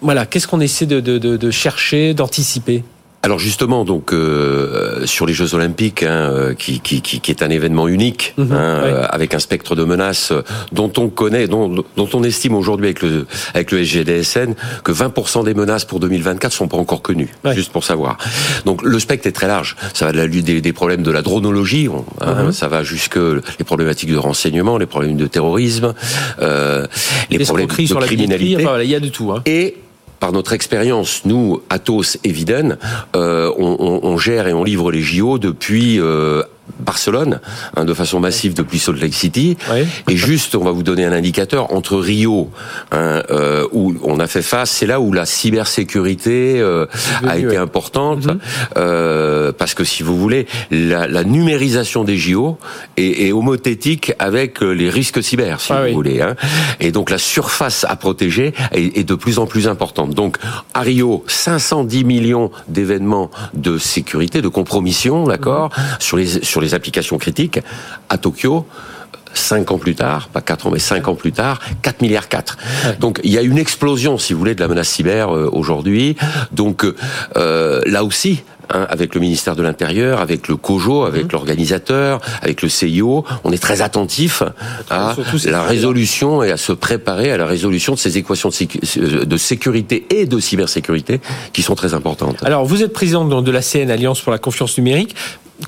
voilà, 0.00 0.24
qu'est-ce 0.24 0.46
qu'on 0.46 0.60
essaie 0.60 0.86
de 0.86 1.50
chercher, 1.50 2.14
d'anticiper? 2.14 2.82
Alors 3.26 3.40
justement, 3.40 3.84
donc 3.84 4.12
euh, 4.12 5.04
sur 5.04 5.26
les 5.26 5.32
Jeux 5.32 5.56
Olympiques, 5.56 6.04
hein, 6.04 6.30
euh, 6.30 6.54
qui, 6.54 6.78
qui, 6.78 7.00
qui, 7.00 7.30
est 7.32 7.42
un 7.42 7.50
événement 7.50 7.88
unique, 7.88 8.34
mhm, 8.38 8.52
hein, 8.52 8.56
euh, 8.84 9.06
avec 9.10 9.34
un 9.34 9.40
spectre 9.40 9.74
de 9.74 9.82
menaces 9.82 10.32
dont 10.70 10.92
on 10.96 11.08
connaît, 11.08 11.48
dont, 11.48 11.68
dont 11.68 12.08
on 12.14 12.22
estime 12.22 12.54
aujourd'hui 12.54 12.86
avec 12.86 13.02
le 13.02 13.26
avec 13.52 13.72
le 13.72 13.84
SGDSN 13.84 14.54
que 14.84 14.92
20% 14.92 15.44
des 15.44 15.54
menaces 15.54 15.84
pour 15.84 15.98
2024 15.98 16.52
sont 16.52 16.68
pas 16.68 16.76
encore 16.76 17.02
connues, 17.02 17.34
juste 17.52 17.72
pour 17.72 17.82
savoir. 17.82 18.16
Donc 18.64 18.82
le 18.82 18.98
spectre 19.00 19.26
est 19.26 19.32
très 19.32 19.48
large. 19.48 19.74
Ça 19.92 20.06
va 20.06 20.12
de 20.12 20.18
la, 20.18 20.28
des, 20.28 20.60
des 20.60 20.72
problèmes 20.72 21.02
de 21.02 21.10
la 21.10 21.22
dronologie, 21.22 21.88
hein, 22.20 22.44
mhm. 22.44 22.52
ça 22.52 22.68
va 22.68 22.84
jusque 22.84 23.18
les 23.18 23.64
problématiques 23.64 24.12
de 24.12 24.18
renseignement, 24.18 24.78
les 24.78 24.86
problèmes 24.86 25.16
de 25.16 25.26
terrorisme, 25.26 25.94
euh, 26.40 26.86
les, 27.28 27.40
problèmes 27.40 27.66
de 27.66 28.06
criminalité. 28.06 28.64
il 28.84 28.88
y 28.88 28.94
a 28.94 29.00
de 29.00 29.08
tout. 29.08 29.32
Hein. 29.32 29.42
Et 29.46 29.74
par 30.20 30.32
notre 30.32 30.52
expérience, 30.52 31.24
nous, 31.24 31.62
Atos 31.70 32.18
et 32.24 32.32
Viden, 32.32 32.78
euh, 33.14 33.52
on, 33.58 34.16
gère 34.16 34.46
et 34.48 34.52
on 34.52 34.64
livre 34.64 34.90
les 34.90 35.02
JO 35.02 35.38
depuis 35.38 36.00
euh, 36.00 36.42
Barcelone, 36.86 37.40
hein, 37.76 37.84
de 37.84 37.92
façon 37.92 38.20
massive 38.20 38.54
depuis 38.54 38.78
Salt 38.78 39.00
Lake 39.00 39.12
City. 39.12 39.58
Et 40.08 40.16
juste, 40.16 40.54
on 40.54 40.64
va 40.64 40.70
vous 40.70 40.84
donner 40.84 41.04
un 41.04 41.12
indicateur 41.12 41.74
entre 41.74 41.96
Rio, 41.96 42.48
hein, 42.92 43.22
euh, 43.30 43.66
où 43.72 43.94
on 44.04 44.20
a 44.20 44.28
fait 44.28 44.42
face, 44.42 44.70
c'est 44.70 44.86
là 44.86 45.00
où 45.00 45.12
la 45.12 45.26
cybersécurité 45.26 46.60
euh, 46.60 46.86
a 47.26 47.36
été 47.36 47.56
importante, 47.56 48.26
mhm. 48.26 48.38
euh, 48.76 49.52
parce 49.52 49.74
que 49.74 49.84
si 49.84 50.04
vous 50.04 50.16
voulez, 50.16 50.46
la, 50.70 51.08
la 51.08 51.24
numérisation 51.24 52.04
des 52.04 52.16
JO 52.16 52.56
est, 52.96 53.26
est, 53.26 53.32
homothétique 53.32 54.12
avec 54.20 54.60
les 54.60 54.88
risques 54.88 55.22
cyber, 55.22 55.60
si 55.60 55.72
ah 55.72 55.86
vous 55.86 55.94
voulez. 55.94 56.20
Hein. 56.20 56.36
Et 56.78 56.92
donc 56.92 57.10
la 57.10 57.18
surface 57.18 57.84
à 57.88 57.96
protéger 57.96 58.54
est, 58.70 58.96
est, 58.96 59.04
de 59.04 59.14
plus 59.16 59.38
en 59.40 59.46
plus 59.46 59.66
importante. 59.66 60.14
Donc 60.14 60.36
à 60.72 60.80
Rio, 60.80 61.24
510 61.26 62.04
millions 62.04 62.50
d'événements 62.68 63.30
de 63.54 63.76
sécurité, 63.76 64.40
de 64.40 64.48
compromission, 64.48 65.24
d'accord, 65.24 65.70
mhm. 65.76 65.84
sur 65.98 66.16
les 66.16 66.44
sur 66.44 66.60
les 66.60 66.74
applications 66.76 67.18
critiques, 67.18 67.60
à 68.08 68.18
Tokyo, 68.18 68.66
5 69.36 69.70
ans 69.70 69.78
plus 69.78 69.94
tard, 69.94 70.28
pas 70.28 70.40
4 70.40 70.66
ans, 70.66 70.70
mais 70.72 70.78
5 70.78 71.08
ans 71.08 71.14
plus 71.14 71.32
tard, 71.32 71.60
4 71.82 72.02
milliards 72.02 72.28
4. 72.28 72.56
Donc 73.00 73.20
il 73.22 73.32
y 73.32 73.38
a 73.38 73.42
une 73.42 73.58
explosion, 73.58 74.18
si 74.18 74.32
vous 74.32 74.38
voulez, 74.38 74.54
de 74.54 74.60
la 74.60 74.68
menace 74.68 74.88
cyber 74.88 75.34
euh, 75.34 75.48
aujourd'hui. 75.52 76.16
Donc 76.52 76.84
euh, 77.36 77.80
là 77.86 78.02
aussi, 78.02 78.42
hein, 78.70 78.86
avec 78.88 79.14
le 79.14 79.20
ministère 79.20 79.54
de 79.54 79.62
l'Intérieur, 79.62 80.20
avec 80.20 80.48
le 80.48 80.56
COJO, 80.56 81.04
avec 81.04 81.26
mmh. 81.26 81.32
l'organisateur, 81.32 82.20
avec 82.42 82.62
le 82.62 82.68
CIO, 82.68 83.24
on 83.44 83.52
est 83.52 83.62
très 83.62 83.82
attentif 83.82 84.42
à 84.90 85.14
la 85.44 85.62
résolution 85.62 86.42
et 86.42 86.50
à 86.50 86.56
se 86.56 86.72
préparer 86.72 87.30
à 87.30 87.36
la 87.36 87.46
résolution 87.46 87.94
de 87.94 87.98
ces 87.98 88.18
équations 88.18 88.50
de 88.50 89.36
sécurité 89.36 90.06
et 90.10 90.26
de 90.26 90.38
cybersécurité 90.40 91.20
qui 91.52 91.62
sont 91.62 91.74
très 91.74 91.94
importantes. 91.94 92.42
Alors 92.42 92.64
vous 92.64 92.82
êtes 92.82 92.92
président 92.92 93.24
de 93.24 93.50
la 93.50 93.62
CN 93.62 93.90
Alliance 93.90 94.20
pour 94.20 94.32
la 94.32 94.38
confiance 94.38 94.76
numérique. 94.78 95.14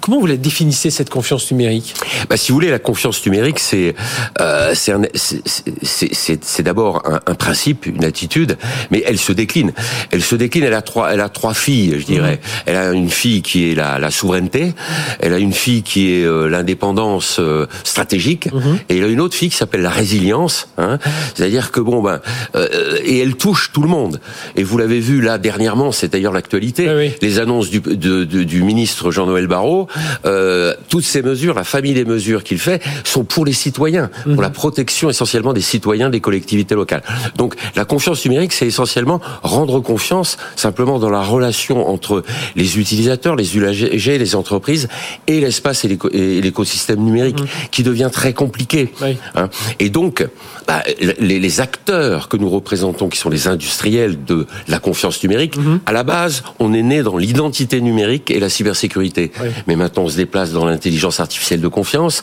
Comment 0.00 0.20
vous 0.20 0.26
la 0.26 0.36
définissez 0.36 0.90
cette 0.90 1.08
confiance 1.08 1.50
numérique? 1.50 1.94
Bah, 2.28 2.36
Si 2.36 2.52
vous 2.52 2.56
voulez, 2.56 2.70
la 2.70 2.78
confiance 2.78 3.24
numérique, 3.24 3.58
c'est 3.58 3.94
euh, 4.40 4.74
c'est 4.74 6.62
d'abord 6.62 7.02
un, 7.06 7.20
un, 7.26 7.34
principe, 7.34 7.86
une 7.86 8.04
attitude, 8.04 8.58
mais 8.90 9.02
elle 9.06 9.18
se 9.18 9.32
décline. 9.32 9.72
Elle 10.10 10.22
se 10.22 10.36
décline. 10.36 10.64
Elle 10.64 10.74
a 10.74 10.82
trois, 10.82 11.12
elle 11.12 11.20
a 11.20 11.28
trois 11.30 11.54
filles, 11.54 11.96
je 11.98 12.04
dirais. 12.04 12.32
Mhm. 12.32 12.62
Elle 12.66 12.76
a 12.76 12.92
une 12.92 13.08
fille 13.08 13.42
qui 13.42 13.70
est 13.70 13.74
la, 13.74 13.98
la 13.98 14.10
souveraineté. 14.10 14.74
Elle 15.20 15.32
a 15.32 15.38
une 15.38 15.54
fille 15.54 15.82
qui 15.82 16.12
est 16.12 16.24
euh, 16.24 16.48
l'indépendance 16.48 17.38
euh, 17.40 17.66
stratégique, 17.84 18.52
mhm. 18.52 18.78
et 18.88 18.98
elle 18.98 19.04
a 19.04 19.08
une 19.08 19.20
autre 19.20 19.34
fille 19.34 19.48
qui 19.48 19.56
s'appelle 19.56 19.82
la 19.82 19.90
résilience. 19.90 20.68
Hein. 20.76 20.98
C'est-à-dire 21.34 21.70
que 21.70 21.80
bon 21.80 22.02
ben, 22.02 22.20
euh, 22.56 22.98
et 23.04 23.18
elle 23.20 23.36
touche 23.36 23.70
tout 23.72 23.82
le 23.82 23.88
monde. 23.88 24.20
Et 24.56 24.62
vous 24.62 24.76
l'avez 24.76 25.00
vu 25.00 25.22
là 25.22 25.38
dernièrement, 25.38 25.92
c'est 25.92 26.12
d'ailleurs 26.12 26.32
l'actualité. 26.32 27.12
Les 27.22 27.38
annonces 27.38 27.70
du, 27.70 27.80
de, 27.80 28.24
du 28.24 28.62
ministre 28.62 29.10
Jean-Noël 29.10 29.46
Barrot 29.46 29.77
euh, 30.24 30.74
toutes 30.88 31.04
ces 31.04 31.22
mesures, 31.22 31.54
la 31.54 31.64
famille 31.64 31.94
des 31.94 32.04
mesures 32.04 32.42
qu'il 32.42 32.58
fait, 32.58 32.82
sont 33.04 33.24
pour 33.24 33.44
les 33.44 33.52
citoyens, 33.52 34.10
pour 34.22 34.32
mhm. 34.32 34.40
la 34.40 34.50
protection 34.50 35.10
essentiellement 35.10 35.52
des 35.52 35.60
citoyens, 35.60 36.10
des 36.10 36.20
collectivités 36.20 36.74
locales. 36.74 37.02
Donc 37.36 37.54
la 37.76 37.84
confiance 37.84 38.24
numérique, 38.24 38.52
c'est 38.52 38.66
essentiellement 38.66 39.20
rendre 39.42 39.80
confiance 39.80 40.38
simplement 40.56 40.98
dans 40.98 41.10
la 41.10 41.22
relation 41.22 41.88
entre 41.88 42.22
les 42.56 42.78
utilisateurs, 42.78 43.36
les 43.36 43.56
usagers, 43.56 44.18
les 44.18 44.34
entreprises 44.34 44.88
et 45.26 45.40
l'espace 45.40 45.84
et 45.84 46.40
l'écosystème 46.40 47.00
numérique, 47.00 47.40
mhm. 47.40 47.48
qui 47.70 47.82
devient 47.82 48.10
très 48.12 48.32
compliqué. 48.32 48.92
Hein. 49.34 49.48
Et 49.78 49.90
donc, 49.90 50.26
bah, 50.66 50.82
les, 51.00 51.38
les, 51.38 51.60
acteurs 51.60 52.28
que 52.28 52.36
nous 52.36 52.48
représentons, 52.48 53.08
qui 53.08 53.18
sont 53.18 53.30
les 53.30 53.48
industriels 53.48 54.24
de 54.24 54.46
la 54.68 54.78
confiance 54.78 55.22
numérique, 55.22 55.56
mhm. 55.56 55.80
à 55.86 55.92
la 55.92 56.02
base, 56.02 56.42
on 56.58 56.72
est 56.72 56.82
né 56.82 57.02
dans 57.02 57.16
l'identité 57.16 57.80
numérique 57.80 58.30
et 58.30 58.40
la 58.40 58.48
cybersécurité 58.48 59.32
mais 59.68 59.76
maintenant 59.76 60.04
on 60.04 60.08
se 60.08 60.16
déplace 60.16 60.50
dans 60.50 60.64
l'intelligence 60.64 61.20
artificielle 61.20 61.60
de 61.60 61.68
confiance 61.68 62.22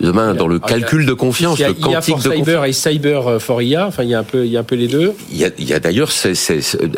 demain 0.00 0.34
dans 0.34 0.48
le 0.48 0.58
calcul 0.58 1.06
de 1.06 1.12
confiance, 1.12 1.58
il 1.58 1.62
y 1.62 1.64
a, 1.64 1.68
le 1.68 1.74
quantique 1.74 2.22
de 2.22 2.32
cyber 2.32 2.64
et 2.64 2.72
cyber 2.72 3.40
for 3.40 3.62
IA. 3.62 3.86
Enfin, 3.86 4.02
il 4.02 4.10
y 4.10 4.14
a 4.14 4.18
un 4.18 4.24
peu, 4.24 4.44
il 4.44 4.52
y 4.52 4.56
a 4.56 4.60
un 4.60 4.64
peu 4.64 4.74
les 4.74 4.88
deux. 4.88 5.12
Il 5.30 5.38
y 5.38 5.44
a, 5.44 5.50
il 5.58 5.68
y 5.68 5.72
a 5.72 5.80
d'ailleurs 5.80 6.10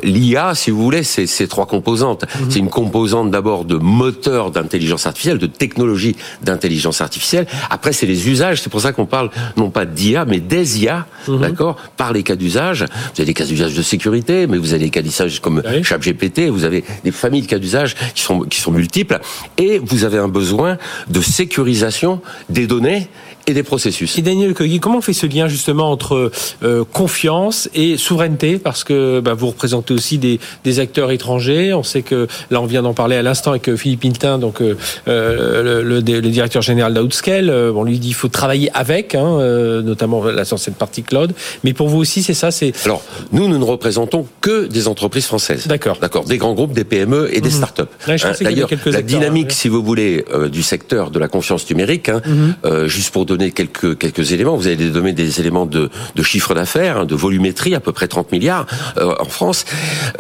l'IA, 0.03 0.55
si 0.55 0.71
vous 0.71 0.83
voulez, 0.83 1.03
c'est 1.03 1.27
ces 1.27 1.49
trois 1.49 1.67
composantes. 1.67 2.25
Mhm. 2.25 2.51
C'est 2.51 2.59
une 2.59 2.71
composante 2.71 3.31
d'abord 3.31 3.65
de 3.65 3.77
moteur 3.77 4.51
d'intelligence 4.51 5.07
artificielle, 5.07 5.39
de 5.39 5.47
technologie 5.47 6.17
d'intelligence 6.43 7.01
artificielle. 7.01 7.47
Après, 7.71 7.93
c'est 7.93 8.07
les 8.07 8.29
usages. 8.29 8.63
C'est 8.63 8.71
pour 8.71 8.81
ça 8.81 8.93
qu'on 8.93 9.07
parle 9.07 9.31
non 9.57 9.71
pas 9.71 9.85
d'IA, 9.85 10.25
mais 10.25 10.41
des 10.41 10.83
IA, 10.83 11.07
mhm. 11.29 11.41
d'accord, 11.41 11.77
par 11.97 12.13
les 12.13 12.23
cas 12.23 12.37
d'usage. 12.37 12.83
Vous 12.83 13.21
avez 13.21 13.27
des 13.27 13.35
cas 13.35 13.45
d'usage 13.45 13.75
de 13.75 13.83
sécurité, 13.83 14.47
mais 14.47 14.59
vous 14.59 14.73
avez 14.73 14.85
des 14.85 14.91
cas 14.91 15.03
d'usage 15.03 15.41
comme 15.41 15.63
oui. 15.67 15.85
ChatGPT. 15.85 16.49
Vous 16.49 16.65
avez 16.65 16.85
des 17.05 17.13
familles 17.13 17.43
de 17.43 17.47
cas 17.47 17.59
d'usage 17.59 17.95
qui 18.15 18.23
sont 18.23 18.41
qui 18.41 18.61
sont 18.61 18.73
multiples, 18.73 19.21
et 19.59 19.79
vous 19.79 20.05
avez 20.05 20.19
un 20.19 20.29
besoin 20.29 20.79
de 21.09 21.21
sécurisation 21.21 22.21
des 22.49 22.67
données 22.67 22.86
né? 22.87 23.09
Et 23.47 23.55
des 23.55 23.63
processus. 23.63 24.19
Et 24.19 24.23
Daniel 24.23 24.55
Cogui, 24.55 24.81
comment 24.81 24.99
on 24.99 25.03
fait 25.03 25.13
ce 25.13 25.27
lien 25.27 25.47
justement 25.47 25.91
entre 25.91 26.33
euh, 26.63 26.85
confiance 26.93 27.69
et 27.75 27.97
souveraineté? 27.97 28.59
Parce 28.59 28.83
que 28.83 29.21
bah, 29.21 29.35
vous 29.35 29.49
représentez 29.49 29.95
aussi 29.95 30.19
des, 30.19 30.41
des, 30.65 30.81
acteurs 30.81 31.11
étrangers. 31.11 31.73
On 31.73 31.83
sait 31.83 32.03
que 32.03 32.27
là, 32.51 32.61
on 32.61 32.67
vient 32.67 32.83
d'en 32.83 32.95
parler 32.95 33.17
à 33.17 33.23
l'instant 33.23 33.51
avec 33.51 33.69
euh, 33.69 33.77
Philippe 33.77 34.05
Hintin, 34.05 34.39
donc 34.39 34.61
euh, 34.61 34.75
le, 35.07 35.83
le, 35.83 36.01
le, 36.01 36.31
directeur 36.31 36.63
général 36.63 36.95
d'Outscale. 36.95 37.51
on 37.51 37.85
lui 37.85 37.99
dit 37.99 38.09
qu'il 38.09 38.17
faut 38.17 38.29
travailler 38.29 38.71
avec, 38.75 39.15
hein, 39.15 39.39
notamment 39.83 40.25
là 40.25 40.45
sur 40.45 40.59
cette 40.59 40.77
partie 40.77 41.03
cloud. 41.03 41.33
Mais 41.63 41.73
pour 41.73 41.89
vous 41.89 41.99
aussi, 41.99 42.23
c'est 42.23 42.35
ça. 42.35 42.51
C'est 42.51 42.73
alors 42.85 43.03
nous, 43.33 43.49
nous 43.49 43.59
ne 43.59 43.65
représentons 43.65 44.27
que 44.41 44.67
des 44.67 44.89
entreprises 44.89 45.27
françaises. 45.27 45.67
D'accord. 45.67 45.99
D'accord. 46.01 46.25
Des 46.25 46.39
grands 46.39 46.55
groupes, 46.55 46.73
des 46.73 46.85
PME 46.85 47.29
et 47.33 47.41
des 47.41 47.49
mmh. 47.49 47.53
startups. 47.53 47.83
Hein, 48.09 48.17
D'ailleurs, 48.41 48.69
la 48.87 49.03
dynamique, 49.03 49.53
si 49.53 49.69
vous 49.69 49.83
voulez, 49.83 50.25
du 50.51 50.63
secteur 50.63 51.11
de 51.11 51.19
la 51.19 51.29
confiance 51.29 51.69
numérique, 51.71 52.09
hein, 52.09 52.21
mmh. 52.25 52.87
juste 52.87 53.11
pour 53.11 53.25
donner 53.37 53.51
quelques 53.53 53.99
quelques 53.99 54.33
éléments. 54.33 54.57
Vous 54.57 54.67
avez 54.67 54.77
donné 54.91 55.13
des 55.13 55.41
éléments 55.41 55.67
de, 55.67 55.91
de 56.15 56.23
chiffre 56.23 56.55
d'affaires, 56.55 56.99
hein, 56.99 57.05
de 57.05 57.15
volumétrie, 57.15 57.75
à 57.75 57.81
peu 57.81 57.93
près 57.93 58.09
30 58.09 58.33
milliards 58.33 58.67
euh, 58.97 59.15
en 59.19 59.27
France. 59.27 59.65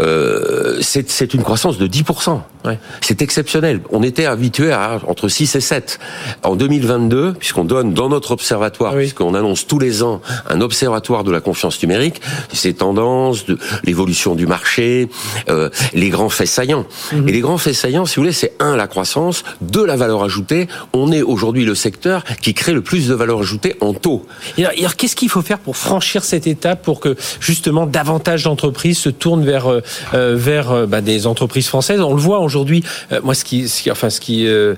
Euh, 0.01 0.79
c'est 0.81 1.35
une 1.35 1.43
croissance 1.43 1.79
de 1.79 1.87
10%. 1.87 2.41
Ouais. 2.65 2.79
C'est 3.01 3.23
exceptionnel. 3.23 3.81
On 3.91 4.03
était 4.03 4.27
habitué 4.27 4.73
à 4.73 5.01
entre 5.07 5.29
6 5.29 5.55
et 5.55 5.61
7. 5.61 5.99
En 6.43 6.57
2022, 6.57 7.35
puisqu'on 7.35 7.65
donne 7.65 7.95
dans 7.95 8.09
notre 8.09 8.33
observatoire, 8.33 8.95
oui. 8.95 9.03
puisqu'on 9.03 9.35
annonce 9.35 9.67
tous 9.67 9.79
les 9.79 10.03
ans 10.03 10.21
un 10.49 10.61
observatoire 10.61 11.23
de 11.23 11.31
la 11.31 11.41
confiance 11.41 11.81
numérique, 11.83 12.21
ces 12.53 12.75
tendances, 12.75 13.47
de 13.47 13.59
l'évolution 13.85 14.35
du 14.35 14.47
marché, 14.47 15.09
euh, 15.49 15.71
les 15.95 16.11
grands 16.11 16.29
faits 16.29 16.49
saillants. 16.49 16.87
Mhm. 17.13 17.29
Et 17.29 17.33
les 17.33 17.41
grands 17.41 17.59
faits 17.59 17.75
saillants, 17.75 18.05
si 18.05 18.17
vous 18.17 18.23
voulez, 18.23 18.33
c'est 18.33 18.55
un 18.59 18.77
la 18.77 18.89
croissance, 18.89 19.45
deux 19.61 19.87
la 19.87 19.97
valeur 19.97 20.25
ajoutée. 20.25 20.67
On 20.93 21.13
est 21.13 21.23
aujourd'hui 21.23 21.65
le 21.65 21.75
secteur 21.75 22.25
qui 22.43 22.53
crée 22.53 22.73
le 22.73 22.83
plus 22.83 23.06
de 23.09 23.15
valeur 23.15 23.41
ajoutée 23.41 23.77
en 23.81 23.93
taux. 23.93 24.27
Et 24.59 24.65
alors, 24.65 24.97
qu'est-ce 24.97 25.17
qu'il 25.17 25.29
faut 25.29 25.43
faire 25.43 25.59
pour 25.59 25.77
franchir 25.77 26.25
cette 26.25 26.47
étape, 26.47 26.83
pour 26.83 27.01
que 27.01 27.17
justement 27.41 27.87
davantage 27.87 28.45
d'entreprises 28.45 28.99
se 28.99 29.09
tournent 29.09 29.45
vers 29.45 29.67
euh, 29.67 30.35
vers 30.37 30.71
euh, 30.71 30.87
bah, 30.87 31.01
des 31.01 31.27
entreprises 31.27 31.69
françaises? 31.69 32.01
On 32.01 32.15
le 32.15 32.21
voit 32.21 32.41
aujourd'hui. 32.41 32.83
Euh, 33.13 33.21
moi, 33.23 33.35
ce 33.35 33.45
qui, 33.45 33.69
ce 33.69 33.83
qui, 33.83 33.91
enfin, 33.91 34.11
ce 34.11 34.21
qui, 34.21 34.47
euh, 34.47 34.75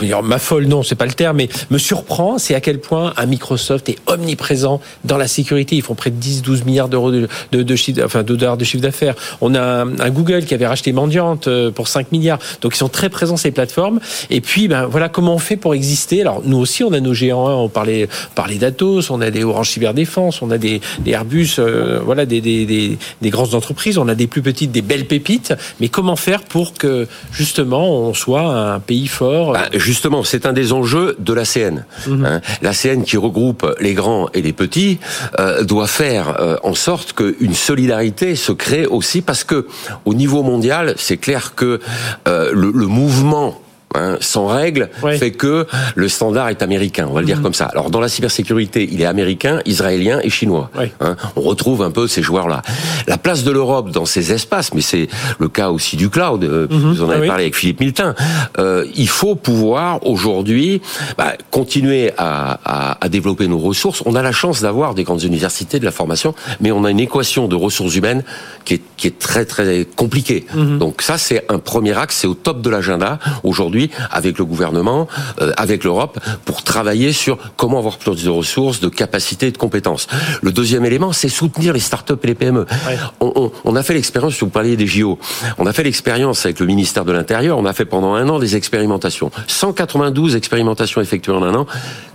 dire 0.00 0.22
m'affole, 0.22 0.66
non, 0.66 0.82
c'est 0.82 0.94
pas 0.94 1.06
le 1.06 1.12
terme, 1.12 1.38
mais 1.38 1.48
me 1.70 1.78
surprend, 1.78 2.38
c'est 2.38 2.54
à 2.54 2.60
quel 2.60 2.80
point 2.80 3.12
un 3.16 3.26
Microsoft 3.26 3.88
est 3.88 3.98
omniprésent 4.06 4.80
dans 5.04 5.18
la 5.18 5.28
sécurité. 5.28 5.76
Ils 5.76 5.82
font 5.82 5.94
près 5.94 6.10
de 6.10 6.20
10-12 6.20 6.64
milliards 6.64 6.88
d'euros 6.88 7.10
de, 7.10 7.28
de, 7.52 7.76
chiffre, 7.76 8.02
enfin, 8.04 8.22
de 8.22 8.64
chiffre 8.64 8.82
d'affaires. 8.82 9.14
On 9.40 9.54
a 9.54 9.60
un, 9.60 9.98
un, 9.98 10.10
Google 10.10 10.44
qui 10.44 10.54
avait 10.54 10.66
racheté 10.66 10.92
Mendiante 10.92 11.48
pour 11.70 11.88
5 11.88 12.12
milliards. 12.12 12.38
Donc, 12.60 12.74
ils 12.74 12.78
sont 12.78 12.88
très 12.88 13.08
présents 13.08 13.36
ces 13.36 13.50
plateformes. 13.50 14.00
Et 14.30 14.40
puis, 14.40 14.68
ben 14.68 14.86
voilà, 14.86 15.08
comment 15.08 15.34
on 15.34 15.38
fait 15.38 15.56
pour 15.56 15.74
exister 15.74 16.20
Alors, 16.20 16.42
nous 16.44 16.58
aussi, 16.58 16.84
on 16.84 16.92
a 16.92 17.00
nos 17.00 17.14
géants. 17.14 17.45
Hein, 17.48 17.54
on 17.54 17.68
parlait, 17.68 18.08
parler 18.34 18.56
d'Atos, 18.56 19.10
on 19.10 19.20
a 19.20 19.30
des 19.30 19.44
Orange 19.44 19.70
Cyberdéfense, 19.70 20.42
on 20.42 20.50
a 20.50 20.58
des, 20.58 20.80
des 21.00 21.10
Airbus, 21.12 21.56
euh, 21.58 22.00
voilà, 22.04 22.26
des, 22.26 22.40
des, 22.40 22.66
des, 22.66 22.98
des, 23.22 23.30
grandes 23.30 23.54
entreprises, 23.54 23.98
on 23.98 24.08
a 24.08 24.14
des 24.14 24.26
plus 24.26 24.42
petites, 24.42 24.72
des 24.72 24.82
belles 24.82 25.06
pépites. 25.06 25.54
Mais 25.80 25.88
comment 25.88 26.16
faire 26.16 26.42
pour 26.42 26.74
que 26.74 27.06
justement 27.32 27.88
on 27.90 28.14
soit 28.14 28.42
un 28.42 28.80
pays 28.80 29.08
fort 29.08 29.52
bah, 29.52 29.68
Justement, 29.74 30.24
c'est 30.24 30.46
un 30.46 30.52
des 30.52 30.72
enjeux 30.72 31.16
de 31.18 31.32
l'ACN. 31.32 31.84
Mmh. 32.06 32.24
Hein, 32.24 32.40
L'ACN 32.62 33.02
qui 33.02 33.16
regroupe 33.16 33.74
les 33.80 33.94
grands 33.94 34.28
et 34.34 34.42
les 34.42 34.52
petits 34.52 34.98
euh, 35.38 35.62
doit 35.64 35.86
faire 35.86 36.40
euh, 36.40 36.56
en 36.62 36.74
sorte 36.74 37.12
qu'une 37.12 37.54
solidarité 37.54 38.36
se 38.36 38.52
crée 38.52 38.86
aussi 38.86 39.22
parce 39.22 39.44
que 39.44 39.66
au 40.04 40.14
niveau 40.14 40.42
mondial, 40.42 40.94
c'est 40.96 41.16
clair 41.16 41.54
que 41.54 41.80
euh, 42.28 42.50
le, 42.52 42.70
le 42.72 42.86
mouvement 42.86 43.60
Hein, 43.96 44.18
sans 44.20 44.46
règle 44.46 44.90
ouais. 45.02 45.16
fait 45.16 45.30
que 45.30 45.66
le 45.94 46.08
standard 46.08 46.50
est 46.50 46.62
américain, 46.62 47.06
on 47.08 47.14
va 47.14 47.20
le 47.20 47.26
dire 47.26 47.38
mmh. 47.38 47.42
comme 47.42 47.54
ça. 47.54 47.64
Alors 47.64 47.90
dans 47.90 48.00
la 48.00 48.08
cybersécurité, 48.08 48.86
il 48.90 49.00
est 49.00 49.06
américain, 49.06 49.60
israélien 49.64 50.20
et 50.22 50.28
chinois. 50.28 50.70
Ouais. 50.76 50.92
Hein, 51.00 51.16
on 51.34 51.40
retrouve 51.40 51.82
un 51.82 51.90
peu 51.90 52.06
ces 52.06 52.22
joueurs-là. 52.22 52.62
La 53.06 53.16
place 53.16 53.42
de 53.42 53.50
l'Europe 53.50 53.90
dans 53.90 54.04
ces 54.04 54.32
espaces, 54.32 54.74
mais 54.74 54.82
c'est 54.82 55.08
le 55.38 55.48
cas 55.48 55.70
aussi 55.70 55.96
du 55.96 56.10
cloud, 56.10 56.44
euh, 56.44 56.66
mmh. 56.68 56.76
vous 56.76 57.02
en 57.02 57.08
avez 57.08 57.24
ah 57.24 57.28
parlé 57.28 57.44
avec 57.44 57.56
Philippe 57.56 57.80
Miltin, 57.80 58.14
euh, 58.58 58.84
il 58.94 59.08
faut 59.08 59.34
pouvoir 59.34 60.06
aujourd'hui 60.06 60.82
bah, 61.16 61.32
continuer 61.50 62.12
à, 62.18 62.58
à, 62.64 63.04
à, 63.04 63.08
développer 63.08 63.48
nos 63.48 63.58
ressources. 63.58 64.02
On 64.04 64.14
a 64.14 64.22
la 64.22 64.32
chance 64.32 64.60
d'avoir 64.60 64.94
des 64.94 65.04
grandes 65.04 65.22
universités 65.22 65.80
de 65.80 65.84
la 65.84 65.90
formation, 65.90 66.34
mais 66.60 66.70
on 66.70 66.84
a 66.84 66.90
une 66.90 67.00
équation 67.00 67.48
de 67.48 67.56
ressources 67.56 67.94
humaines 67.94 68.24
qui 68.64 68.74
est, 68.74 68.82
qui 68.96 69.06
est 69.06 69.18
très 69.18 69.44
très 69.44 69.86
compliquée. 69.96 70.46
Mmh. 70.54 70.78
Donc 70.78 71.02
ça 71.02 71.18
c'est 71.18 71.44
un 71.50 71.58
premier 71.58 71.96
axe, 71.96 72.16
c'est 72.16 72.26
au 72.26 72.34
top 72.34 72.62
de 72.62 72.70
l'agenda 72.70 73.18
aujourd'hui 73.42 73.90
avec 74.10 74.38
le 74.38 74.44
gouvernement, 74.44 75.08
euh, 75.40 75.52
avec 75.56 75.84
l'Europe, 75.84 76.18
pour 76.44 76.62
travailler 76.62 77.12
sur 77.12 77.38
comment 77.56 77.78
avoir 77.78 77.98
plus 77.98 78.24
de 78.24 78.30
ressources, 78.30 78.80
de 78.80 78.88
capacités, 78.88 79.50
de 79.50 79.58
compétences. 79.58 80.06
Le 80.42 80.52
deuxième 80.52 80.84
élément, 80.84 81.12
c'est 81.12 81.28
soutenir 81.28 81.72
les 81.72 81.80
startups 81.80 82.14
et 82.22 82.26
les 82.26 82.34
PME. 82.34 82.60
Ouais. 82.60 82.98
On, 83.20 83.32
on, 83.36 83.52
on, 83.64 83.76
a 83.76 83.82
fait 83.82 83.94
l'expérience, 83.94 84.34
si 84.34 84.40
vous 84.40 84.50
parliez 84.50 84.76
des 84.76 84.86
JO, 84.86 85.18
on 85.58 85.66
a 85.66 85.72
fait 85.72 85.82
l'expérience 85.82 86.44
avec 86.44 86.60
le 86.60 86.66
ministère 86.66 87.04
de 87.04 87.12
l'Intérieur, 87.12 87.58
on 87.58 87.64
a 87.64 87.72
fait 87.72 87.84
pendant 87.84 88.14
un 88.14 88.28
an 88.28 88.38
des 88.38 88.56
expérimentations. 88.56 89.30
192 89.46 90.36
expérimentations 90.36 91.00
effectuées 91.00 91.32
en 91.32 91.42
un 91.42 91.54
an. 91.54 91.66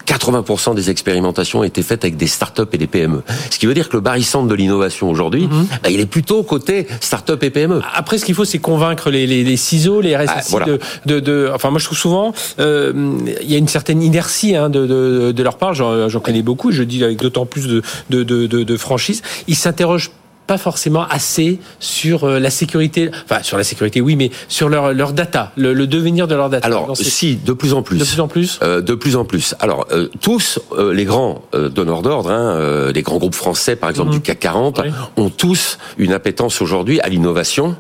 80% 0.08 0.76
des 0.76 0.90
expérimentations 0.90 1.64
été 1.64 1.82
faites 1.84 2.04
avec 2.04 2.18
des 2.18 2.28
startups 2.28 2.64
et 2.74 2.78
des 2.78 2.88
PME. 2.88 3.22
Ce 3.50 3.58
qui 3.60 3.66
veut 3.66 3.74
dire 3.74 3.90
que 3.90 3.98
le 3.98 4.02
barycentre 4.02 4.48
de 4.48 4.56
l'innovation 4.56 5.10
aujourd'hui, 5.10 5.48
mm 5.48 5.50
-hmm. 5.50 5.82
bah, 5.84 5.90
il 5.90 6.00
est 6.00 6.06
plutôt 6.06 6.44
côté 6.44 6.88
startup 7.00 7.42
et 7.44 7.50
PME. 7.50 7.82
Après, 7.94 8.18
ce 8.18 8.26
qu'il 8.26 8.36
faut, 8.36 8.46
c'est 8.46 8.60
convaincre 8.60 9.10
les, 9.10 9.26
les, 9.28 9.44
les, 9.44 9.58
ciseaux, 9.58 10.02
les 10.02 10.16
RSSI 10.16 10.34
ah, 10.36 10.42
voilà. 10.50 10.66
de, 10.66 10.80
de, 11.06 11.20
de, 11.20 11.52
Enfin, 11.54 11.70
moi, 11.70 11.80
je 11.80 11.86
trouve 11.86 11.98
souvent, 11.98 12.34
euh, 12.60 12.94
il 13.42 13.52
y 13.52 13.56
a 13.56 13.58
une 13.58 13.68
certaine 13.68 14.02
inertie 14.02 14.56
hein, 14.56 14.70
de, 14.70 14.82
de, 14.86 15.32
de, 15.32 15.44
leur 15.44 15.58
part. 15.58 15.74
J'en 15.74 16.20
connais 16.20 16.44
beaucoup. 16.50 16.72
Je 16.72 16.84
dis 16.84 17.04
avec 17.04 17.18
d'autant 17.20 17.46
plus 17.46 17.68
de, 17.68 17.82
de, 18.10 18.24
de, 18.24 18.64
de 18.72 18.78
franchise. 18.78 19.22
Ils 19.48 19.56
s'interrogent 19.56 20.12
pas 20.52 20.58
forcément 20.58 21.08
assez 21.08 21.60
sur 21.80 22.26
euh, 22.26 22.38
la 22.38 22.50
sécurité, 22.50 23.10
enfin 23.24 23.42
sur 23.42 23.58
la 23.58 23.64
sécurité 23.64 24.02
oui, 24.02 24.18
mais 24.18 24.32
sur 24.50 24.68
leur, 24.68 24.94
leur 24.94 25.14
data, 25.14 25.54
le, 25.56 25.72
le 25.72 25.88
devenir 25.88 26.28
de 26.28 26.36
leur 26.36 26.50
data. 26.50 26.68
Alors 26.68 26.98
si, 26.98 27.38
de 27.38 27.54
plus 27.54 27.74
en 27.74 27.84
plus. 27.84 28.00
De 28.00 28.04
plus 28.04 28.20
en 28.20 28.28
plus. 28.28 28.60
Euh, 28.62 28.82
de 28.82 28.94
plus 28.94 29.16
en 29.16 29.24
plus. 29.24 29.56
Alors 29.62 29.88
euh, 29.94 30.10
tous 30.20 30.60
euh, 30.74 30.94
les 30.94 31.06
grands 31.06 31.42
donneurs 31.54 32.02
d'ordre, 32.02 32.30
hein, 32.32 32.92
les 32.94 33.02
grands 33.02 33.18
groupes 33.18 33.36
français 33.36 33.78
par 33.78 33.90
exemple 33.90 34.10
mmh. 34.10 34.14
du 34.16 34.20
CAC 34.20 34.40
40, 34.42 34.82
oui. 34.84 34.92
ont 35.16 35.30
tous 35.30 35.78
une 35.98 36.12
appétence 36.12 36.62
aujourd'hui 36.62 37.00
à 37.00 37.08
l'innovation 37.08 37.78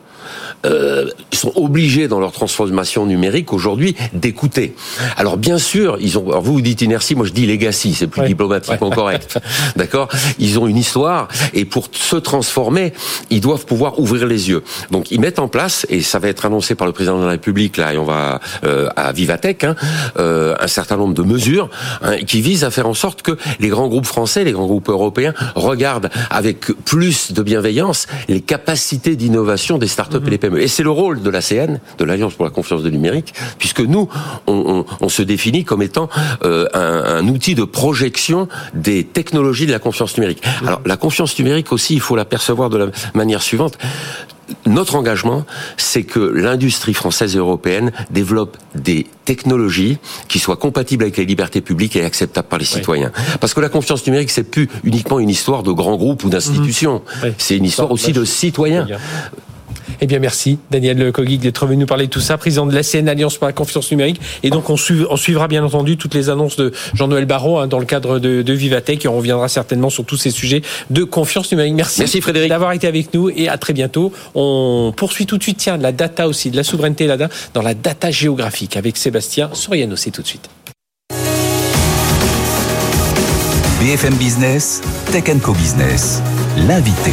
euh, 0.65 1.09
ils 1.31 1.37
sont 1.37 1.51
obligés 1.55 2.07
dans 2.07 2.19
leur 2.19 2.31
transformation 2.31 3.05
numérique 3.05 3.53
aujourd'hui 3.53 3.95
d'écouter. 4.13 4.75
Alors 5.17 5.37
bien 5.37 5.57
sûr, 5.57 5.97
ils 5.99 6.17
ont. 6.17 6.29
Alors 6.29 6.41
vous 6.41 6.53
vous 6.53 6.61
dites 6.61 6.81
inertie, 6.81 7.15
moi 7.15 7.25
je 7.25 7.31
dis 7.31 7.45
legacy, 7.45 7.93
c'est 7.93 8.07
plus 8.07 8.21
ouais. 8.21 8.27
diplomatiquement 8.27 8.89
correct. 8.89 9.39
D'accord? 9.75 10.09
Ils 10.39 10.59
ont 10.59 10.67
une 10.67 10.77
histoire 10.77 11.27
et 11.53 11.65
pour 11.65 11.89
se 11.91 12.15
transformer, 12.15 12.93
ils 13.29 13.41
doivent 13.41 13.65
pouvoir 13.65 13.99
ouvrir 13.99 14.27
les 14.27 14.49
yeux. 14.49 14.63
Donc 14.91 15.11
ils 15.11 15.19
mettent 15.19 15.39
en 15.39 15.47
place 15.47 15.85
et 15.89 16.01
ça 16.01 16.19
va 16.19 16.27
être 16.27 16.45
annoncé 16.45 16.75
par 16.75 16.87
le 16.87 16.93
président 16.93 17.19
de 17.19 17.23
la 17.23 17.31
République 17.31 17.77
là 17.77 17.93
et 17.93 17.97
on 17.97 18.03
va 18.03 18.39
euh, 18.63 18.89
à 18.95 19.11
Vivatech 19.11 19.63
hein, 19.63 19.75
euh, 20.19 20.55
un 20.59 20.67
certain 20.67 20.97
nombre 20.97 21.13
de 21.13 21.23
mesures 21.23 21.69
hein, 22.01 22.17
qui 22.17 22.41
visent 22.41 22.63
à 22.63 22.71
faire 22.71 22.87
en 22.87 22.93
sorte 22.93 23.21
que 23.21 23.37
les 23.59 23.69
grands 23.69 23.87
groupes 23.87 24.05
français, 24.05 24.43
les 24.43 24.51
grands 24.51 24.67
groupes 24.67 24.89
européens 24.89 25.33
regardent 25.55 26.09
avec 26.29 26.65
plus 26.85 27.31
de 27.31 27.41
bienveillance 27.41 28.07
les 28.27 28.41
capacités 28.41 29.15
d'innovation 29.15 29.77
des 29.77 29.87
startups 29.87 30.17
mmh. 30.17 30.27
et 30.27 30.29
les 30.29 30.37
PME. 30.37 30.50
Et 30.57 30.67
c'est 30.67 30.83
le 30.83 30.91
rôle 30.91 31.21
de 31.21 31.29
l'ACN, 31.29 31.79
de 31.97 32.03
l'Alliance 32.03 32.33
pour 32.33 32.45
la 32.45 32.51
confiance 32.51 32.83
de 32.83 32.89
numérique, 32.89 33.33
puisque 33.57 33.81
nous, 33.81 34.09
on, 34.47 34.85
on, 35.01 35.05
on 35.05 35.09
se 35.09 35.21
définit 35.21 35.63
comme 35.63 35.81
étant 35.81 36.09
euh, 36.43 36.67
un, 36.73 37.17
un, 37.17 37.27
outil 37.27 37.55
de 37.55 37.63
projection 37.63 38.47
des 38.73 39.03
technologies 39.03 39.65
de 39.65 39.71
la 39.71 39.79
confiance 39.79 40.17
numérique. 40.17 40.43
Alors, 40.65 40.81
la 40.85 40.97
confiance 40.97 41.37
numérique 41.37 41.71
aussi, 41.71 41.93
il 41.93 42.01
faut 42.01 42.15
la 42.15 42.25
percevoir 42.25 42.69
de 42.69 42.77
la 42.77 42.87
manière 43.13 43.41
suivante 43.41 43.77
notre 44.65 44.95
engagement, 44.95 45.45
c'est 45.77 46.03
que 46.03 46.19
l'industrie 46.19 46.93
française 46.93 47.35
et 47.35 47.39
européenne 47.39 47.91
développe 48.09 48.57
des 48.75 49.07
technologies 49.25 49.97
qui 50.27 50.39
soient 50.39 50.57
compatibles 50.57 51.03
avec 51.03 51.17
les 51.17 51.25
libertés 51.25 51.61
publiques 51.61 51.95
et 51.95 52.03
acceptables 52.03 52.47
par 52.47 52.59
les 52.59 52.65
citoyens. 52.65 53.11
Parce 53.39 53.53
que 53.53 53.61
la 53.61 53.69
confiance 53.69 54.05
numérique, 54.05 54.31
c'est 54.31 54.43
plus 54.43 54.69
uniquement 54.83 55.19
une 55.19 55.29
histoire 55.29 55.63
de 55.63 55.71
grands 55.71 55.95
groupes 55.95 56.23
ou 56.23 56.29
d'institutions. 56.29 56.97
Mmh. 56.99 57.19
Oui. 57.23 57.29
C'est 57.37 57.57
une 57.57 57.65
histoire 57.65 57.91
aussi 57.91 58.13
de 58.13 58.25
citoyens. 58.25 58.87
Eh 60.03 60.07
bien, 60.07 60.17
merci 60.17 60.57
Daniel 60.71 61.11
Kogig 61.11 61.41
d'être 61.41 61.67
venu 61.67 61.81
nous 61.81 61.85
parler 61.85 62.07
de 62.07 62.09
tout 62.09 62.19
ça, 62.19 62.35
président 62.39 62.65
de 62.65 62.73
l'ACN 62.73 63.07
Alliance 63.07 63.37
pour 63.37 63.45
la 63.45 63.53
confiance 63.53 63.91
numérique. 63.91 64.19
Et 64.41 64.49
donc, 64.49 64.67
on, 64.71 64.75
suivra 64.75 65.47
bien 65.47 65.63
entendu 65.63 65.95
toutes 65.95 66.15
les 66.15 66.31
annonces 66.31 66.55
de 66.55 66.71
Jean-Noël 66.95 67.25
Barrot 67.25 67.59
hein, 67.59 67.67
dans 67.67 67.77
le 67.77 67.85
cadre 67.85 68.17
de, 68.17 68.41
de 68.41 68.53
Vivatech 68.53 69.05
et 69.05 69.07
on 69.07 69.15
reviendra 69.15 69.47
certainement 69.47 69.91
sur 69.91 70.03
tous 70.03 70.17
ces 70.17 70.31
sujets 70.31 70.63
de 70.89 71.03
confiance 71.03 71.51
numérique. 71.51 71.75
Merci, 71.75 71.99
merci 71.99 72.19
Frédéric 72.19 72.49
d'avoir 72.49 72.71
été 72.71 72.87
avec 72.87 73.13
nous 73.13 73.29
et 73.29 73.47
à 73.47 73.59
très 73.59 73.73
bientôt. 73.73 74.11
On 74.33 74.91
poursuit 74.97 75.27
tout 75.27 75.37
de 75.37 75.43
suite, 75.43 75.57
tiens, 75.57 75.77
de 75.77 75.83
la 75.83 75.91
data 75.91 76.27
aussi, 76.27 76.49
de 76.49 76.57
la 76.57 76.63
souveraineté 76.63 77.05
là 77.05 77.17
dans 77.53 77.61
la 77.61 77.75
data 77.75 78.09
géographique 78.09 78.77
avec 78.77 78.97
Sébastien 78.97 79.51
Soriano. 79.53 79.95
C'est 79.95 80.09
tout 80.09 80.23
de 80.23 80.27
suite. 80.27 80.49
BFM 83.81 84.15
Business, 84.15 84.81
Tech 85.11 85.25
Co 85.43 85.53
Business, 85.53 86.21
l'invité. 86.67 87.11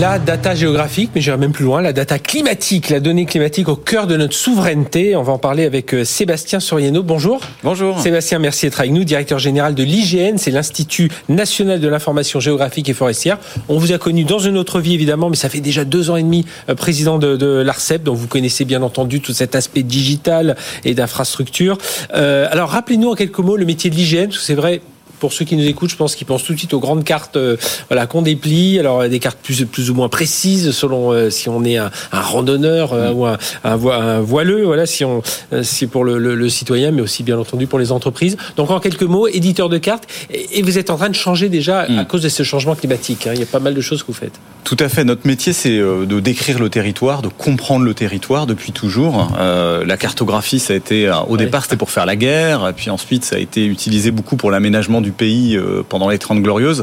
La 0.00 0.18
data 0.18 0.54
géographique, 0.54 1.10
mais 1.14 1.20
j'irai 1.20 1.36
même 1.36 1.52
plus 1.52 1.64
loin, 1.64 1.80
la 1.80 1.92
data 1.92 2.18
climatique, 2.18 2.90
la 2.90 3.00
donnée 3.00 3.26
climatique 3.26 3.68
au 3.68 3.76
cœur 3.76 4.06
de 4.06 4.16
notre 4.16 4.34
souveraineté. 4.34 5.16
On 5.16 5.22
va 5.22 5.32
en 5.32 5.38
parler 5.38 5.64
avec 5.64 5.94
euh, 5.94 6.04
Sébastien 6.04 6.60
Soriano. 6.60 7.02
Bonjour. 7.02 7.40
Bonjour. 7.64 7.98
Sébastien, 7.98 8.38
merci 8.38 8.66
d'être 8.66 8.80
avec 8.80 8.92
nous, 8.92 9.04
directeur 9.04 9.38
général 9.38 9.74
de 9.74 9.82
l'IGN, 9.82 10.36
c'est 10.36 10.50
l'Institut 10.50 11.10
national 11.28 11.80
de 11.80 11.88
l'information 11.88 12.38
géographique 12.38 12.88
et 12.88 12.92
forestière. 12.92 13.38
On 13.68 13.78
vous 13.78 13.92
a 13.92 13.98
connu 13.98 14.24
dans 14.24 14.38
une 14.38 14.58
autre 14.58 14.80
vie 14.80 14.94
évidemment, 14.94 15.30
mais 15.30 15.36
ça 15.36 15.48
fait 15.48 15.60
déjà 15.60 15.84
deux 15.84 16.10
ans 16.10 16.16
et 16.16 16.22
demi 16.22 16.44
euh, 16.68 16.74
président 16.74 17.18
de, 17.18 17.36
de 17.36 17.46
l'ARCEP, 17.46 18.02
donc 18.02 18.16
vous 18.16 18.28
connaissez 18.28 18.64
bien 18.64 18.82
entendu 18.82 19.20
tout 19.20 19.32
cet 19.32 19.54
aspect 19.54 19.82
digital 19.82 20.56
et 20.84 20.94
d'infrastructure. 20.94 21.78
Euh, 22.14 22.46
alors 22.50 22.70
rappelez-nous 22.70 23.10
en 23.10 23.14
quelques 23.14 23.38
mots 23.38 23.56
le 23.56 23.64
métier 23.64 23.90
de 23.90 23.94
l'IGN, 23.94 24.26
parce 24.26 24.38
que 24.38 24.44
c'est 24.44 24.54
vrai, 24.54 24.80
pour 25.18 25.32
ceux 25.32 25.44
qui 25.44 25.56
nous 25.56 25.66
écoutent, 25.66 25.90
je 25.90 25.96
pense 25.96 26.14
qu'ils 26.14 26.26
pensent 26.26 26.44
tout 26.44 26.52
de 26.52 26.58
suite 26.58 26.74
aux 26.74 26.80
grandes 26.80 27.04
cartes 27.04 27.36
euh, 27.36 27.56
voilà, 27.88 28.06
qu'on 28.06 28.22
déplie. 28.22 28.78
Alors 28.78 29.08
des 29.08 29.18
cartes 29.18 29.38
plus, 29.42 29.64
plus 29.64 29.90
ou 29.90 29.94
moins 29.94 30.08
précises 30.08 30.70
selon 30.72 31.12
euh, 31.12 31.30
si 31.30 31.48
on 31.48 31.64
est 31.64 31.76
un, 31.76 31.90
un 32.12 32.20
randonneur 32.20 32.92
euh, 32.92 33.12
ou 33.12 33.26
un, 33.26 33.38
un, 33.64 34.20
voileux, 34.20 34.64
voilà, 34.64 34.86
si 34.86 35.04
on 35.04 35.22
si 35.62 35.86
pour 35.86 36.04
le, 36.04 36.18
le, 36.18 36.48
citoyen, 36.48 36.90
mais 36.90 37.02
aussi 37.02 37.22
bien 37.22 37.38
entendu 37.38 37.66
pour 37.66 37.78
les 37.78 37.92
entreprises. 37.92 38.36
Donc 38.56 38.70
en 38.70 38.80
quelques 38.80 39.02
mots, 39.02 39.28
éditeur 39.28 39.68
de 39.68 39.78
cartes, 39.78 40.04
et, 40.30 40.62
vous 40.62 40.78
êtes 40.78 40.90
en 40.90 40.96
train 40.96 41.08
de 41.08 41.14
changer 41.14 41.48
déjà 41.48 41.80
à 41.80 41.88
mm. 41.88 42.06
cause 42.06 42.22
de 42.22 42.28
ce 42.28 42.42
changement 42.42 42.74
climatique. 42.74 43.26
Hein. 43.26 43.32
Il 43.34 43.40
y 43.40 43.42
a 43.42 43.46
pas 43.46 43.60
mal 43.60 43.74
de 43.74 43.80
choses 43.80 44.02
que 44.02 44.08
vous 44.08 44.12
faites. 44.12 44.38
Tout 44.64 44.76
à 44.80 44.88
fait. 44.88 45.04
Notre 45.04 45.26
métier, 45.26 45.52
c'est 45.52 45.78
de 45.78 46.20
décrire 46.20 46.58
le 46.58 46.68
territoire, 46.68 47.22
de 47.22 47.28
comprendre 47.28 47.84
le 47.84 47.94
territoire 47.94 48.46
depuis 48.46 48.72
toujours. 48.72 49.32
Euh, 49.38 49.84
la 49.84 49.96
cartographie, 49.96 50.58
ça 50.58 50.74
a 50.74 50.76
été 50.76 51.10
au 51.28 51.36
départ, 51.36 51.62
c'était 51.64 51.76
pour 51.76 51.90
faire 51.90 52.06
la 52.06 52.16
guerre, 52.16 52.72
puis 52.76 52.90
ensuite, 52.90 53.24
ça 53.24 53.36
a 53.36 53.38
été 53.38 53.64
utilisé 53.66 54.10
beaucoup 54.10 54.36
pour 54.36 54.50
l'aménagement 54.50 55.00
du 55.00 55.07
du 55.08 55.12
pays 55.12 55.56
euh, 55.56 55.82
pendant 55.88 56.10
les 56.10 56.18
Trente 56.18 56.42
Glorieuses. 56.42 56.82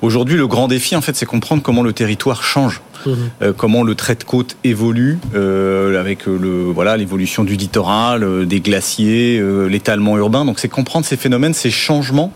Aujourd'hui, 0.00 0.36
le 0.36 0.46
grand 0.46 0.68
défi, 0.68 0.94
en 0.94 1.00
fait, 1.00 1.16
c'est 1.16 1.26
comprendre 1.26 1.60
comment 1.60 1.82
le 1.82 1.92
territoire 1.92 2.44
change. 2.44 2.80
Mhm. 3.04 3.16
Euh, 3.42 3.52
comment 3.52 3.82
le 3.82 3.96
trait 3.96 4.14
de 4.14 4.22
côte 4.22 4.56
évolue 4.62 5.18
euh, 5.34 6.00
avec 6.00 6.26
le 6.26 6.70
voilà 6.72 6.96
l'évolution 6.96 7.42
du 7.42 7.56
littoral, 7.56 8.46
des 8.46 8.60
glaciers, 8.60 9.42
l'étalement 9.68 10.16
urbain. 10.16 10.44
Donc 10.44 10.58
c'est 10.58 10.68
comprendre 10.68 11.04
ces 11.04 11.16
phénomènes, 11.16 11.52
ces 11.52 11.70
changements 11.70 12.32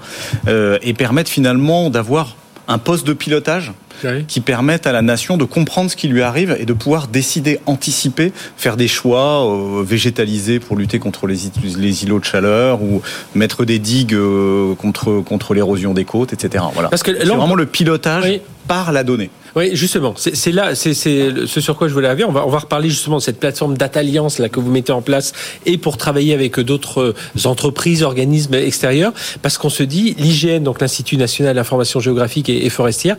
et 0.46 0.92
permettre 0.92 1.30
finalement 1.30 1.88
d'avoir 1.88 2.36
un 2.66 2.78
poste 2.78 3.06
de 3.06 3.14
pilotage 3.14 3.72
qui 4.26 4.40
permettent 4.40 4.86
à 4.86 4.92
la 4.92 5.02
nation 5.02 5.36
de 5.36 5.44
comprendre 5.44 5.90
ce 5.90 5.96
qui 5.96 6.08
lui 6.08 6.22
arrive 6.22 6.56
et 6.58 6.66
de 6.66 6.72
pouvoir 6.72 7.08
décider, 7.08 7.60
anticiper, 7.66 8.32
faire 8.56 8.76
des 8.76 8.88
choix, 8.88 9.46
euh, 9.46 9.82
végétaliser 9.82 10.60
pour 10.60 10.76
lutter 10.76 10.98
contre 10.98 11.26
les, 11.26 11.36
les, 11.78 12.04
îlots 12.04 12.20
de 12.20 12.24
chaleur 12.24 12.82
ou 12.82 13.02
mettre 13.34 13.64
des 13.64 13.78
digues 13.78 14.14
euh, 14.14 14.74
contre, 14.74 15.20
contre 15.20 15.54
l'érosion 15.54 15.94
des 15.94 16.04
côtes, 16.04 16.32
etc. 16.32 16.64
Voilà. 16.74 16.88
Parce 16.88 17.02
que 17.02 17.10
vraiment 17.10 17.54
le 17.54 17.66
pilotage 17.66 18.40
par 18.66 18.92
la 18.92 19.02
donnée. 19.04 19.30
Oui, 19.58 19.70
justement, 19.72 20.14
c'est 20.16 20.52
là, 20.52 20.76
c'est 20.76 20.94
ce 20.94 21.60
sur 21.60 21.76
quoi 21.76 21.88
je 21.88 21.92
voulais 21.92 22.06
arriver. 22.06 22.22
On 22.22 22.30
va, 22.30 22.46
on 22.46 22.48
va 22.48 22.60
reparler 22.60 22.88
justement 22.90 23.16
de 23.16 23.22
cette 23.22 23.40
plateforme 23.40 23.76
d'Atalliance 23.76 24.38
là 24.38 24.48
que 24.48 24.60
vous 24.60 24.70
mettez 24.70 24.92
en 24.92 25.02
place 25.02 25.32
et 25.66 25.78
pour 25.78 25.96
travailler 25.96 26.32
avec 26.32 26.60
d'autres 26.60 27.12
entreprises, 27.44 28.04
organismes 28.04 28.54
extérieurs, 28.54 29.12
parce 29.42 29.58
qu'on 29.58 29.68
se 29.68 29.82
dit 29.82 30.14
l'IGN, 30.16 30.62
donc 30.62 30.80
l'Institut 30.80 31.16
national 31.16 31.56
d'information 31.56 31.98
géographique 31.98 32.48
et, 32.48 32.70
forestière, 32.70 33.16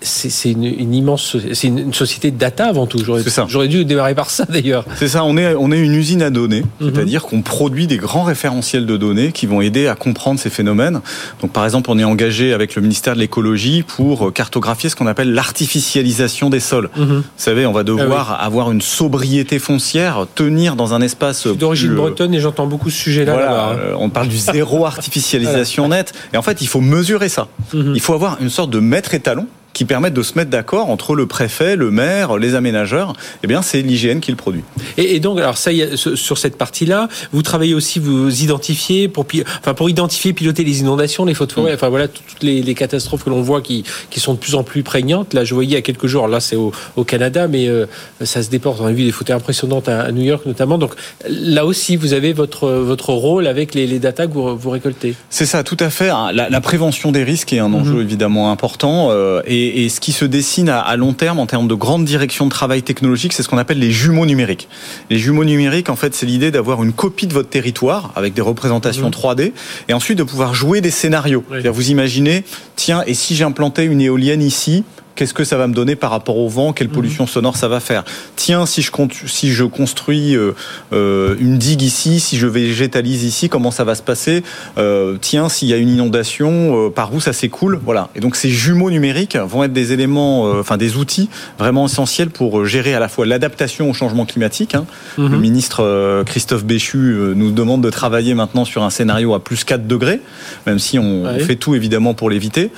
c'est 0.00 0.50
une, 0.50 0.64
une, 0.64 0.94
immense, 0.94 1.36
c'est 1.52 1.66
une, 1.66 1.92
société 1.92 2.30
de 2.30 2.38
data 2.38 2.64
avant 2.64 2.86
tout. 2.86 3.04
J'aurais 3.48 3.68
dû 3.68 3.84
démarrer 3.84 4.14
par 4.14 4.30
ça 4.30 4.46
d'ailleurs. 4.48 4.86
C'est 4.96 5.08
ça. 5.08 5.22
On 5.22 5.36
est 5.36 5.54
on 5.54 5.70
est 5.70 5.80
une 5.80 5.94
usine 5.94 6.22
à 6.22 6.30
données, 6.30 6.62
mhm. 6.80 6.94
c'est-à-dire 6.94 7.24
qu'on 7.24 7.42
produit 7.42 7.86
des 7.86 7.98
grands 7.98 8.24
référentiels 8.24 8.86
de 8.86 8.96
données 8.96 9.32
qui 9.32 9.44
vont 9.44 9.60
aider 9.60 9.86
à 9.86 9.96
comprendre 9.96 10.40
ces 10.40 10.48
phénomènes. 10.48 11.02
Donc 11.42 11.52
par 11.52 11.66
exemple, 11.66 11.90
on 11.90 11.98
est 11.98 12.04
engagé 12.04 12.54
avec 12.54 12.74
le 12.74 12.80
ministère 12.80 13.14
de 13.14 13.20
l'écologie 13.20 13.82
pour 13.82 14.32
cartographier 14.32 14.88
ce 14.88 14.96
qu'on 14.96 15.06
appelle 15.06 15.34
l'artificialisation 15.34 15.73
l'artificialisation 15.74 16.50
des 16.50 16.60
sols. 16.60 16.88
Mhm. 16.96 17.06
Vous 17.06 17.22
savez, 17.36 17.66
on 17.66 17.72
va 17.72 17.82
devoir 17.82 18.36
ah 18.38 18.44
avoir 18.44 18.70
une 18.70 18.80
sobriété 18.80 19.58
foncière, 19.58 20.26
tenir 20.34 20.76
dans 20.76 20.94
un 20.94 21.00
espace. 21.00 21.46
D'origine 21.46 21.94
bretonne 21.94 22.34
et 22.34 22.40
j'entends 22.40 22.66
beaucoup 22.66 22.90
ce 22.90 22.98
sujet-là. 22.98 23.32
Voilà, 23.32 23.68
euh, 23.70 23.94
on 23.98 24.10
parle 24.10 24.28
du 24.28 24.38
zéro 24.38 24.86
artificialisation 24.86 25.88
nette. 25.94 26.12
Et 26.32 26.36
en 26.36 26.42
fait, 26.42 26.60
il 26.60 26.68
faut 26.68 26.80
mesurer 26.80 27.28
ça. 27.28 27.48
Mhm. 27.72 27.92
Il 27.94 28.00
faut 28.00 28.14
avoir 28.14 28.38
une 28.40 28.50
sorte 28.50 28.70
de 28.70 28.80
maître 28.80 29.14
étalon 29.14 29.46
qui 29.74 29.84
permettent 29.84 30.14
de 30.14 30.22
se 30.22 30.38
mettre 30.38 30.50
d'accord 30.50 30.88
entre 30.88 31.14
le 31.14 31.26
préfet, 31.26 31.76
le 31.76 31.90
maire, 31.90 32.38
les 32.38 32.54
aménageurs. 32.54 33.12
Eh 33.42 33.46
bien, 33.46 33.60
c'est 33.60 33.82
l'IGN 33.82 34.20
qui 34.20 34.30
le 34.30 34.36
produit. 34.36 34.62
Et, 34.96 35.20
donc, 35.20 35.38
alors 35.38 35.58
ça, 35.58 35.70
sur 35.96 36.38
cette 36.38 36.56
partie-là, 36.56 37.08
vous 37.32 37.42
travaillez 37.42 37.74
aussi, 37.74 37.98
vous 37.98 38.42
identifiez 38.42 39.08
pour, 39.08 39.26
enfin, 39.60 39.74
pour 39.74 39.90
identifier, 39.90 40.32
piloter 40.32 40.64
les 40.64 40.80
inondations, 40.80 41.24
les 41.24 41.34
fautes 41.34 41.50
de 41.50 41.54
forêt, 41.54 41.72
mm. 41.72 41.74
enfin 41.74 41.88
voilà, 41.88 42.08
toutes 42.08 42.42
les, 42.42 42.74
catastrophes 42.74 43.24
que 43.24 43.30
l'on 43.30 43.42
voit 43.42 43.60
qui, 43.60 43.84
qui 44.10 44.18
sont 44.20 44.34
de 44.34 44.38
plus 44.38 44.54
en 44.54 44.62
plus 44.62 44.82
prégnantes. 44.82 45.34
Là, 45.34 45.44
je 45.44 45.54
voyais 45.54 45.70
il 45.70 45.72
y 45.72 45.76
a 45.76 45.82
quelques 45.82 46.06
jours, 46.06 46.28
là 46.28 46.40
c'est 46.40 46.56
au, 46.56 46.72
Canada, 47.04 47.48
mais 47.48 47.68
euh, 47.68 47.86
ça 48.22 48.42
se 48.42 48.50
déporte. 48.50 48.80
On 48.80 48.86
a 48.86 48.92
vu 48.92 49.04
des 49.04 49.12
photos 49.12 49.36
impressionnantes 49.36 49.88
à, 49.88 50.10
New 50.12 50.22
York 50.22 50.46
notamment. 50.46 50.78
Donc 50.78 50.94
là 51.28 51.66
aussi, 51.66 51.96
vous 51.96 52.12
avez 52.12 52.32
votre, 52.32 52.68
votre 52.68 53.12
rôle 53.12 53.46
avec 53.46 53.74
les, 53.74 53.86
les 53.86 53.98
datas 53.98 54.26
que 54.26 54.32
vous, 54.32 54.56
vous 54.56 54.70
récoltez. 54.70 55.14
C'est 55.30 55.46
ça, 55.46 55.62
tout 55.62 55.76
à 55.80 55.90
fait. 55.90 56.08
La, 56.08 56.48
la, 56.48 56.60
prévention 56.60 57.12
des 57.12 57.24
risques 57.24 57.52
est 57.52 57.58
un 57.58 57.72
enjeu 57.72 57.98
mm-hmm. 57.98 58.02
évidemment 58.02 58.50
important. 58.50 59.08
Euh, 59.10 59.42
et 59.46 59.63
et, 59.66 59.88
ce 59.88 60.00
qui 60.00 60.12
se 60.12 60.24
dessine 60.24 60.68
à, 60.68 60.96
long 60.96 61.12
terme 61.12 61.38
en 61.38 61.46
termes 61.46 61.68
de 61.68 61.74
grande 61.74 62.04
direction 62.04 62.46
de 62.46 62.50
travail 62.50 62.82
technologique, 62.82 63.32
c'est 63.32 63.42
ce 63.42 63.48
qu'on 63.48 63.58
appelle 63.58 63.78
les 63.78 63.90
jumeaux 63.90 64.26
numériques. 64.26 64.68
Les 65.10 65.18
jumeaux 65.18 65.44
numériques, 65.44 65.90
en 65.90 65.96
fait, 65.96 66.14
c'est 66.14 66.26
l'idée 66.26 66.50
d'avoir 66.50 66.82
une 66.82 66.92
copie 66.92 67.26
de 67.26 67.32
votre 67.32 67.48
territoire 67.48 68.12
avec 68.16 68.34
des 68.34 68.42
représentations 68.42 69.10
3D 69.10 69.48
mmh. 69.48 69.52
et 69.88 69.94
ensuite 69.94 70.18
de 70.18 70.24
pouvoir 70.24 70.54
jouer 70.54 70.80
des 70.80 70.90
scénarios. 70.90 71.44
Vous 71.72 71.90
imaginez, 71.90 72.44
tiens, 72.76 73.02
et 73.06 73.14
si 73.14 73.34
j'implantais 73.34 73.84
une 73.84 74.00
éolienne 74.00 74.42
ici, 74.42 74.84
qu'est-ce 75.14 75.34
que 75.34 75.44
ça 75.44 75.56
va 75.56 75.66
me 75.66 75.74
donner 75.74 75.96
par 75.96 76.10
rapport 76.10 76.38
au 76.38 76.48
vent, 76.48 76.72
quelle 76.72 76.88
mhm. 76.88 76.94
pollution 76.94 77.26
sonore 77.26 77.56
ça 77.56 77.68
va 77.68 77.80
faire. 77.80 78.04
Tiens, 78.36 78.66
si 78.66 78.82
je, 78.82 78.90
si 79.26 79.52
je 79.52 79.64
construis 79.64 80.36
euh, 80.36 80.52
euh, 80.92 81.36
une 81.38 81.58
digue 81.58 81.82
ici, 81.82 82.20
si 82.20 82.36
je 82.36 82.46
végétalise 82.46 83.24
ici, 83.24 83.48
comment 83.48 83.70
ça 83.70 83.84
va 83.84 83.94
se 83.94 84.02
passer? 84.02 84.42
Euh, 84.78 85.16
Tiens, 85.20 85.48
s'il 85.48 85.68
y 85.68 85.72
a 85.72 85.76
une 85.76 85.88
inondation, 85.88 86.90
par 86.90 87.14
où 87.14 87.20
ça 87.20 87.32
s'écoule? 87.32 87.80
Voilà. 87.84 88.08
Et 88.14 88.20
donc 88.20 88.36
ces 88.36 88.50
jumeaux 88.50 88.90
numériques 88.90 89.36
vont 89.36 89.64
être 89.64 89.72
des 89.72 89.92
éléments, 89.92 90.44
enfin 90.58 90.76
des 90.76 90.96
outils 90.96 91.28
vraiment 91.58 91.86
essentiels 91.86 92.30
pour 92.30 92.64
gérer 92.66 92.94
à 92.94 93.00
la 93.00 93.08
fois 93.08 93.26
l'adaptation 93.26 93.90
au 93.90 93.92
changement 93.92 94.26
climatique. 94.26 94.74
Hein. 94.74 94.86
Mhm. 95.18 95.32
Le 95.32 95.38
ministre 95.38 96.22
Christophe 96.24 96.64
Béchu 96.64 97.32
nous 97.34 97.52
demande 97.52 97.82
de 97.82 97.90
travailler 97.90 98.34
maintenant 98.34 98.64
sur 98.64 98.82
un 98.82 98.90
scénario 98.90 99.34
à 99.34 99.42
plus 99.42 99.64
4 99.64 99.86
degrés, 99.86 100.20
même 100.66 100.78
si 100.78 100.98
on 100.98 101.38
fait 101.40 101.56
tout 101.56 101.74
évidemment 101.74 102.14
pour 102.14 102.30
l'éviter. 102.30 102.70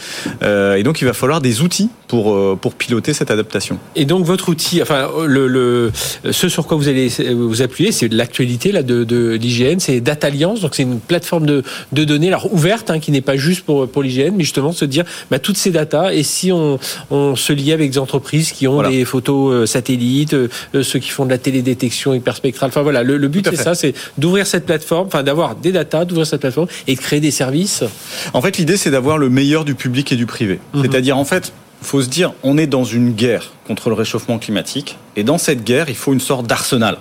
et 0.42 0.82
donc 0.82 1.00
il 1.00 1.04
va 1.04 1.12
falloir 1.12 1.40
des 1.40 1.62
outils 1.62 1.90
pour 2.08 2.25
euh, 2.34 2.56
pour, 2.56 2.74
piloter 2.74 3.14
cette 3.14 3.30
adaptation. 3.30 3.78
Et 3.94 4.04
donc 4.04 4.24
votre 4.24 4.50
outil, 4.50 4.82
enfin 4.82 5.08
le, 5.26 5.90
ce 6.30 6.48
sur 6.48 6.66
quoi 6.66 6.76
vous 6.76 6.88
allez 6.88 7.08
vous 7.32 7.62
appuyer, 7.62 7.90
c'est 7.90 8.12
l'actualité 8.12 8.70
là 8.70 8.82
de, 8.82 9.02
de 9.02 9.32
l'IGN, 9.32 9.78
c'est 9.78 10.02
Alliance, 10.24 10.60
donc 10.60 10.74
c'est 10.74 10.82
une 10.82 11.00
plateforme 11.00 11.46
de, 11.46 11.62
de 11.92 12.04
données 12.04 12.28
alors 12.28 12.52
ouverte 12.52 12.90
hein, 12.90 13.00
qui 13.00 13.10
n'est 13.10 13.20
pas 13.20 13.36
juste 13.36 13.64
pour 13.64 13.88
pour 13.88 14.02
l'IGN, 14.02 14.32
mais 14.36 14.44
justement 14.44 14.72
se 14.72 14.84
dire 14.84 15.04
bah, 15.30 15.38
toutes 15.38 15.56
ces 15.56 15.70
datas 15.70 16.12
et 16.12 16.22
si 16.22 16.52
on, 16.52 16.78
on 17.10 17.36
se 17.36 17.52
lie 17.52 17.72
avec 17.72 17.90
des 17.90 17.98
entreprises 17.98 18.52
qui 18.52 18.68
ont 18.68 18.88
des 18.88 19.04
photos 19.04 19.52
euh, 19.52 19.66
satellites, 19.66 20.34
euh, 20.34 20.48
ceux 20.82 20.98
qui 20.98 21.10
font 21.10 21.24
de 21.24 21.30
la 21.30 21.38
télédétection 21.38 22.14
hyperspectrale, 22.14 22.68
enfin 22.68 22.82
voilà, 22.82 23.02
le, 23.02 23.28
but 23.28 23.46
c'est 23.48 23.56
ça, 23.56 23.74
c'est 23.74 23.94
d'ouvrir 24.18 24.46
cette 24.46 24.66
plateforme, 24.66 25.06
enfin 25.06 25.22
d'avoir 25.22 25.54
des 25.54 25.72
datas, 25.72 26.04
d'ouvrir 26.04 26.26
cette 26.26 26.40
plateforme 26.40 26.68
et 26.86 26.94
de 26.94 27.00
créer 27.00 27.20
des 27.20 27.30
services. 27.30 27.84
En 28.32 28.42
fait, 28.42 28.58
l'idée 28.58 28.76
c'est 28.76 28.90
d'avoir 28.90 29.18
le 29.18 29.30
meilleur 29.30 29.64
du 29.64 29.74
public 29.74 30.12
et 30.12 30.16
du 30.16 30.26
privé. 30.26 30.58
Mhm. 30.74 30.82
C'est-à-dire 30.82 31.16
en 31.16 31.24
fait 31.24 31.52
faut 31.86 32.02
se 32.02 32.08
dire, 32.08 32.34
on 32.42 32.58
est 32.58 32.66
dans 32.66 32.84
une 32.84 33.12
guerre 33.12 33.52
contre 33.66 33.88
le 33.90 33.94
réchauffement 33.94 34.38
climatique. 34.38 34.98
Et 35.16 35.24
dans 35.24 35.38
cette 35.38 35.64
guerre, 35.64 35.88
il 35.88 35.96
faut 35.96 36.12
une 36.12 36.20
sorte 36.20 36.46
d'arsenal. 36.46 36.98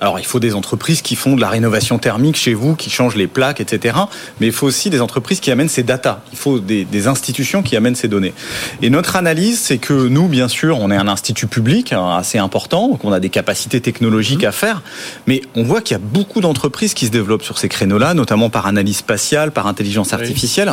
Alors, 0.00 0.18
il 0.18 0.24
faut 0.24 0.40
des 0.40 0.54
entreprises 0.54 1.02
qui 1.02 1.16
font 1.16 1.36
de 1.36 1.40
la 1.40 1.48
rénovation 1.48 1.98
thermique 1.98 2.36
chez 2.36 2.54
vous, 2.54 2.74
qui 2.74 2.88
changent 2.88 3.16
les 3.16 3.26
plaques, 3.26 3.60
etc. 3.60 3.98
Mais 4.40 4.46
il 4.46 4.52
faut 4.52 4.66
aussi 4.66 4.88
des 4.88 5.00
entreprises 5.00 5.40
qui 5.40 5.50
amènent 5.50 5.68
ces 5.68 5.82
data. 5.82 6.22
Il 6.32 6.38
faut 6.38 6.58
des, 6.58 6.84
des 6.84 7.06
institutions 7.06 7.62
qui 7.62 7.76
amènent 7.76 7.96
ces 7.96 8.08
données. 8.08 8.32
Et 8.80 8.88
notre 8.88 9.16
analyse, 9.16 9.58
c'est 9.58 9.78
que 9.78 9.92
nous, 9.92 10.28
bien 10.28 10.48
sûr, 10.48 10.78
on 10.78 10.90
est 10.90 10.96
un 10.96 11.08
institut 11.08 11.48
public 11.48 11.92
hein, 11.92 12.16
assez 12.16 12.38
important, 12.38 12.96
qu'on 12.96 13.12
a 13.12 13.20
des 13.20 13.28
capacités 13.28 13.80
technologiques 13.80 14.44
à 14.44 14.52
faire, 14.52 14.82
mais 15.26 15.42
on 15.54 15.64
voit 15.64 15.80
qu'il 15.82 15.96
y 15.96 16.00
a 16.00 16.02
beaucoup 16.02 16.40
d'entreprises 16.40 16.94
qui 16.94 17.06
se 17.06 17.10
développent 17.10 17.42
sur 17.42 17.58
ces 17.58 17.68
créneaux-là, 17.68 18.14
notamment 18.14 18.48
par 18.48 18.66
analyse 18.66 18.98
spatiale, 18.98 19.50
par 19.50 19.66
intelligence 19.66 20.12
artificielle. 20.12 20.72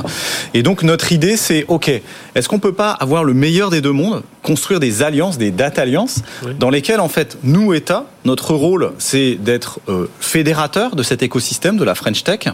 Et 0.53 0.63
donc, 0.63 0.84
notre 0.84 1.11
idée, 1.11 1.38
c'est, 1.38 1.65
OK, 1.67 1.89
est-ce 1.89 2.47
qu'on 2.47 2.59
peut 2.59 2.73
pas 2.73 2.91
avoir 2.91 3.23
le 3.23 3.34
meilleur 3.34 3.71
des 3.71 3.82
deux 3.82 3.91
mondes, 3.91 4.23
construire 4.43 4.80
des 4.80 5.03
alliances, 5.03 5.38
des 5.38 5.51
data 5.51 5.82
alliances, 5.82 6.21
dans 6.59 6.66
lesquelles, 6.70 6.99
en 6.99 7.09
fait, 7.09 7.38
nous, 7.43 7.74
État, 7.74 8.05
notre 8.26 8.53
rôle, 8.53 8.91
c'est 8.97 9.36
d'être 9.36 9.80
euh, 9.89 10.07
fédérateur 10.20 10.95
de 10.95 11.03
cet 11.03 11.22
écosystème 11.22 11.78
de 11.78 11.84
la 11.84 11.95
French 11.95 12.24
Tech 12.24 12.47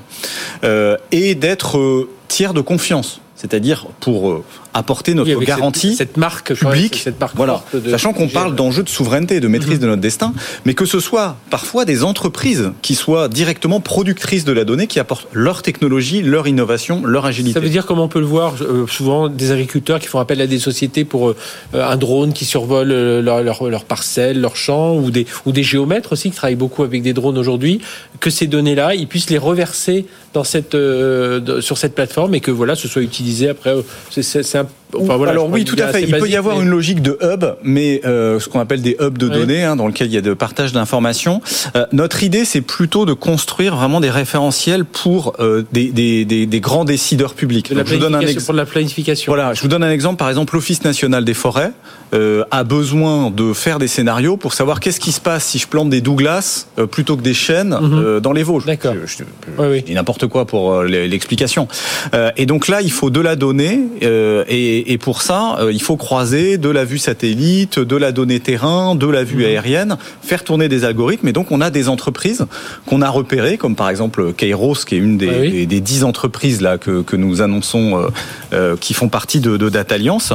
euh, 0.64 0.98
et 1.12 1.36
d'être 1.36 1.78
euh, 1.78 2.10
tiers 2.28 2.54
de 2.54 2.62
confiance. 2.62 3.22
C'est-à-dire 3.36 3.88
pour 4.00 4.32
euh, 4.32 4.44
apporter 4.74 5.14
notre 5.14 5.34
Oui, 5.36 5.46
garantie 5.46 5.90
cette, 5.96 6.10
cette 6.10 6.18
marque 6.18 6.54
publique, 6.54 7.00
cette 7.04 7.20
marque 7.20 7.36
voilà. 7.36 7.64
de- 7.74 7.90
sachant 7.92 8.14
qu'on 8.14 8.28
parle 8.28 8.56
d'enjeux 8.56 8.84
de 8.84 8.90
souveraineté, 8.90 9.40
de 9.40 9.48
maîtrise 9.48 9.80
de 9.80 9.88
notre 9.88 10.02
destin, 10.02 10.34
mais 10.66 10.74
que 10.74 10.86
ce 10.86 11.00
soit 11.00 11.38
parfois 11.50 11.86
des 11.86 12.04
entreprises 12.04 12.72
qui 12.82 12.96
soient 12.96 13.28
directement 13.28 13.80
productrices 13.80 14.46
de 14.46 14.52
la 14.52 14.64
donnée, 14.66 14.88
qui 14.88 15.00
apportent 15.00 15.28
leur 15.34 15.62
technologie, 15.62 16.22
leur 16.22 16.48
innovation, 16.48 17.06
leur 17.06 17.26
agilité. 17.26 17.54
Ça 17.54 17.60
veut 17.60 17.70
dire, 17.70 17.86
comme 17.86 18.00
on 18.00 18.08
peut 18.08 18.20
le 18.20 18.26
voir, 18.26 18.56
euh, 18.62 18.88
souvent 18.88 19.30
des 19.30 19.52
agriculteurs 19.52 20.00
qui 20.00 20.08
font 20.08 20.20
appel 20.20 20.42
à 20.42 20.48
des 20.48 20.60
sociétés 20.60 21.06
pour 21.06 21.30
euh, 21.30 21.36
un 21.74 21.96
drone 21.98 22.34
qui 22.34 22.46
survole 22.46 22.92
euh, 22.92 23.22
leur, 23.22 23.44
leur, 23.44 23.64
leur 23.70 23.86
parcelle, 23.86 24.42
leur 24.42 24.56
champ, 24.56 24.96
ou 24.96 25.12
des, 25.12 25.26
ou 25.46 25.52
des 25.52 25.64
géomètres 25.64 26.14
aussi 26.14 26.30
qui 26.32 26.36
travaillent 26.36 26.56
beaucoup 26.56 26.84
avec 26.84 27.02
des 27.02 27.14
drones 27.14 27.38
aujourd'hui, 27.38 27.80
que 28.20 28.30
ces 28.30 28.48
données-là, 28.48 28.96
ils 28.96 29.08
puissent 29.08 29.30
les 29.30 29.38
reverser 29.38 30.06
dans 30.34 30.44
cette, 30.44 30.74
euh, 30.74 31.40
de- 31.40 31.62
sur 31.62 31.78
cette 31.78 31.94
plateforme 31.94 32.34
et 32.34 32.40
que 32.40 32.50
voilà, 32.50 32.76
ce 32.76 32.88
soit 32.88 33.04
utilisé 33.04 33.50
après. 33.50 33.70
euh, 33.70 33.82
C'est, 34.10 34.24
c'est 34.64 34.74
un- 34.76 34.83
enfin, 34.96 35.18
voilà, 35.18 35.32
Alors 35.32 35.48
je 35.48 35.54
oui, 35.54 35.66
tout 35.66 35.76
à 35.80 35.88
fait. 35.88 36.04
Il 36.04 36.12
peut 36.18 36.28
y 36.30 36.36
avoir 36.36 36.62
une 36.62 36.70
logique 36.70 37.02
de 37.02 37.18
hub, 37.22 37.44
mais 37.64 38.02
euh, 38.06 38.40
ce 38.40 38.50
qu'on 38.50 38.60
appelle 38.60 38.82
des 38.82 38.96
hubs 39.00 39.18
de 39.18 39.28
données, 39.28 39.64
hein, 39.64 39.76
dans 39.76 39.88
lequel 39.88 40.08
il 40.08 40.14
y 40.14 40.18
a 40.18 40.22
de 40.22 40.34
partage 40.34 40.72
d'informations. 40.74 41.42
Euh, 41.76 41.86
notre 41.92 42.24
idée, 42.24 42.46
c'est 42.46 42.62
plutôt 42.62 43.06
de 43.06 43.14
construire 43.14 43.76
vraiment 43.76 44.00
des 44.00 44.10
référentiels 44.10 44.86
pour 44.86 45.34
euh, 45.40 45.64
des, 45.72 45.92
des, 45.92 46.26
des, 46.26 46.46
des 46.46 46.60
grands 46.60 46.86
décideurs 46.86 47.34
publics. 47.34 47.74
Donc, 47.74 47.86
je 47.88 47.94
vous 47.96 48.00
donne 48.00 48.16
un 48.16 48.20
ex- 48.22 48.44
pour 48.44 48.54
de 48.54 48.60
la 48.60 48.66
planification. 48.66 49.32
Voilà, 49.32 49.54
je 49.54 49.62
vous 49.62 49.68
donne 49.68 49.84
un 49.84 49.92
exemple. 49.92 50.18
Par 50.18 50.30
exemple, 50.30 50.56
l'Office 50.56 50.84
national 50.84 51.26
des 51.26 51.34
forêts 51.34 51.72
euh, 52.14 52.44
a 52.52 52.64
besoin 52.64 53.32
de 53.32 53.54
faire 53.54 53.80
des 53.80 53.88
scénarios 53.88 54.38
pour 54.38 54.54
savoir 54.54 54.80
qu'est-ce 54.80 55.00
qui 55.00 55.12
se 55.12 55.22
passe 55.22 55.46
si 55.46 55.58
je 55.60 55.68
plante 55.68 55.90
des 55.90 56.02
Douglas 56.02 56.68
euh, 56.78 56.86
plutôt 56.86 57.18
que 57.18 57.22
des 57.24 57.34
chênes 57.34 57.76
euh, 57.82 58.20
dans 58.20 58.34
les 58.34 58.44
Vosges. 58.44 58.66
D'accord. 58.66 58.94
Je, 59.06 59.08
je- 59.08 59.24
Oui, 59.58 59.68
oui. 59.70 59.80
je 59.80 59.86
dis 59.86 59.94
n'importe 59.94 60.28
quoi 60.28 60.46
pour 60.46 60.84
l'explication. 60.84 61.68
Euh, 62.14 62.32
et 62.38 62.46
donc 62.46 62.68
là, 62.68 62.82
il 62.82 62.92
faut 62.92 63.10
de 63.10 63.20
la 63.20 63.36
donnée, 63.36 63.80
euh, 64.04 64.44
et, 64.86 64.94
et 64.94 64.98
pour 64.98 65.22
ça, 65.22 65.58
euh, 65.60 65.72
il 65.72 65.82
faut 65.82 65.98
croiser 65.98 66.58
de 66.58 66.70
la 66.70 66.86
vue 66.86 66.98
satellite, 66.98 67.80
de 67.80 67.96
la 67.96 68.12
donnée 68.12 68.40
terrain, 68.40 68.96
de 68.96 69.08
la 69.08 69.22
Mhm. 69.22 69.28
vue 69.28 69.46
aérienne, 69.46 69.98
faire 70.22 70.44
tourner 70.44 70.68
des 70.70 70.84
algorithmes. 70.84 71.28
Et 71.28 71.34
donc, 71.34 71.52
on 71.52 71.62
a 71.62 71.70
des 71.70 71.90
entreprises 71.90 72.46
qu'on 72.86 73.02
a 73.02 73.10
repérées, 73.10 73.58
comme 73.58 73.76
par 73.76 73.90
exemple 73.90 74.34
Kairos, 74.34 74.86
qui 74.86 74.96
est 74.96 75.00
une 75.00 75.18
des, 75.18 75.30
Ah 75.30 75.40
oui. 75.42 75.52
des, 75.52 75.66
des 75.66 75.82
dix 75.82 76.04
entreprises 76.04 76.62
là 76.62 76.78
que, 76.78 77.02
que 77.02 77.16
nous 77.16 77.42
annonçons, 77.42 77.98
euh, 78.00 78.08
euh, 78.54 78.76
qui 78.80 78.94
font 78.94 79.10
partie 79.10 79.40
de, 79.40 79.58
de 79.58 79.70
Data 79.70 79.96
Alliance, 79.96 80.34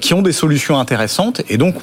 qui 0.00 0.14
ont 0.14 0.22
des 0.22 0.32
solutions 0.32 0.78
intéressantes. 0.78 1.42
Et 1.48 1.56
donc, 1.58 1.74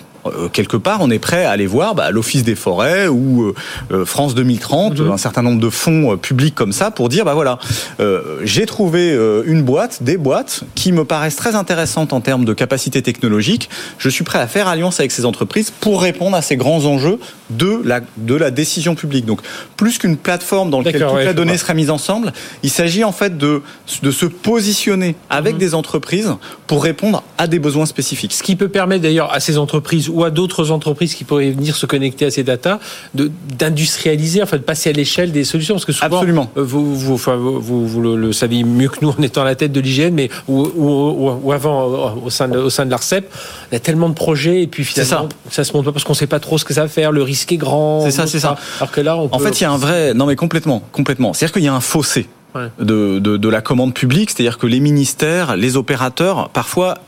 quelque 0.53 0.77
part, 0.77 0.99
on 1.01 1.09
est 1.11 1.19
prêt 1.19 1.43
à 1.43 1.51
aller 1.51 1.65
voir 1.67 1.95
bah, 1.95 2.09
l'Office 2.09 2.43
des 2.43 2.55
forêts 2.55 3.07
ou 3.09 3.53
euh, 3.91 4.05
France 4.05 4.35
2030, 4.35 4.99
Mhm. 4.99 5.11
un 5.11 5.17
certain 5.17 5.41
nombre 5.41 5.59
de 5.59 5.69
fonds 5.69 6.13
euh, 6.13 6.15
publics 6.15 6.55
comme 6.55 6.71
ça, 6.71 6.91
pour 6.91 7.09
dire, 7.09 7.25
bah 7.25 7.33
voilà, 7.33 7.59
euh, 7.99 8.21
j'ai 8.43 8.65
trouvé 8.65 9.17
une 9.45 9.63
boîte, 9.63 10.01
des 10.01 10.17
boîtes 10.17 10.63
qui 10.75 10.91
me 10.93 11.03
paraissent 11.03 11.35
très 11.35 11.55
intéressantes 11.55 11.83
en 11.97 12.21
termes 12.21 12.45
de 12.45 12.53
capacité 12.53 13.01
technologique. 13.01 13.69
Je 13.97 14.09
suis 14.09 14.23
prêt 14.23 14.39
à 14.39 14.47
faire 14.47 14.67
alliance 14.67 14.99
avec 14.99 15.11
ces 15.11 15.25
entreprises 15.25 15.71
pour 15.71 16.01
répondre 16.01 16.35
à 16.35 16.41
ces 16.41 16.55
grands 16.57 16.85
enjeux 16.85 17.19
de 17.49 17.79
la, 17.83 18.01
de 18.17 18.35
la 18.35 18.51
décision 18.51 18.95
publique. 18.95 19.25
Donc, 19.25 19.41
plus 19.77 19.97
qu'une 19.97 20.17
plateforme 20.17 20.69
dans 20.71 20.81
laquelle 20.81 21.01
toute 21.03 21.11
ouais, 21.13 21.25
la 21.25 21.33
donnée 21.33 21.57
serait 21.57 21.73
mise 21.75 21.89
ensemble, 21.89 22.33
il 22.63 22.69
s'agit 22.69 23.03
en 23.03 23.11
fait 23.11 23.37
de, 23.37 23.61
de 24.01 24.11
se 24.11 24.25
positionner 24.25 25.15
avec 25.29 25.57
des 25.57 25.75
entreprises 25.75 26.33
pour 26.67 26.83
répondre 26.83 27.23
à 27.37 27.47
des 27.47 27.59
besoins 27.59 27.85
spécifiques. 27.85 28.33
Ce 28.33 28.41
qui 28.43 28.55
peut 28.55 28.69
permettre 28.69 29.03
d'ailleurs 29.03 29.31
à 29.33 29.39
ces 29.39 29.57
entreprises 29.57 30.09
ou 30.09 30.23
à 30.23 30.31
d'autres 30.31 30.71
entreprises 30.71 31.13
qui 31.13 31.23
pourraient 31.25 31.51
venir 31.51 31.75
se 31.75 31.85
connecter 31.85 32.25
à 32.25 32.31
ces 32.31 32.43
datas 32.43 32.79
d'industrialiser, 33.13 34.41
enfin 34.41 34.57
de 34.57 34.61
passer 34.63 34.89
à 34.89 34.93
l'échelle 34.93 35.31
des 35.31 35.43
solutions, 35.43 35.75
parce 35.75 35.85
que 35.85 35.91
souvent, 35.91 36.17
Absolument. 36.17 36.49
euh, 36.57 36.63
vous, 36.63 36.95
vous, 36.95 37.13
enfin, 37.13 37.35
vous, 37.35 37.59
vous- 37.59 37.87
vous 37.87 38.01
le, 38.01 38.15
le 38.15 38.33
savez 38.33 38.63
mieux 38.63 38.89
que 38.89 38.97
nous 39.01 39.09
en 39.09 39.21
étant 39.21 39.41
à 39.41 39.45
la 39.45 39.55
tête 39.55 39.71
de 39.71 39.79
l'hygiène, 39.79 40.13
mais 40.13 40.29
ou, 40.47 40.61
ou, 40.75 40.89
ou- 40.89 41.39
ou 41.43 41.51
avant 41.51 41.82
au 41.83 42.29
sein 42.29 42.47
de, 42.47 42.57
au 42.57 42.69
sein 42.69 42.85
de 42.85 42.91
l'Arcep, 42.91 43.31
il 43.71 43.75
y 43.75 43.77
a 43.77 43.79
tellement 43.79 44.09
de 44.09 44.13
projets 44.13 44.61
et 44.63 44.67
puis 44.67 44.83
finalement 44.83 45.29
ça. 45.49 45.63
se 45.63 45.73
monte 45.73 45.85
pas 45.85 45.91
parce 45.91 46.03
qu'on 46.03 46.13
sait 46.13 46.27
pas 46.27 46.39
trop 46.39 46.57
ce 46.57 46.65
que 46.65 46.73
ça 46.73 46.81
va 46.83 46.87
faire, 46.87 47.11
le 47.11 47.23
risque 47.23 47.51
est 47.51 47.57
grand. 47.57 48.01
C'est 48.03 48.11
ça, 48.11 48.27
c'est 48.27 48.39
ça. 48.39 48.55
Alors 48.79 48.91
que 48.91 49.01
là, 49.01 49.17
on 49.17 49.29
En 49.31 49.39
fait, 49.39 49.59
il 49.59 49.63
y 49.63 49.65
a 49.65 49.71
un 49.71 49.77
vrai. 49.77 50.13
Non, 50.13 50.25
mais 50.25 50.35
complètement, 50.35 50.81
complètement. 50.91 51.33
C'est-à-dire 51.33 51.53
qu'il 51.53 51.63
y 51.63 51.67
a 51.67 51.73
un 51.73 51.81
fossé 51.81 52.27
Ouais. 52.55 52.67
de, 52.77 53.17
de, 53.17 53.37
de 53.37 53.49
la 53.49 53.61
commande 53.61 53.95
publique, 53.95 54.29
c'est-à-dire 54.29 54.59
que 54.59 54.67
les 54.67 54.79
ministères, 54.79 55.55
les 55.55 55.75
opérateurs, 55.75 56.49
parfois. 56.49 56.99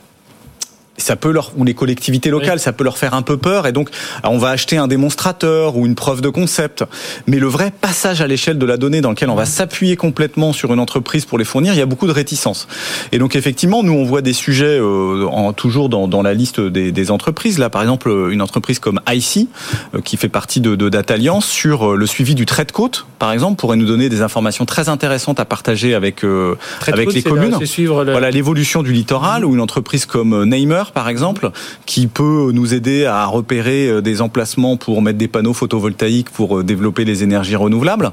Ça 1.05 1.15
peut 1.15 1.31
leur 1.31 1.51
ou 1.55 1.63
les 1.63 1.75
collectivités 1.75 2.31
locales, 2.31 2.55
Oui. 2.55 2.59
ça 2.59 2.73
peut 2.73 2.83
leur 2.83 2.97
faire 2.97 3.13
un 3.13 3.21
peu 3.21 3.37
peur 3.37 3.67
et 3.67 3.71
donc 3.71 3.89
on 4.23 4.37
va 4.39 4.49
acheter 4.49 4.77
un 4.77 4.87
démonstrateur 4.87 5.77
ou 5.77 5.85
une 5.85 5.93
preuve 5.95 6.21
de 6.21 6.29
concept. 6.29 6.83
Mais 7.27 7.37
le 7.37 7.47
vrai 7.47 7.71
passage 7.71 8.21
à 8.21 8.27
l'échelle 8.27 8.57
de 8.57 8.65
la 8.65 8.77
donnée 8.77 9.01
dans 9.01 9.11
lequel 9.11 9.29
on 9.29 9.35
va 9.35 9.45
s'appuyer 9.45 9.95
complètement 9.97 10.51
sur 10.51 10.73
une 10.73 10.79
entreprise 10.79 11.25
pour 11.25 11.37
les 11.37 11.45
fournir, 11.45 11.73
il 11.73 11.77
y 11.77 11.81
a 11.81 11.85
beaucoup 11.85 12.07
de 12.07 12.11
réticence. 12.11 12.67
Et 13.11 13.19
donc 13.19 13.35
effectivement, 13.35 13.83
nous 13.83 13.93
on 13.93 14.03
voit 14.03 14.21
des 14.23 14.33
sujets 14.33 14.79
euh, 14.79 15.25
en, 15.27 15.53
toujours 15.53 15.89
dans, 15.89 16.07
dans 16.07 16.23
la 16.23 16.33
liste 16.33 16.59
des, 16.59 16.91
des 16.91 17.11
entreprises. 17.11 17.59
Là, 17.59 17.69
par 17.69 17.81
exemple, 17.83 18.09
une 18.31 18.41
entreprise 18.41 18.79
comme 18.79 18.99
IC 19.07 19.47
euh, 19.93 20.01
qui 20.01 20.17
fait 20.17 20.29
partie 20.29 20.59
de, 20.59 20.75
de 20.75 20.89
Data 20.89 21.13
Alliance 21.13 21.45
sur 21.45 21.91
euh, 21.91 21.95
le 21.95 22.07
suivi 22.07 22.33
du 22.35 22.45
trait 22.47 22.65
de 22.65 22.71
côte, 22.71 23.05
par 23.19 23.31
exemple, 23.31 23.57
pourrait 23.59 23.77
nous 23.77 23.85
donner 23.85 24.09
des 24.09 24.21
informations 24.21 24.65
très 24.65 24.89
intéressantes 24.89 25.39
à 25.39 25.45
partager 25.45 25.93
avec 25.93 26.23
euh, 26.23 26.55
avec 26.87 27.05
côte, 27.05 27.15
les 27.15 27.21
communes. 27.23 27.51
là, 27.59 27.65
suivre 27.65 28.03
le- 28.03 28.11
Voilà 28.11 28.31
l'évolution 28.31 28.81
du 28.83 28.91
littoral 28.91 29.45
ou 29.45 29.53
une 29.53 29.61
entreprise 29.61 30.05
comme 30.05 30.33
euh, 30.33 30.45
Neymer 30.45 30.83
par 30.95 31.09
exemple 31.09 31.51
qui 31.85 32.07
peut 32.07 32.49
nous 32.53 32.73
aider 32.73 33.05
à 33.05 33.25
repérer 33.27 33.87
euh, 33.87 34.01
des 34.01 34.21
emplacements 34.21 34.77
pour 34.77 35.03
mettre 35.03 35.19
des 35.19 35.27
panneaux 35.27 35.53
photovoltaïques 35.53 36.31
pour 36.31 36.57
euh, 36.59 36.63
développer 36.63 37.05
les 37.05 37.21
énergies 37.21 37.55
renouvelables. 37.55 38.11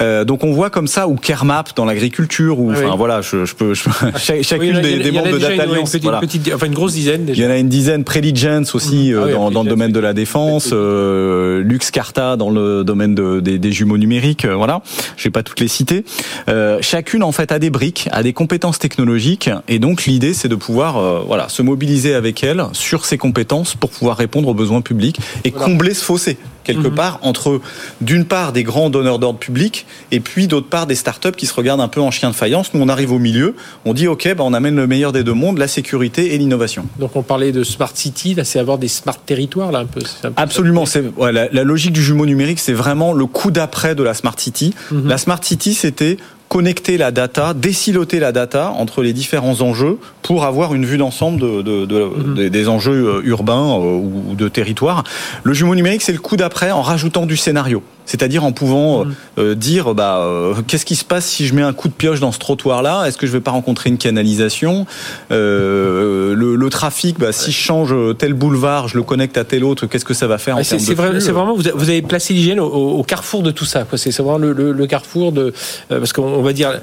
Euh, 0.00 0.24
donc 0.24 0.44
on 0.44 0.52
voit 0.52 0.70
comme 0.70 0.86
ça 0.86 1.08
ou 1.08 1.16
Kermap 1.16 1.70
dans 1.76 1.84
l'agriculture 1.84 2.58
ou 2.60 2.70
Ah 2.72 2.76
oui. 2.78 2.84
enfin 2.86 2.96
voilà 2.96 3.20
je, 3.20 3.44
je 3.44 3.54
peux 3.54 3.74
je- 3.74 3.82
chaque- 4.16 4.38
Oui, 4.38 4.44
chacune 4.44 4.80
des, 4.80 4.92
il 4.92 5.06
y 5.06 5.10
des 5.10 5.18
en 5.18 5.22
a 5.22 5.24
membres 5.24 5.32
de 5.34 5.38
Data 5.38 5.48
une, 5.54 5.60
une 5.60 5.60
Alliance 5.72 5.90
petite- 5.90 6.02
voilà. 6.04 6.20
petite- 6.20 6.50
enfin 6.54 6.66
une 6.66 6.74
grosse 6.74 6.92
dizaine 6.94 7.24
déjà. 7.26 7.42
Il 7.42 7.44
y 7.44 7.46
en 7.48 7.50
a 7.50 7.58
une 7.58 7.68
dizaine, 7.68 8.04
Preligence 8.04 8.74
aussi 8.74 9.10
Ah 9.12 9.18
euh, 9.18 9.26
oui, 9.26 9.32
dans, 9.32 9.50
dans 9.50 9.62
le 9.64 9.68
domaine 9.68 9.92
de 9.92 10.00
la 10.00 10.12
défense, 10.14 10.70
euh, 10.72 11.62
Lux 11.62 11.90
Carta 11.90 12.36
dans 12.36 12.50
le 12.50 12.84
domaine 12.84 13.14
de- 13.16 13.40
des, 13.40 13.58
des 13.58 13.72
jumeaux 13.72 13.98
numériques, 13.98 14.44
euh, 14.44 14.54
voilà. 14.54 14.82
Je 15.16 15.24
vais 15.24 15.30
pas 15.30 15.42
toutes 15.42 15.58
les 15.60 15.68
citer. 15.68 16.04
Euh, 16.48 16.78
chacune 16.80 17.22
en 17.24 17.32
fait 17.32 17.50
a 17.52 17.58
des 17.58 17.70
briques, 17.70 18.08
a 18.12 18.22
des 18.22 18.32
compétences 18.32 18.78
technologiques, 18.78 19.50
et 19.68 19.78
donc 19.80 20.04
l'idée 20.04 20.32
c'est 20.34 20.48
de 20.48 20.54
pouvoir 20.54 20.96
euh, 20.98 21.20
voilà 21.26 21.48
se 21.48 21.62
mobiliser 21.62 22.14
avec 22.20 22.44
elles 22.44 22.62
sur 22.72 23.04
ces 23.04 23.18
compétences 23.18 23.74
pour 23.74 23.90
pouvoir 23.90 24.16
répondre 24.16 24.46
aux 24.48 24.54
besoins 24.54 24.80
publics 24.82 25.18
et 25.44 25.50
Voilà. 25.50 25.64
combler 25.66 25.94
ce 25.94 26.04
fossé 26.04 26.36
quelque 26.62 26.88
Mhm. 26.88 26.94
part 26.94 27.18
entre 27.22 27.60
d'une 28.02 28.26
part 28.26 28.52
des 28.52 28.62
grands 28.62 28.90
donneurs 28.90 29.18
d'ordre 29.18 29.38
publics 29.38 29.86
et 30.12 30.20
puis 30.20 30.46
d'autre 30.46 30.68
part 30.68 30.86
des 30.86 30.94
startups 30.94 31.32
qui 31.32 31.46
se 31.46 31.54
regardent 31.54 31.80
un 31.80 31.88
peu 31.88 32.00
en 32.02 32.10
chien 32.10 32.28
de 32.30 32.34
faïence. 32.34 32.74
Nous 32.74 32.80
on 32.82 32.88
arrive 32.88 33.10
au 33.12 33.18
milieu, 33.18 33.56
on 33.86 33.94
dit 33.94 34.06
ok, 34.06 34.34
bah, 34.36 34.44
on 34.44 34.52
amène 34.52 34.76
le 34.76 34.86
meilleur 34.86 35.10
des 35.12 35.24
deux 35.24 35.32
mondes, 35.32 35.58
la 35.58 35.66
sécurité 35.68 36.34
et 36.34 36.38
l'innovation. 36.38 36.84
Donc 36.98 37.16
on 37.16 37.22
parlait 37.22 37.50
de 37.50 37.64
smart 37.64 37.90
city, 37.94 38.34
là 38.34 38.44
c'est 38.44 38.58
avoir 38.58 38.76
des 38.78 38.88
smart 38.88 39.16
territoires 39.24 39.72
là 39.72 39.80
un 39.80 39.86
peu. 39.86 40.00
un 40.22 40.28
peu 40.30 40.34
Absolument, 40.36 40.84
c'est 40.86 41.02
ouais, 41.16 41.32
la, 41.32 41.48
la 41.50 41.64
logique 41.64 41.92
du 41.92 42.02
jumeau 42.02 42.26
numérique, 42.26 42.60
c'est 42.60 42.74
vraiment 42.74 43.14
le 43.14 43.24
coup 43.26 43.50
d'après 43.50 43.94
de 43.94 44.02
la 44.02 44.12
smart 44.14 44.38
city. 44.38 44.74
Mhm. 44.92 45.08
La 45.08 45.16
smart 45.18 45.40
city, 45.42 45.72
c'était 45.74 46.18
connecter 46.50 46.98
la 46.98 47.12
data, 47.12 47.54
déciloter 47.54 48.18
la 48.18 48.32
data 48.32 48.72
entre 48.76 49.02
les 49.02 49.12
différents 49.12 49.60
enjeux 49.60 49.98
pour 50.22 50.44
avoir 50.44 50.74
une 50.74 50.84
vue 50.84 50.98
d'ensemble 50.98 51.40
de, 51.40 51.62
de- 51.62 51.86
de- 51.86 52.02
Mhm. 52.02 52.34
des, 52.34 52.50
des 52.50 52.68
enjeux 52.68 53.06
euh, 53.06 53.22
urbains 53.24 53.78
euh, 53.78 54.00
ou 54.00 54.34
de 54.36 54.48
territoire. 54.48 55.04
Le 55.44 55.52
jumeau 55.54 55.76
numérique, 55.76 56.02
c'est 56.02 56.12
le 56.12 56.18
coup 56.18 56.36
d'après 56.36 56.72
en 56.72 56.82
rajoutant 56.82 57.24
du 57.24 57.36
scénario. 57.36 57.82
C'est-à-dire 58.06 58.42
en 58.42 58.50
pouvant 58.50 59.04
mmh. 59.04 59.14
euh, 59.38 59.54
dire 59.54 59.94
bah 59.94 60.18
euh, 60.22 60.54
qu'est-ce 60.66 60.84
qui 60.84 60.96
se 60.96 61.04
passe 61.04 61.26
si 61.26 61.46
je 61.46 61.54
mets 61.54 61.62
un 61.62 61.72
coup 61.72 61.86
de 61.86 61.92
pioche 61.92 62.18
dans 62.18 62.32
ce 62.32 62.40
trottoir 62.40 62.82
là 62.82 63.04
Est-ce 63.06 63.16
que 63.16 63.24
je 63.28 63.30
vais 63.30 63.40
pas 63.40 63.52
rencontrer 63.52 63.88
une 63.88 63.98
canalisation? 63.98 64.84
Euh, 65.30 66.34
le, 66.34 66.56
le, 66.56 66.70
trafic, 66.70 67.20
bah, 67.20 67.30
si 67.30 67.52
je 67.52 67.56
change 67.58 67.94
tel 68.18 68.34
boulevard, 68.34 68.88
je 68.88 68.96
le 68.96 69.04
connecte 69.04 69.36
à 69.38 69.44
tel 69.44 69.62
autre, 69.62 69.86
qu'est-ce 69.86 70.04
que 70.04 70.14
ça 70.14 70.26
va 70.26 70.38
faire 70.38 70.56
en 70.56 70.64
C'est 70.64 70.76
vrai, 70.94 71.20
c'est 71.20 71.30
vraiment 71.30 71.54
vous, 71.54 71.68
avez 71.68 72.02
placé 72.02 72.34
l'hygiène 72.34 72.58
au, 72.58 73.02
carrefour 73.04 73.42
de 73.42 73.52
tout 73.52 73.64
ça. 73.64 73.86
C'est 73.94 74.16
vraiment 74.18 74.38
le, 74.38 74.52
le, 74.72 74.86
carrefour 74.88 75.30
de 75.30 75.52
parce 75.88 76.12
qu'on 76.12 76.39
va 76.42 76.52
dire 76.52 76.80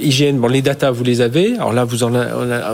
hygiène. 0.00 0.38
Bon, 0.38 0.48
les 0.48 0.62
datas 0.62 0.90
vous 0.90 1.04
les 1.04 1.20
avez. 1.20 1.54
Alors 1.54 1.72
là, 1.72 1.84
vous 1.84 2.02
en 2.02 2.12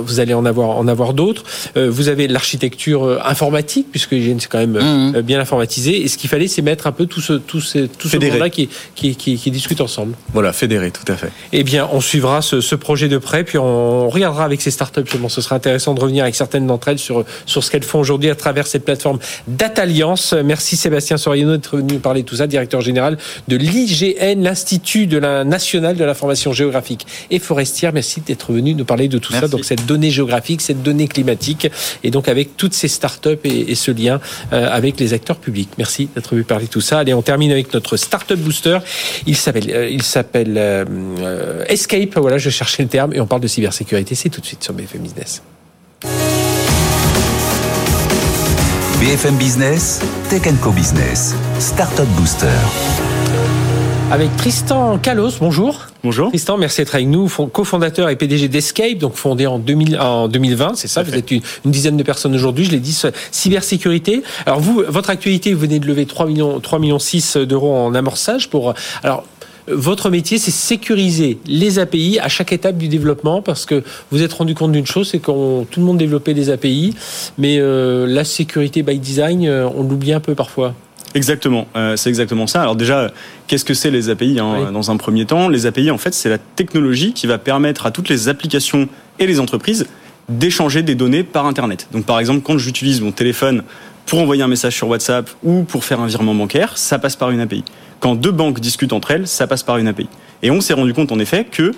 vous 0.03 0.21
allez 0.21 0.35
en 0.35 0.45
avoir 0.45 0.71
en 0.71 0.89
avoir 0.89 1.15
d'autres. 1.15 1.45
vous 1.77 2.09
avez 2.09 2.29
l'architecture 2.29 3.21
informatique 3.25 3.87
puisque 3.91 4.13
hygiène 4.13 4.41
c'est 4.41 4.49
quand 4.49 4.59
même 4.59 4.79
mmh. 4.79 5.21
bien 5.23 5.41
informatisé. 5.41 6.03
Et 6.03 6.09
ce 6.09 6.19
qu'il 6.19 6.31
fallait, 6.31 6.49
c'est 6.49 6.63
mettre 6.63 6.87
un 6.87 6.93
peu 6.93 7.07
tout 7.07 7.21
ce 7.21 7.35
tout 7.35 7.61
ces 7.61 7.89
tout 7.89 8.09
ce 8.09 8.17
monde-là 8.17 8.51
qui, 8.51 8.69
qui, 8.95 9.17
qui, 9.17 9.51
discute 9.51 9.81
ensemble. 9.81 10.15
Voilà, 10.33 10.53
fédéré, 10.53 10.91
tout 10.91 11.11
à 11.11 11.17
fait. 11.17 11.31
Eh 11.53 11.65
bien, 11.65 11.89
on 11.93 12.01
suivra 12.01 12.43
ce, 12.43 12.61
ce 12.61 12.75
projet 12.75 13.09
de 13.09 13.19
près, 13.19 13.45
puis 13.45 13.59
on 13.59 14.09
regardera 14.09 14.45
avec 14.45 14.61
ces 14.61 14.71
startups. 14.71 15.03
Justement, 15.05 15.29
ce 15.29 15.41
sera 15.41 15.57
intéressant 15.57 15.95
de 15.95 16.01
revenir 16.01 16.25
avec 16.25 16.35
certaines 16.35 16.67
d'entre 16.67 16.89
elles 16.89 16.99
sur, 16.99 17.25
sur 17.47 17.65
ce 17.65 17.71
qu'elles 17.71 17.83
font 17.83 18.01
aujourd'hui 18.01 18.31
à 18.31 18.35
travers 18.35 18.67
cette 18.67 18.85
plateforme 18.85 19.19
d'Atalliance. 19.47 20.35
Merci 20.45 20.77
Sébastien 20.77 21.17
Soriano 21.17 21.53
d'être 21.53 21.77
venu 21.77 21.99
parler 21.99 22.23
de 22.23 22.27
tout 22.27 22.37
ça, 22.37 22.47
directeur 22.47 22.81
général 22.81 23.19
de 23.49 23.57
l'IGN, 23.57 24.43
l'Institut 24.43 25.07
de 25.07 25.19
la 25.19 25.45
national 25.45 25.97
de 25.97 26.05
l'information 26.19 26.53
géographique 26.53 27.07
et 27.31 27.39
forestière. 27.39 27.93
Merci 27.93 28.21
d'être 28.21 28.53
venu 28.53 28.75
nous 28.75 28.85
parler 28.85 29.09
de 29.09 29.19
tout 29.19 29.33
ça. 29.33 29.47
Donc 29.47 29.65
cette 29.65 29.87
donnée 29.87 30.11
géographique, 30.11 30.61
cette 30.61 30.83
donnée 30.83 31.07
climatique, 31.07 31.69
et 32.03 32.11
donc 32.11 32.29
avec 32.29 32.57
toutes 32.57 32.75
ces 32.75 32.89
startups 32.89 33.39
et, 33.45 33.71
et 33.71 33.75
ce 33.77 33.93
lien 33.93 34.21
euh, 34.53 34.69
avec 34.71 34.99
les 34.99 35.13
acteurs 35.13 35.37
publics. 35.37 35.71
Merci 35.79 36.09
d'être 36.15 36.31
venu 36.33 36.43
parler 36.43 36.67
de 36.67 36.71
tout 36.71 36.81
ça. 36.81 36.99
Allez, 36.99 37.15
on 37.15 37.23
termine 37.23 37.53
avec 37.53 37.73
notre 37.73 37.97
startup 37.97 38.39
booster. 38.39 38.79
Il 39.27 39.37
s'appelle, 39.37 39.71
euh, 39.71 39.89
il 39.89 40.03
s'appelle 40.03 40.55
euh, 40.57 41.65
Escape. 41.69 42.17
Voilà, 42.17 42.39
je 42.39 42.51
cherchais 42.51 42.83
le 42.83 42.89
terme 42.89 43.15
et 43.15 43.21
on 43.21 43.27
parle 43.27 43.43
de 43.43 43.49
cybersécurité. 43.49 44.17
C'est 44.17 44.29
tout 44.29 44.41
de 44.41 44.47
suite 44.47 44.65
sur 44.65 44.73
BFM 44.73 45.03
Business. 45.03 45.43
BFM 49.01 49.37
Business, 49.37 50.01
Tech 50.29 50.43
Co 50.61 50.73
Business, 50.73 51.35
Startup 51.61 52.09
Booster. 52.17 52.49
Avec 54.11 54.35
Tristan 54.39 54.99
Kalos, 54.99 55.39
bonjour. 55.39 55.87
Bonjour. 56.09 56.31
Tristan, 56.31 56.57
merci 56.57 56.81
d'être 56.81 56.95
avec 56.95 57.07
nous, 57.07 57.29
cofondateur 57.29 58.09
et 58.09 58.17
PDG 58.17 58.49
d'Escape, 58.49 58.97
donc 58.97 59.13
fondé 59.13 59.47
en, 59.47 59.59
2000, 59.59 60.01
en 60.01 60.27
2020, 60.27 60.73
c'est 60.75 60.89
ça, 60.89 61.03
vous 61.03 61.15
êtes 61.15 61.31
une, 61.31 61.43
dizaine 61.67 61.99
de 61.99 62.03
personnes 62.03 62.35
aujourd'hui, 62.35 62.65
je 62.65 62.71
l'ai 62.71 62.81
dit, 62.81 62.99
cybersécurité. 63.31 64.23
Alors 64.47 64.59
vous, 64.59 64.83
votre 64.89 65.11
actualité, 65.11 65.53
vous 65.53 65.61
venez 65.61 65.79
de 65.79 65.87
lever 65.87 66.07
3 66.07 66.25
millions, 66.25 66.61
3 66.61 66.79
millions 66.79 66.99
6 66.99 67.37
d'euros 67.37 67.77
en 67.77 67.95
amorçage 67.95 68.49
pour... 68.49 68.73
Alors, 69.03 69.25
votre 69.67 70.09
métier, 70.09 70.39
c'est 70.39 70.51
sécuriser 70.51 71.41
les 71.47 71.79
API 71.79 72.19
à 72.21 72.29
chaque 72.29 72.55
étape 72.55 72.79
du 72.79 72.89
développement 72.89 73.43
parce 73.43 73.67
que 73.67 73.85
vous 74.11 74.23
êtes 74.23 74.33
rendu 74.33 74.55
compte 74.55 74.73
d'une 74.73 74.87
chose, 74.87 75.11
c'est 75.11 75.19
que 75.19 75.65
tout 75.65 75.81
le 75.81 75.85
monde 75.85 75.99
développait 75.99 76.33
des 76.33 76.49
API, 76.49 76.95
mais 77.37 77.59
euh, 77.59 78.07
la 78.07 78.25
sécurité 78.25 78.83
by 78.83 78.99
design, 78.99 79.47
euh, 79.47 79.69
on 79.77 79.83
l'oublie 79.83 80.15
un 80.15 80.21
peu 80.21 80.35
parfois. 80.35 80.75
Exactement, 81.15 81.67
euh, 81.75 81.97
c'est 81.97 82.11
exactement 82.11 82.47
ça. 82.47 82.61
Alors 82.61 82.77
déjà, 82.77 83.11
qu'est-ce 83.47 83.65
que 83.65 83.75
c'est 83.75 83.91
les 83.91 84.11
API 84.11 84.39
hein, 84.39 84.71
Dans 84.73 84.91
un 84.91 84.97
premier 84.97 85.25
temps, 85.25 85.49
les 85.49 85.67
API, 85.67 85.91
en 85.91 85.99
fait, 85.99 86.13
c'est 86.13 86.29
la 86.29 86.39
technologie 86.39 87.13
qui 87.15 87.27
va 87.27 87.39
permettre 87.39 87.87
à 87.87 87.91
toutes 87.91 88.09
les 88.09 88.29
applications 88.29 88.89
et 89.19 89.27
les 89.27 89.41
entreprises 89.41 89.87
d'échanger 90.29 90.83
des 90.83 90.95
données 90.95 91.23
par 91.23 91.47
Internet. 91.47 91.89
Donc 91.93 92.05
par 92.05 92.21
exemple, 92.21 92.43
quand 92.43 92.59
j'utilise 92.59 93.01
mon 93.01 93.13
téléphone 93.13 93.63
pour 94.07 94.21
envoyer 94.21 94.43
un 94.43 94.49
message 94.49 94.75
sur 94.75 94.89
WhatsApp 94.89 95.31
ou 95.43 95.63
pour 95.63 95.85
faire 95.85 96.01
un 96.01 96.07
virement 96.07 96.35
bancaire, 96.35 96.77
ça 96.77 96.99
passe 96.99 97.17
par 97.17 97.31
une 97.31 97.41
API. 97.41 97.65
Quand 98.01 98.15
deux 98.15 98.31
banques 98.31 98.61
discutent 98.61 98.93
entre 98.93 99.11
elles, 99.11 99.27
ça 99.27 99.47
passe 99.47 99.63
par 99.63 99.79
une 99.79 99.89
API. 99.89 100.09
Et 100.43 100.51
on 100.51 100.61
s'est 100.61 100.75
rendu 100.75 100.95
compte 100.95 101.13
en 101.13 101.19
effet 101.19 101.45
que 101.45 101.73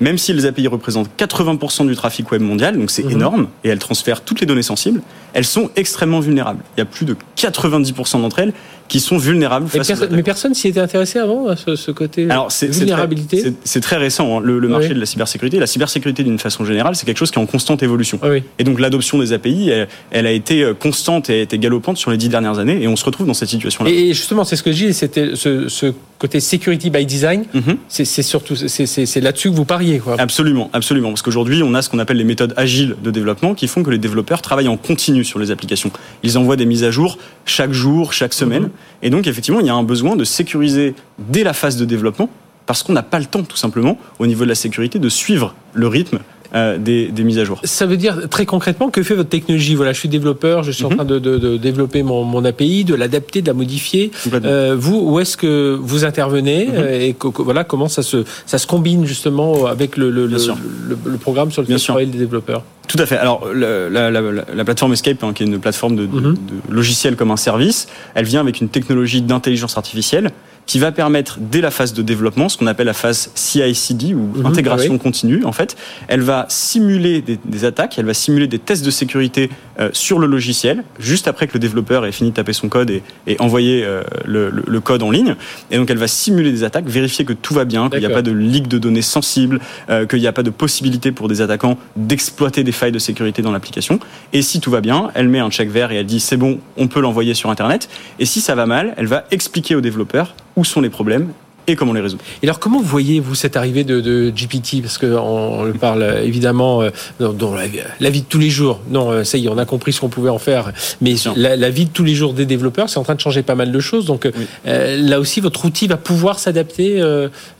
même 0.00 0.18
si 0.18 0.32
les 0.32 0.46
API 0.46 0.68
représentent 0.68 1.10
80% 1.18 1.86
du 1.86 1.96
trafic 1.96 2.30
web 2.30 2.42
mondial, 2.42 2.76
donc 2.78 2.90
c'est 2.90 3.04
mhm. 3.04 3.12
énorme, 3.12 3.48
et 3.64 3.68
elles 3.68 3.78
transfèrent 3.78 4.22
toutes 4.22 4.40
les 4.40 4.46
données 4.46 4.62
sensibles, 4.62 5.00
elles 5.32 5.44
sont 5.44 5.70
extrêmement 5.76 6.20
vulnérables. 6.20 6.62
Il 6.76 6.80
y 6.80 6.82
a 6.82 6.86
plus 6.86 7.06
de 7.06 7.16
90% 7.36 8.20
d'entre 8.20 8.38
elles 8.38 8.52
qui 8.88 9.00
sont 9.00 9.18
vulnérables. 9.18 9.66
mais 10.10 10.22
personne 10.22 10.54
s'y 10.54 10.68
était 10.68 10.80
intéressé 10.80 11.18
avant, 11.18 11.48
à 11.48 11.56
ce, 11.56 11.90
côté 11.90 12.30
Alors, 12.30 12.50
vulnérabilité 12.50 13.54
C'est 13.64 13.80
très, 13.80 13.96
récent, 13.96 14.38
hein, 14.38 14.40
le, 14.42 14.60
marché 14.68 14.90
de 14.90 15.00
la 15.00 15.06
cybersécurité. 15.06 15.58
La 15.58 15.66
cybersécurité, 15.66 16.22
d'une 16.22 16.38
façon 16.38 16.64
générale, 16.64 16.96
c'est 16.96 17.06
quelque 17.06 17.18
chose 17.18 17.30
qui 17.30 17.38
est 17.38 17.42
en 17.42 17.46
constante 17.46 17.82
évolution. 17.82 18.20
Et 18.58 18.64
donc 18.64 18.80
l'adoption 18.80 19.18
des 19.18 19.32
API, 19.32 19.70
elle, 20.10 20.26
a 20.26 20.30
été 20.30 20.62
euh, 20.62 20.74
constante 20.74 21.30
et 21.30 21.40
a 21.40 21.42
été 21.42 21.58
galopante 21.58 21.96
sur 21.96 22.10
les 22.10 22.16
dix 22.16 22.28
dernières 22.28 22.58
années, 22.58 22.82
et 22.82 22.88
on 22.88 22.96
se 22.96 23.04
retrouve 23.04 23.26
dans 23.26 23.34
cette 23.34 23.48
situation-là. 23.48 23.90
Et 23.90 24.12
justement, 24.14 24.44
c'est 24.44 24.56
ce 24.56 24.62
que 24.62 24.72
je 24.72 24.86
dis, 24.86 24.94
c'était 24.94 25.34
ce, 25.34 25.92
côté 26.18 26.40
security 26.40 26.88
by 26.88 27.04
design, 27.04 27.44
mhm. 27.52 27.76
c'est 27.88 28.04
surtout 28.22 28.56
c'est 28.56 29.20
là-dessus 29.20 29.50
que 29.50 29.54
vous 29.54 29.64
pariez. 29.64 29.98
Quoi. 29.98 30.16
Absolument, 30.18 30.70
absolument. 30.72 31.10
Parce 31.10 31.22
qu'aujourd'hui, 31.22 31.62
on 31.62 31.74
a 31.74 31.82
ce 31.82 31.90
qu'on 31.90 31.98
appelle 31.98 32.16
les 32.16 32.24
méthodes 32.24 32.54
agiles 32.56 32.96
de 33.02 33.10
développement 33.10 33.54
qui 33.54 33.68
font 33.68 33.82
que 33.82 33.90
les 33.90 33.98
développeurs 33.98 34.40
travaillent 34.40 34.68
en 34.68 34.76
continu 34.76 35.24
sur 35.24 35.38
les 35.38 35.50
applications. 35.50 35.90
Ils 36.22 36.38
envoient 36.38 36.56
des 36.56 36.66
mises 36.66 36.84
à 36.84 36.90
jour 36.90 37.18
chaque 37.44 37.72
jour, 37.72 38.12
chaque 38.12 38.34
semaine. 38.34 38.70
Et 39.02 39.10
donc, 39.10 39.26
effectivement, 39.26 39.60
il 39.60 39.66
y 39.66 39.70
a 39.70 39.74
un 39.74 39.82
besoin 39.82 40.16
de 40.16 40.24
sécuriser 40.24 40.94
dès 41.18 41.44
la 41.44 41.52
phase 41.52 41.76
de 41.76 41.84
développement, 41.84 42.28
parce 42.66 42.82
qu'on 42.82 42.92
n'a 42.92 43.02
pas 43.02 43.18
le 43.18 43.26
temps, 43.26 43.42
tout 43.42 43.56
simplement, 43.56 43.98
au 44.18 44.26
niveau 44.26 44.44
de 44.44 44.48
la 44.48 44.54
sécurité, 44.54 44.98
de 44.98 45.08
suivre 45.08 45.54
le 45.72 45.86
rythme 45.86 46.18
euh, 46.56 46.78
des, 46.78 47.10
mises 47.22 47.38
à 47.38 47.44
jour. 47.44 47.60
Ça 47.64 47.84
veut 47.84 47.98
dire 47.98 48.28
très 48.30 48.46
concrètement 48.46 48.88
que 48.88 49.02
fait 49.02 49.14
votre 49.14 49.28
technologie? 49.28 49.74
Voilà, 49.74 49.92
je 49.92 49.98
suis 49.98 50.08
développeur, 50.08 50.62
je 50.62 50.70
suis 50.70 50.84
en 50.84 50.90
mhm. 50.90 50.96
train 50.96 51.04
de, 51.04 51.56
développer 51.58 52.02
mon, 52.02 52.44
API, 52.44 52.84
de 52.84 52.94
l'adapter, 52.94 53.42
de 53.42 53.46
la 53.46 53.52
modifier. 53.52 54.10
Euh, 54.32 54.74
vous, 54.78 54.98
où 54.98 55.20
est-ce 55.20 55.36
que 55.36 55.78
vous 55.80 56.04
intervenez 56.04 56.66
mhm. 56.66 56.74
euh, 56.76 57.00
et 57.00 57.16
voilà 57.34 57.64
comment 57.64 57.88
ça 57.88 58.02
se 58.02 58.24
ça 58.46 58.58
se 58.58 58.66
combine 58.66 59.04
justement 59.04 59.66
avec 59.66 59.96
le, 59.96 60.10
le, 60.10 60.26
le, 60.26 61.18
programme 61.18 61.50
sur 61.50 61.62
lequel 61.62 61.78
travaillent 61.80 62.06
les 62.06 62.18
développeurs? 62.18 62.62
Tout 62.88 62.98
à 62.98 63.06
fait. 63.06 63.16
Alors, 63.16 63.48
la, 63.52 63.90
la, 63.90 64.10
la, 64.10 64.20
la 64.54 64.64
plateforme 64.64 64.92
Escape, 64.92 65.22
hein, 65.24 65.32
qui 65.34 65.42
est 65.42 65.46
une 65.46 65.58
plateforme 65.58 65.96
de, 65.96 66.06
de, 66.06 66.20
mhm. 66.20 66.34
de 66.34 66.74
logiciel 66.74 67.16
comme 67.16 67.32
un 67.32 67.36
service, 67.36 67.88
elle 68.14 68.24
vient 68.24 68.40
avec 68.40 68.60
une 68.60 68.68
technologie 68.68 69.20
d'intelligence 69.20 69.76
artificielle 69.76 70.30
qui 70.66 70.80
va 70.80 70.92
permettre 70.92 71.38
dès 71.40 71.60
la 71.60 71.70
phase 71.70 71.94
de 71.94 72.02
développement, 72.02 72.48
ce 72.48 72.58
qu'on 72.58 72.66
appelle 72.66 72.86
la 72.86 72.92
phase 72.92 73.30
CI/CD 73.34 74.14
ou 74.14 74.32
mhm. 74.34 74.46
intégration 74.46 74.98
continue, 74.98 75.44
en 75.44 75.52
fait, 75.52 75.76
elle 76.08 76.22
va 76.22 76.46
simuler 76.48 77.22
des, 77.22 77.38
des, 77.44 77.64
attaques, 77.64 77.98
elle 77.98 78.04
va 78.04 78.14
simuler 78.14 78.48
des 78.48 78.58
tests 78.58 78.84
de 78.84 78.90
sécurité 78.90 79.48
euh, 79.78 79.90
sur 79.92 80.18
le 80.18 80.26
logiciel 80.26 80.82
juste 80.98 81.28
après 81.28 81.46
que 81.46 81.54
le 81.54 81.60
développeur 81.60 82.04
ait 82.04 82.12
fini 82.12 82.30
de 82.30 82.34
taper 82.34 82.52
son 82.52 82.68
code 82.68 82.90
et, 82.90 83.02
et 83.26 83.40
envoyer 83.40 83.84
euh, 83.84 84.02
le, 84.24 84.50
le, 84.50 84.80
code 84.80 85.02
en 85.02 85.10
ligne. 85.10 85.36
Et 85.70 85.76
donc, 85.76 85.88
elle 85.90 85.98
va 85.98 86.08
simuler 86.08 86.50
des 86.50 86.64
attaques, 86.64 86.86
vérifier 86.86 87.24
que 87.24 87.32
tout 87.32 87.54
va 87.54 87.64
bien, 87.64 87.88
qu'il 87.88 88.00
n'y 88.00 88.06
a 88.06 88.10
pas 88.10 88.22
de 88.22 88.32
leak 88.32 88.68
de 88.68 88.78
données 88.78 89.02
sensibles, 89.02 89.60
euh, 89.88 90.06
qu'il 90.06 90.20
n'y 90.20 90.26
a 90.26 90.32
pas 90.32 90.42
de 90.42 90.50
possibilité 90.50 91.12
pour 91.12 91.28
des 91.28 91.40
attaquants 91.40 91.78
d'exploiter 91.96 92.64
des 92.64 92.72
failles 92.72 92.92
de 92.92 92.98
sécurité 92.98 93.42
dans 93.42 93.52
l'application. 93.52 94.00
Et 94.32 94.42
si 94.42 94.60
tout 94.60 94.70
va 94.70 94.80
bien, 94.80 95.10
elle 95.14 95.28
met 95.28 95.38
un 95.38 95.50
check 95.50 95.70
vert 95.70 95.92
et 95.92 95.96
elle 95.96 96.06
dit 96.06 96.20
c'est 96.20 96.36
bon, 96.36 96.58
on 96.76 96.88
peut 96.88 97.00
l'envoyer 97.00 97.34
sur 97.34 97.50
Internet. 97.50 97.88
Et 98.18 98.24
si 98.24 98.40
ça 98.40 98.54
va 98.54 98.66
mal, 98.66 98.94
elle 98.96 99.06
va 99.06 99.24
expliquer 99.30 99.74
au 99.74 99.80
développeur 99.80 100.34
où 100.56 100.64
sont 100.64 100.80
les 100.80 100.90
problèmes 100.90 101.32
et 101.68 101.76
comment 101.76 101.92
les 101.92 102.00
résoudre. 102.00 102.22
Et 102.42 102.46
alors, 102.46 102.58
comment 102.58 102.80
voyez-vous 102.80 103.34
cette 103.34 103.56
arrivée 103.56 103.84
de, 103.84 104.30
GPT 104.30 104.82
Parce 104.82 104.98
qu'on 104.98 105.64
le 105.64 105.72
parle 105.72 106.20
évidemment 106.22 106.82
euh, 106.82 106.90
dans, 107.18 107.54
la, 107.54 108.10
vie 108.10 108.20
de 108.20 108.26
tous 108.26 108.38
les 108.38 108.50
jours. 108.50 108.80
Non, 108.88 109.10
euh, 109.10 109.24
ça 109.24 109.38
y 109.38 109.46
est, 109.46 109.48
on 109.48 109.58
a 109.58 109.64
compris 109.64 109.92
ce 109.92 110.00
qu'on 110.00 110.08
pouvait 110.08 110.30
en 110.30 110.38
faire. 110.38 110.72
Mais 111.00 111.14
la, 111.36 111.70
vie 111.70 111.86
de 111.86 111.90
tous 111.90 112.04
les 112.04 112.14
jours 112.14 112.34
des 112.34 112.46
développeurs, 112.46 112.88
c'est 112.88 112.98
en 112.98 113.02
train 113.02 113.14
de 113.14 113.20
changer 113.20 113.42
pas 113.42 113.54
mal 113.54 113.72
de 113.72 113.80
choses. 113.80 114.06
Donc 114.06 114.26
euh, 114.66 114.96
là 114.96 115.18
aussi, 115.18 115.40
votre 115.40 115.64
outil 115.64 115.86
va 115.88 115.96
pouvoir 115.96 116.38
s'adapter. 116.38 117.02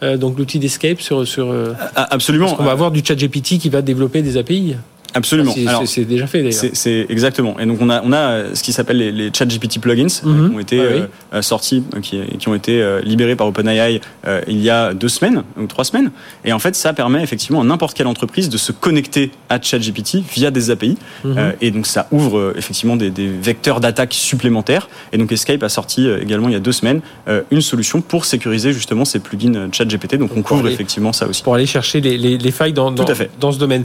donc 0.03 0.39
l'outil 0.39 0.59
d'Escape 0.59 1.01
sur 1.01 1.27
sur. 1.27 1.53
Absolument. 1.95 2.47
Parce 2.47 2.59
qu'on 2.59 2.65
va 2.65 2.73
avoir 2.73 2.91
du 2.91 3.03
chat 3.05 3.17
GPT 3.17 3.59
qui 3.59 3.69
va 3.69 3.83
développer 3.83 4.23
des 4.23 4.37
API. 4.37 4.77
Absolument. 5.15 5.55
C'est 5.87 6.05
déjà 6.05 6.27
fait 6.27 6.43
d'ailleurs. 6.43 6.73
C'est 6.73 7.07
exactement. 7.09 7.59
Et 7.59 7.67
donc 7.67 7.79
on 7.81 7.91
a 7.91 8.03
on 8.03 8.13
a 8.13 8.17
euh, 8.17 8.55
ce 8.55 8.63
qui 8.63 8.73
s'appelle 8.73 8.99
les, 8.99 9.13
les 9.13 9.31
ChatGPT 9.33 9.81
plugins 9.81 10.07
euh, 10.25 10.29
mhm. 10.29 10.51
qui 10.51 10.57
ont 10.57 10.61
été 10.61 10.81
euh, 10.81 11.43
sortis, 11.43 11.83
qui, 12.03 12.21
qui, 12.39 12.49
ont 12.49 12.55
été 12.55 12.85
libérés 13.03 13.37
par 13.37 13.47
OpenAI 13.47 14.01
il 14.49 14.61
y 14.61 14.71
a 14.71 14.95
deux 14.95 15.09
semaines 15.09 15.43
ou 15.59 15.67
trois 15.67 15.85
semaines. 15.85 16.11
Et 16.45 16.53
en 16.53 16.59
fait, 16.59 16.75
ça 16.75 16.93
permet 16.93 17.23
effectivement 17.23 17.61
à 17.61 17.65
n'importe 17.65 17.97
quelle 17.97 18.07
entreprise 18.07 18.49
de 18.49 18.59
se 18.59 18.73
connecter 18.73 19.31
à 19.49 19.61
ChatGPT 19.61 20.19
via 20.33 20.51
des 20.51 20.71
API. 20.71 20.97
Mhm. 21.25 21.55
et 21.61 21.71
donc 21.71 21.87
ça 21.87 22.07
ouvre 22.11 22.55
effectivement 22.57 22.97
des, 22.97 23.11
des 23.11 23.29
vecteurs 23.29 23.81
d'attaque 23.81 24.15
supplémentaires. 24.15 24.89
Et 25.13 25.19
donc 25.19 25.33
Escape 25.33 25.63
a 25.63 25.69
sorti 25.69 26.09
également 26.09 26.49
il 26.49 26.53
y 26.53 26.57
a 26.57 26.61
deux 26.61 26.73
semaines 26.73 27.01
une 27.51 27.61
solution 27.61 28.01
pour 28.01 28.25
sécuriser 28.25 28.73
justement 28.73 29.05
ces 29.05 29.19
plugins 29.19 29.69
ChatGPT. 29.73 30.17
Donc 30.17 30.37
on 30.37 30.43
couvre 30.43 30.69
effectivement 30.69 31.13
ça 31.13 31.27
aussi. 31.27 31.43
Pour 31.43 31.55
aller 31.55 31.67
chercher 31.67 32.01
les, 32.01 32.19
les, 32.19 32.39
les 32.39 32.51
failles 32.51 32.73
dans, 32.73 32.91
dans, 32.91 33.05
dans 33.41 33.53
ce 33.53 33.59
domaine. 33.59 33.85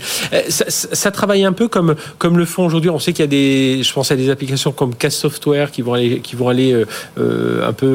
ça, 0.50 0.66
ça 0.70 1.12
travailler 1.22 1.46
un 1.46 1.54
peu 1.54 1.68
comme 1.68 1.94
comme 2.18 2.36
le 2.42 2.46
font 2.46 2.66
aujourd'hui. 2.66 2.90
On 2.90 2.98
sait 2.98 3.14
qu'il 3.14 3.24
y 3.28 3.30
a 3.32 3.36
des, 3.40 3.84
je 3.84 3.94
pense 3.94 4.10
à 4.12 4.16
des 4.16 4.30
applications 4.32 4.72
comme 4.72 4.96
Cast 4.96 5.18
Software 5.20 5.70
qui 5.70 5.84
vont 5.84 5.94
aller 5.94 6.20
qui 6.20 6.36
vont 6.36 6.50
aller 6.50 6.72
euh, 6.74 6.86
euh 7.20 7.70
un 7.70 7.74
peu 7.74 7.92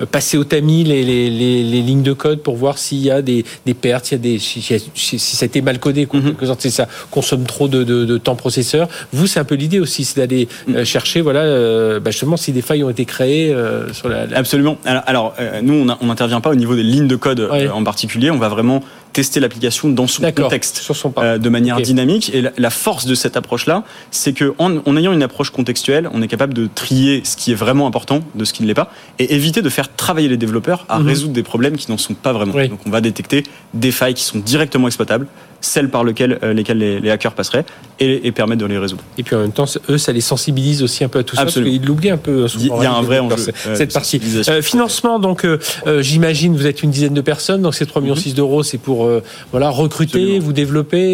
euh, 0.00 0.06
passer 0.16 0.38
au 0.38 0.44
tamis 0.44 0.82
les, 0.84 1.02
les, 1.10 1.28
les, 1.28 1.62
les, 1.72 1.82
lignes 1.82 2.02
de 2.02 2.14
code 2.14 2.40
pour 2.40 2.56
voir 2.56 2.78
s'il 2.78 3.02
y 3.08 3.10
a 3.10 3.20
des, 3.20 3.44
des 3.66 3.74
pertes, 3.74 4.06
s'il 4.06 4.16
y 4.16 4.20
a 4.20 4.24
des 4.28 4.38
si, 4.38 4.62
si, 4.94 5.18
ça 5.18 5.44
a 5.44 5.46
été 5.46 5.60
mal 5.60 5.78
codé, 5.78 6.02
mm 6.10 6.18
-hmm. 6.18 6.34
que 6.34 6.70
ça 6.70 6.86
consomme 7.16 7.44
trop 7.54 7.68
de, 7.74 7.80
de, 7.90 7.96
de 8.12 8.16
temps 8.26 8.38
processeur. 8.44 8.84
Vous, 9.16 9.26
c'est 9.30 9.40
un 9.44 9.48
peu 9.50 9.56
l'idée 9.62 9.80
aussi, 9.84 10.00
c'est 10.06 10.18
d'aller 10.20 10.44
mm 10.46 10.72
-hmm. 10.72 10.84
chercher, 10.94 11.20
voilà, 11.28 11.42
bah 12.02 12.10
justement 12.14 12.38
si 12.44 12.50
des 12.58 12.64
failles 12.68 12.84
ont 12.88 12.94
été 12.96 13.04
créées 13.14 13.48
sur 13.98 14.08
la, 14.12 14.18
la... 14.28 14.34
Absolument. 14.42 14.76
Alors, 14.90 15.04
alors 15.12 15.28
nous, 15.66 15.76
on 16.02 16.06
n'intervient 16.10 16.42
pas 16.46 16.52
au 16.56 16.58
niveau 16.62 16.74
des 16.80 16.86
lignes 16.92 17.10
de 17.14 17.18
code 17.26 17.40
ouais. 17.40 17.80
en 17.80 17.84
particulier. 17.90 18.28
On 18.36 18.42
va 18.46 18.50
vraiment 18.56 18.78
tester 19.12 19.40
l'application 19.40 19.88
dans 19.88 20.06
son 20.06 20.22
contexte 20.32 20.78
son 20.78 21.12
euh, 21.18 21.38
de 21.38 21.48
manière 21.48 21.76
okay. 21.76 21.84
dynamique. 21.84 22.30
Et 22.34 22.40
la, 22.42 22.52
la, 22.56 22.70
force 22.70 23.06
de 23.06 23.14
cette 23.14 23.36
approche-là, 23.36 23.84
c'est 24.10 24.32
que 24.32 24.54
en, 24.58 24.78
en, 24.84 24.96
ayant 24.96 25.12
une 25.12 25.22
approche 25.22 25.50
contextuelle, 25.50 26.08
on 26.12 26.22
est 26.22 26.28
capable 26.28 26.54
de 26.54 26.68
trier 26.74 27.22
ce 27.24 27.36
qui 27.36 27.52
est 27.52 27.54
vraiment 27.54 27.86
important 27.86 28.20
de 28.34 28.44
ce 28.44 28.52
qui 28.52 28.62
ne 28.62 28.68
l'est 28.68 28.74
pas 28.74 28.90
et 29.18 29.34
éviter 29.34 29.62
de 29.62 29.68
faire 29.68 29.94
travailler 29.94 30.28
les 30.28 30.36
développeurs 30.36 30.86
à 30.88 30.98
mm 30.98 31.02
-hmm. 31.02 31.08
résoudre 31.08 31.32
des 31.34 31.42
problèmes 31.42 31.76
qui 31.76 31.90
n'en 31.90 31.98
sont 31.98 32.14
pas 32.14 32.32
vraiment. 32.32 32.54
Oui. 32.54 32.68
Donc 32.68 32.80
on 32.86 32.90
va 32.90 33.00
détecter 33.00 33.44
des 33.74 33.92
failles 33.92 34.14
qui 34.14 34.24
sont 34.24 34.38
directement 34.38 34.86
exploitables 34.88 35.26
celles 35.62 35.88
par 35.88 36.04
lesquelles, 36.04 36.38
euh, 36.42 36.52
lesquelles 36.52 36.78
les, 36.78 37.00
les, 37.00 37.10
hackers 37.10 37.32
passeraient 37.32 37.64
et, 38.00 38.26
et, 38.26 38.32
permettre 38.32 38.60
de 38.60 38.66
les 38.66 38.76
résoudre. 38.76 39.02
Et 39.16 39.22
puis 39.22 39.34
en 39.34 39.40
même 39.40 39.52
temps, 39.52 39.64
eux, 39.88 39.96
ça 39.96 40.12
les 40.12 40.20
sensibilise 40.20 40.82
aussi 40.82 41.04
un 41.04 41.08
peu 41.08 41.20
à 41.20 41.22
tout 41.22 41.36
Absolument. 41.38 41.50
ça, 41.50 41.60
parce 41.60 41.78
qu'ils 41.78 41.86
l'oublient 41.86 42.10
un 42.10 42.16
peu. 42.18 42.48
Souvent, 42.48 42.80
Il 42.80 42.84
y 42.84 42.86
a 42.86 42.92
un 42.92 43.02
vrai 43.02 43.20
enjeu. 43.20 43.36
Cette 43.74 43.94
partie. 43.94 44.20
Euh, 44.48 44.60
financement, 44.60 45.18
donc 45.18 45.44
euh, 45.44 45.58
j'imagine, 46.00 46.54
vous 46.56 46.66
êtes 46.66 46.82
une 46.82 46.90
dizaine 46.90 47.14
de 47.14 47.20
personnes, 47.20 47.62
donc 47.62 47.74
ces 47.74 47.84
3,6 47.84 48.00
millions 48.02 48.14
mm 48.14 48.18
-hmm. 48.18 48.34
d'euros, 48.34 48.62
c'est 48.62 48.78
pour 48.78 49.08
voilà, 49.52 49.70
recruter, 49.70 50.18
Absolument. 50.18 50.44
vous 50.44 50.52
développer. 50.52 51.06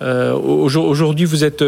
Aujourd'hui, 0.00 1.24
vous 1.24 1.42
êtes, 1.44 1.64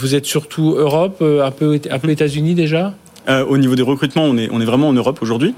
vous 0.00 0.14
êtes 0.14 0.26
surtout 0.26 0.74
Europe, 0.76 1.22
un 1.22 1.50
peu, 1.50 1.78
un 1.90 1.98
peu 1.98 2.10
États-Unis 2.10 2.54
déjà? 2.54 2.94
Au 3.28 3.56
niveau 3.58 3.76
des 3.76 3.82
recrutements, 3.92 4.24
on 4.24 4.36
est, 4.38 4.48
on 4.50 4.60
est 4.60 4.64
vraiment 4.64 4.88
en 4.88 4.96
Europe 5.02 5.18
aujourd'hui. 5.22 5.54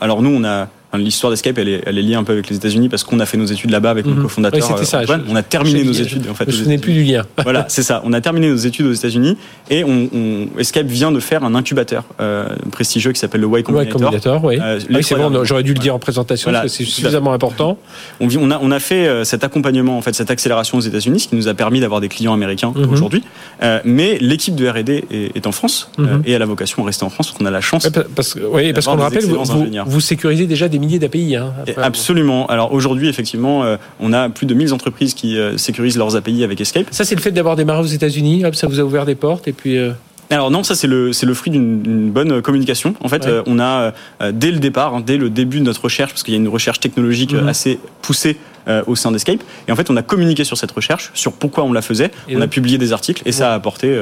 Alors 0.00 0.22
nous, 0.22 0.34
on 0.40 0.44
a 0.44 0.68
L'histoire 0.94 1.30
d'Escape, 1.30 1.56
elle 1.58 1.68
est, 1.68 1.82
elle 1.86 1.98
est 1.98 2.02
liée 2.02 2.14
un 2.14 2.24
peu 2.24 2.32
avec 2.32 2.50
les 2.50 2.56
États-Unis 2.56 2.88
parce 2.88 3.04
qu'on 3.04 3.20
a 3.20 3.26
fait 3.26 3.38
nos 3.38 3.46
études 3.46 3.70
là-bas 3.70 3.90
avec 3.90 4.06
nos 4.06 4.14
mmh. 4.14 4.22
cofondateurs. 4.22 4.78
Oui, 4.78 4.86
ça. 4.86 5.04
Je, 5.04 5.12
on 5.28 5.36
a 5.36 5.42
terminé 5.42 5.84
nos 5.84 5.92
études. 5.92 6.28
En 6.30 6.34
fait, 6.34 6.50
je 6.50 6.64
ne 6.64 6.76
plus 6.76 6.92
du 6.92 7.04
lien. 7.04 7.24
voilà, 7.42 7.64
c'est 7.68 7.82
ça. 7.82 8.02
On 8.04 8.12
a 8.12 8.20
terminé 8.20 8.48
nos 8.48 8.56
études 8.56 8.86
aux 8.86 8.92
États-Unis 8.92 9.36
et 9.70 9.84
on, 9.84 10.08
on, 10.12 10.58
Escape 10.58 10.86
vient 10.86 11.12
de 11.12 11.20
faire 11.20 11.44
un 11.44 11.54
incubateur 11.54 12.04
euh, 12.20 12.46
prestigieux 12.70 13.12
qui 13.12 13.20
s'appelle 13.20 13.40
le 13.40 13.46
Y 13.46 13.62
Combinator. 13.62 14.00
Y 14.00 14.04
Combinator 14.04 14.44
oui. 14.44 14.58
Euh, 14.60 14.80
oui 14.90 15.02
c'est 15.02 15.14
bon. 15.14 15.44
J'aurais 15.44 15.62
dû 15.62 15.72
le 15.72 15.78
dire 15.78 15.94
en 15.94 15.98
présentation 15.98 16.50
voilà, 16.50 16.60
parce 16.60 16.76
que 16.76 16.84
c'est 16.84 16.90
suffisamment 16.90 17.32
important. 17.32 17.78
On, 18.20 18.28
on, 18.36 18.50
a, 18.50 18.58
on 18.60 18.70
a 18.70 18.80
fait 18.80 19.06
euh, 19.06 19.24
cet 19.24 19.44
accompagnement, 19.44 19.96
en 19.96 20.02
fait, 20.02 20.14
cette 20.14 20.30
accélération 20.30 20.78
aux 20.78 20.82
États-Unis, 20.82 21.20
ce 21.20 21.28
qui 21.28 21.36
nous 21.36 21.48
a 21.48 21.54
permis 21.54 21.80
d'avoir 21.80 22.00
des 22.00 22.08
clients 22.08 22.32
américains 22.32 22.72
mmh. 22.74 22.92
aujourd'hui. 22.92 23.22
Euh, 23.62 23.80
mais 23.84 24.18
l'équipe 24.20 24.54
de 24.54 24.68
R&D 24.68 25.04
est, 25.10 25.36
est, 25.36 25.46
en 25.46 25.52
France 25.52 25.90
mmh. 25.98 26.06
et 26.26 26.34
a 26.34 26.38
la 26.38 26.46
vocation 26.46 26.82
à 26.82 26.86
rester 26.86 27.04
en 27.04 27.10
France 27.10 27.28
parce 27.28 27.38
qu'on 27.38 27.46
a 27.46 27.50
la 27.50 27.60
chance. 27.60 27.88
Parce, 28.14 28.36
oui, 28.52 28.72
parce 28.72 28.86
qu'on 28.86 28.96
le 28.96 29.02
rappelle, 29.02 29.24
vous, 29.24 29.42
vous, 29.86 30.00
sécurisez 30.00 30.46
déjà 30.46 30.68
des 30.68 30.78
milliers 30.82 30.98
d'API. 30.98 31.36
Hein. 31.36 31.54
Absolument. 31.76 32.46
Alors 32.46 32.72
aujourd'hui, 32.72 33.08
effectivement, 33.08 33.64
euh, 33.64 33.76
on 34.00 34.12
a 34.12 34.28
plus 34.28 34.46
de 34.46 34.54
1000 34.54 34.74
entreprises 34.74 35.14
qui 35.14 35.38
euh, 35.38 35.56
sécurisent 35.56 35.96
leurs 35.96 36.16
API 36.16 36.44
avec 36.44 36.60
Escape. 36.60 36.86
Ça, 36.90 37.04
c'est 37.04 37.14
le 37.14 37.20
fait 37.20 37.30
d'avoir 37.30 37.56
démarré 37.56 37.80
aux 37.80 37.86
États-Unis. 37.86 38.44
Ça 38.52 38.66
vous 38.66 38.80
a 38.80 38.82
ouvert 38.82 39.06
des 39.06 39.14
portes 39.14 39.48
et 39.48 39.52
puis. 39.52 39.78
Euh... 39.78 39.92
Alors 40.32 40.50
non, 40.50 40.62
ça 40.62 40.74
c'est 40.74 40.86
le 40.86 41.12
c'est 41.12 41.26
le 41.26 41.34
fruit 41.34 41.52
d'une 41.52 42.10
bonne 42.10 42.40
communication. 42.40 42.94
En 43.00 43.08
fait, 43.08 43.24
ouais. 43.24 43.30
euh, 43.30 43.42
on 43.46 43.58
a 43.58 43.92
euh, 44.22 44.32
dès 44.32 44.50
le 44.50 44.58
départ, 44.58 44.94
hein, 44.94 45.02
dès 45.04 45.16
le 45.16 45.28
début 45.28 45.58
de 45.58 45.64
notre 45.64 45.84
recherche, 45.84 46.12
parce 46.12 46.22
qu'il 46.22 46.32
y 46.32 46.36
a 46.36 46.40
une 46.40 46.48
recherche 46.48 46.80
technologique 46.80 47.34
mmh. 47.34 47.48
assez 47.48 47.78
poussée 48.00 48.38
euh, 48.68 48.82
au 48.86 48.96
sein 48.96 49.12
d'Escape, 49.12 49.40
et 49.68 49.72
en 49.72 49.76
fait, 49.76 49.90
on 49.90 49.96
a 49.96 50.02
communiqué 50.02 50.44
sur 50.44 50.56
cette 50.56 50.70
recherche, 50.70 51.10
sur 51.14 51.32
pourquoi 51.32 51.64
on 51.64 51.72
la 51.72 51.82
faisait. 51.82 52.10
Et 52.28 52.36
on 52.36 52.38
donc, 52.38 52.44
a 52.44 52.48
publié 52.48 52.78
des 52.78 52.92
articles, 52.92 53.22
et 53.24 53.28
ouais. 53.28 53.32
ça 53.32 53.52
a 53.52 53.54
apporté 53.54 53.94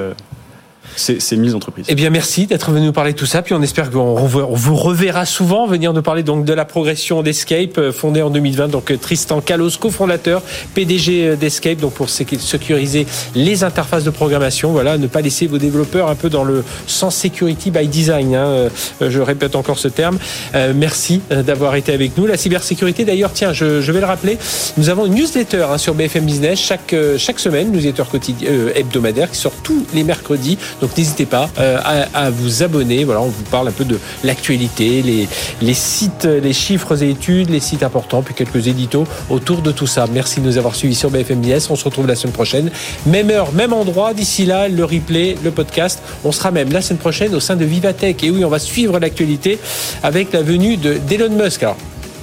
ces, 0.96 1.20
ces 1.20 1.36
mises 1.36 1.54
entreprises. 1.54 1.86
Eh 1.88 1.94
bien, 1.94 2.10
merci 2.10 2.46
d'être 2.46 2.70
venu 2.70 2.86
nous 2.86 2.92
parler 2.92 3.12
de 3.12 3.18
tout 3.18 3.26
ça. 3.26 3.42
Puis 3.42 3.54
on 3.54 3.62
espère 3.62 3.90
qu'on 3.90 4.14
vous 4.14 4.76
reverra 4.76 5.26
souvent 5.26 5.66
venir 5.66 5.92
nous 5.92 6.02
parler 6.02 6.22
donc 6.22 6.44
de 6.44 6.52
la 6.52 6.64
progression 6.64 7.22
d'Escape, 7.22 7.78
euh, 7.78 7.92
fondée 7.92 8.22
en 8.22 8.30
2020. 8.30 8.68
Donc 8.68 8.92
Tristan 9.00 9.40
Kalos, 9.40 9.78
cofondateur, 9.78 10.42
PDG 10.74 11.36
d'Escape, 11.36 11.78
donc 11.78 11.94
pour 11.94 12.08
sécuriser 12.10 13.06
les 13.34 13.64
interfaces 13.64 14.04
de 14.04 14.10
programmation. 14.10 14.72
Voilà, 14.72 14.98
ne 14.98 15.06
pas 15.06 15.20
laisser 15.20 15.46
vos 15.46 15.58
développeurs 15.58 16.08
un 16.08 16.14
peu 16.14 16.30
dans 16.30 16.44
le 16.44 16.64
sans 16.86 17.10
security 17.10 17.70
by 17.70 17.88
design. 17.88 18.34
Hein. 18.34 18.46
Euh, 18.46 18.68
je 19.00 19.20
répète 19.20 19.56
encore 19.56 19.78
ce 19.78 19.88
terme. 19.88 20.18
Euh, 20.54 20.72
merci 20.74 21.20
d'avoir 21.30 21.74
été 21.74 21.92
avec 21.92 22.16
nous. 22.16 22.26
La 22.26 22.36
cybersécurité, 22.36 23.04
d'ailleurs, 23.04 23.32
tiens, 23.32 23.52
je, 23.52 23.80
je, 23.80 23.92
vais 23.92 24.00
le 24.00 24.06
rappeler, 24.06 24.38
nous 24.76 24.88
avons 24.88 25.06
une 25.06 25.14
newsletter 25.14 25.66
hein, 25.70 25.78
sur 25.78 25.94
BFM 25.94 26.24
Business 26.24 26.58
chaque 26.58 26.94
chaque 27.18 27.38
semaine, 27.38 27.70
newsletter 27.70 28.04
quotidien 28.10 28.48
euh, 28.50 28.72
hebdomadaire 28.74 29.30
qui 29.30 29.36
sort 29.36 29.52
tous 29.62 29.86
les 29.94 30.04
mercredis. 30.04 30.58
Donc 30.80 30.96
n'hésitez 30.96 31.26
pas 31.26 31.50
euh, 31.58 31.78
à, 32.14 32.30
vous 32.30 32.62
abonner. 32.62 33.04
Voilà, 33.04 33.20
on 33.20 33.28
vous 33.28 33.42
parle 33.44 33.68
un 33.68 33.72
peu 33.72 33.84
de 33.84 33.98
l'actualité, 34.24 35.02
les, 35.02 35.28
les 35.60 35.74
sites, 35.74 36.24
les 36.24 36.52
chiffres 36.52 37.02
et 37.02 37.10
études, 37.10 37.50
les 37.50 37.60
sites 37.60 37.82
importants, 37.82 38.22
puis 38.22 38.34
quelques 38.34 38.66
éditos 38.66 39.06
autour 39.28 39.62
de 39.62 39.72
tout 39.72 39.86
ça. 39.86 40.06
Merci 40.12 40.40
de 40.40 40.46
nous 40.46 40.58
avoir 40.58 40.74
suivis 40.74 40.94
sur 40.94 41.10
BFM 41.10 41.40
Business. 41.40 41.70
On 41.70 41.76
se 41.76 41.84
retrouve 41.84 42.06
la 42.06 42.14
semaine 42.14 42.32
prochaine. 42.32 42.70
Même 43.06 43.30
heure, 43.30 43.52
même 43.52 43.72
endroit. 43.72 44.14
D'ici 44.14 44.46
là, 44.46 44.68
le 44.68 44.84
replay, 44.84 45.36
le 45.42 45.50
podcast. 45.50 46.00
On 46.24 46.32
sera 46.32 46.50
même 46.50 46.72
la 46.72 46.82
semaine 46.82 46.98
prochaine 46.98 47.34
au 47.34 47.40
sein 47.40 47.56
de 47.56 47.64
Vivatech. 47.64 48.22
Et 48.24 48.30
oui, 48.30 48.44
on 48.44 48.48
va 48.48 48.58
suivre 48.58 48.98
l'actualité 48.98 49.58
avec 50.02 50.32
la 50.32 50.42
venue 50.42 50.76
d'Elon 50.76 51.30
Musk. 51.30 51.62
Alors, 51.62 51.76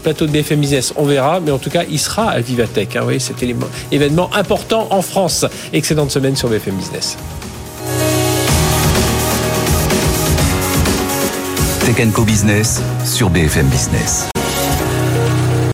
plateau 0.04 0.26
de 0.26 0.32
BFM 0.32 0.60
Business, 0.60 0.94
on 0.96 1.06
verra, 1.06 1.40
mais 1.40 1.52
en 1.52 1.58
tout 1.58 1.70
cas, 1.70 1.84
il 1.90 2.00
sera 2.00 2.30
à 2.30 2.40
Vivatech. 2.40 2.96
Hein, 2.96 3.04
oui, 3.06 3.20
cet 3.20 3.44
événement 3.92 4.30
important 4.34 4.88
en 4.90 5.02
France. 5.02 5.46
Excellente 5.74 6.12
semaine 6.12 6.36
sur 6.36 6.50
BFM 6.50 6.76
Business. 6.76 7.18
Tech 11.98 12.14
Business 12.28 12.80
sur 13.04 13.32
BFM 13.32 13.66
Business. 13.70 14.37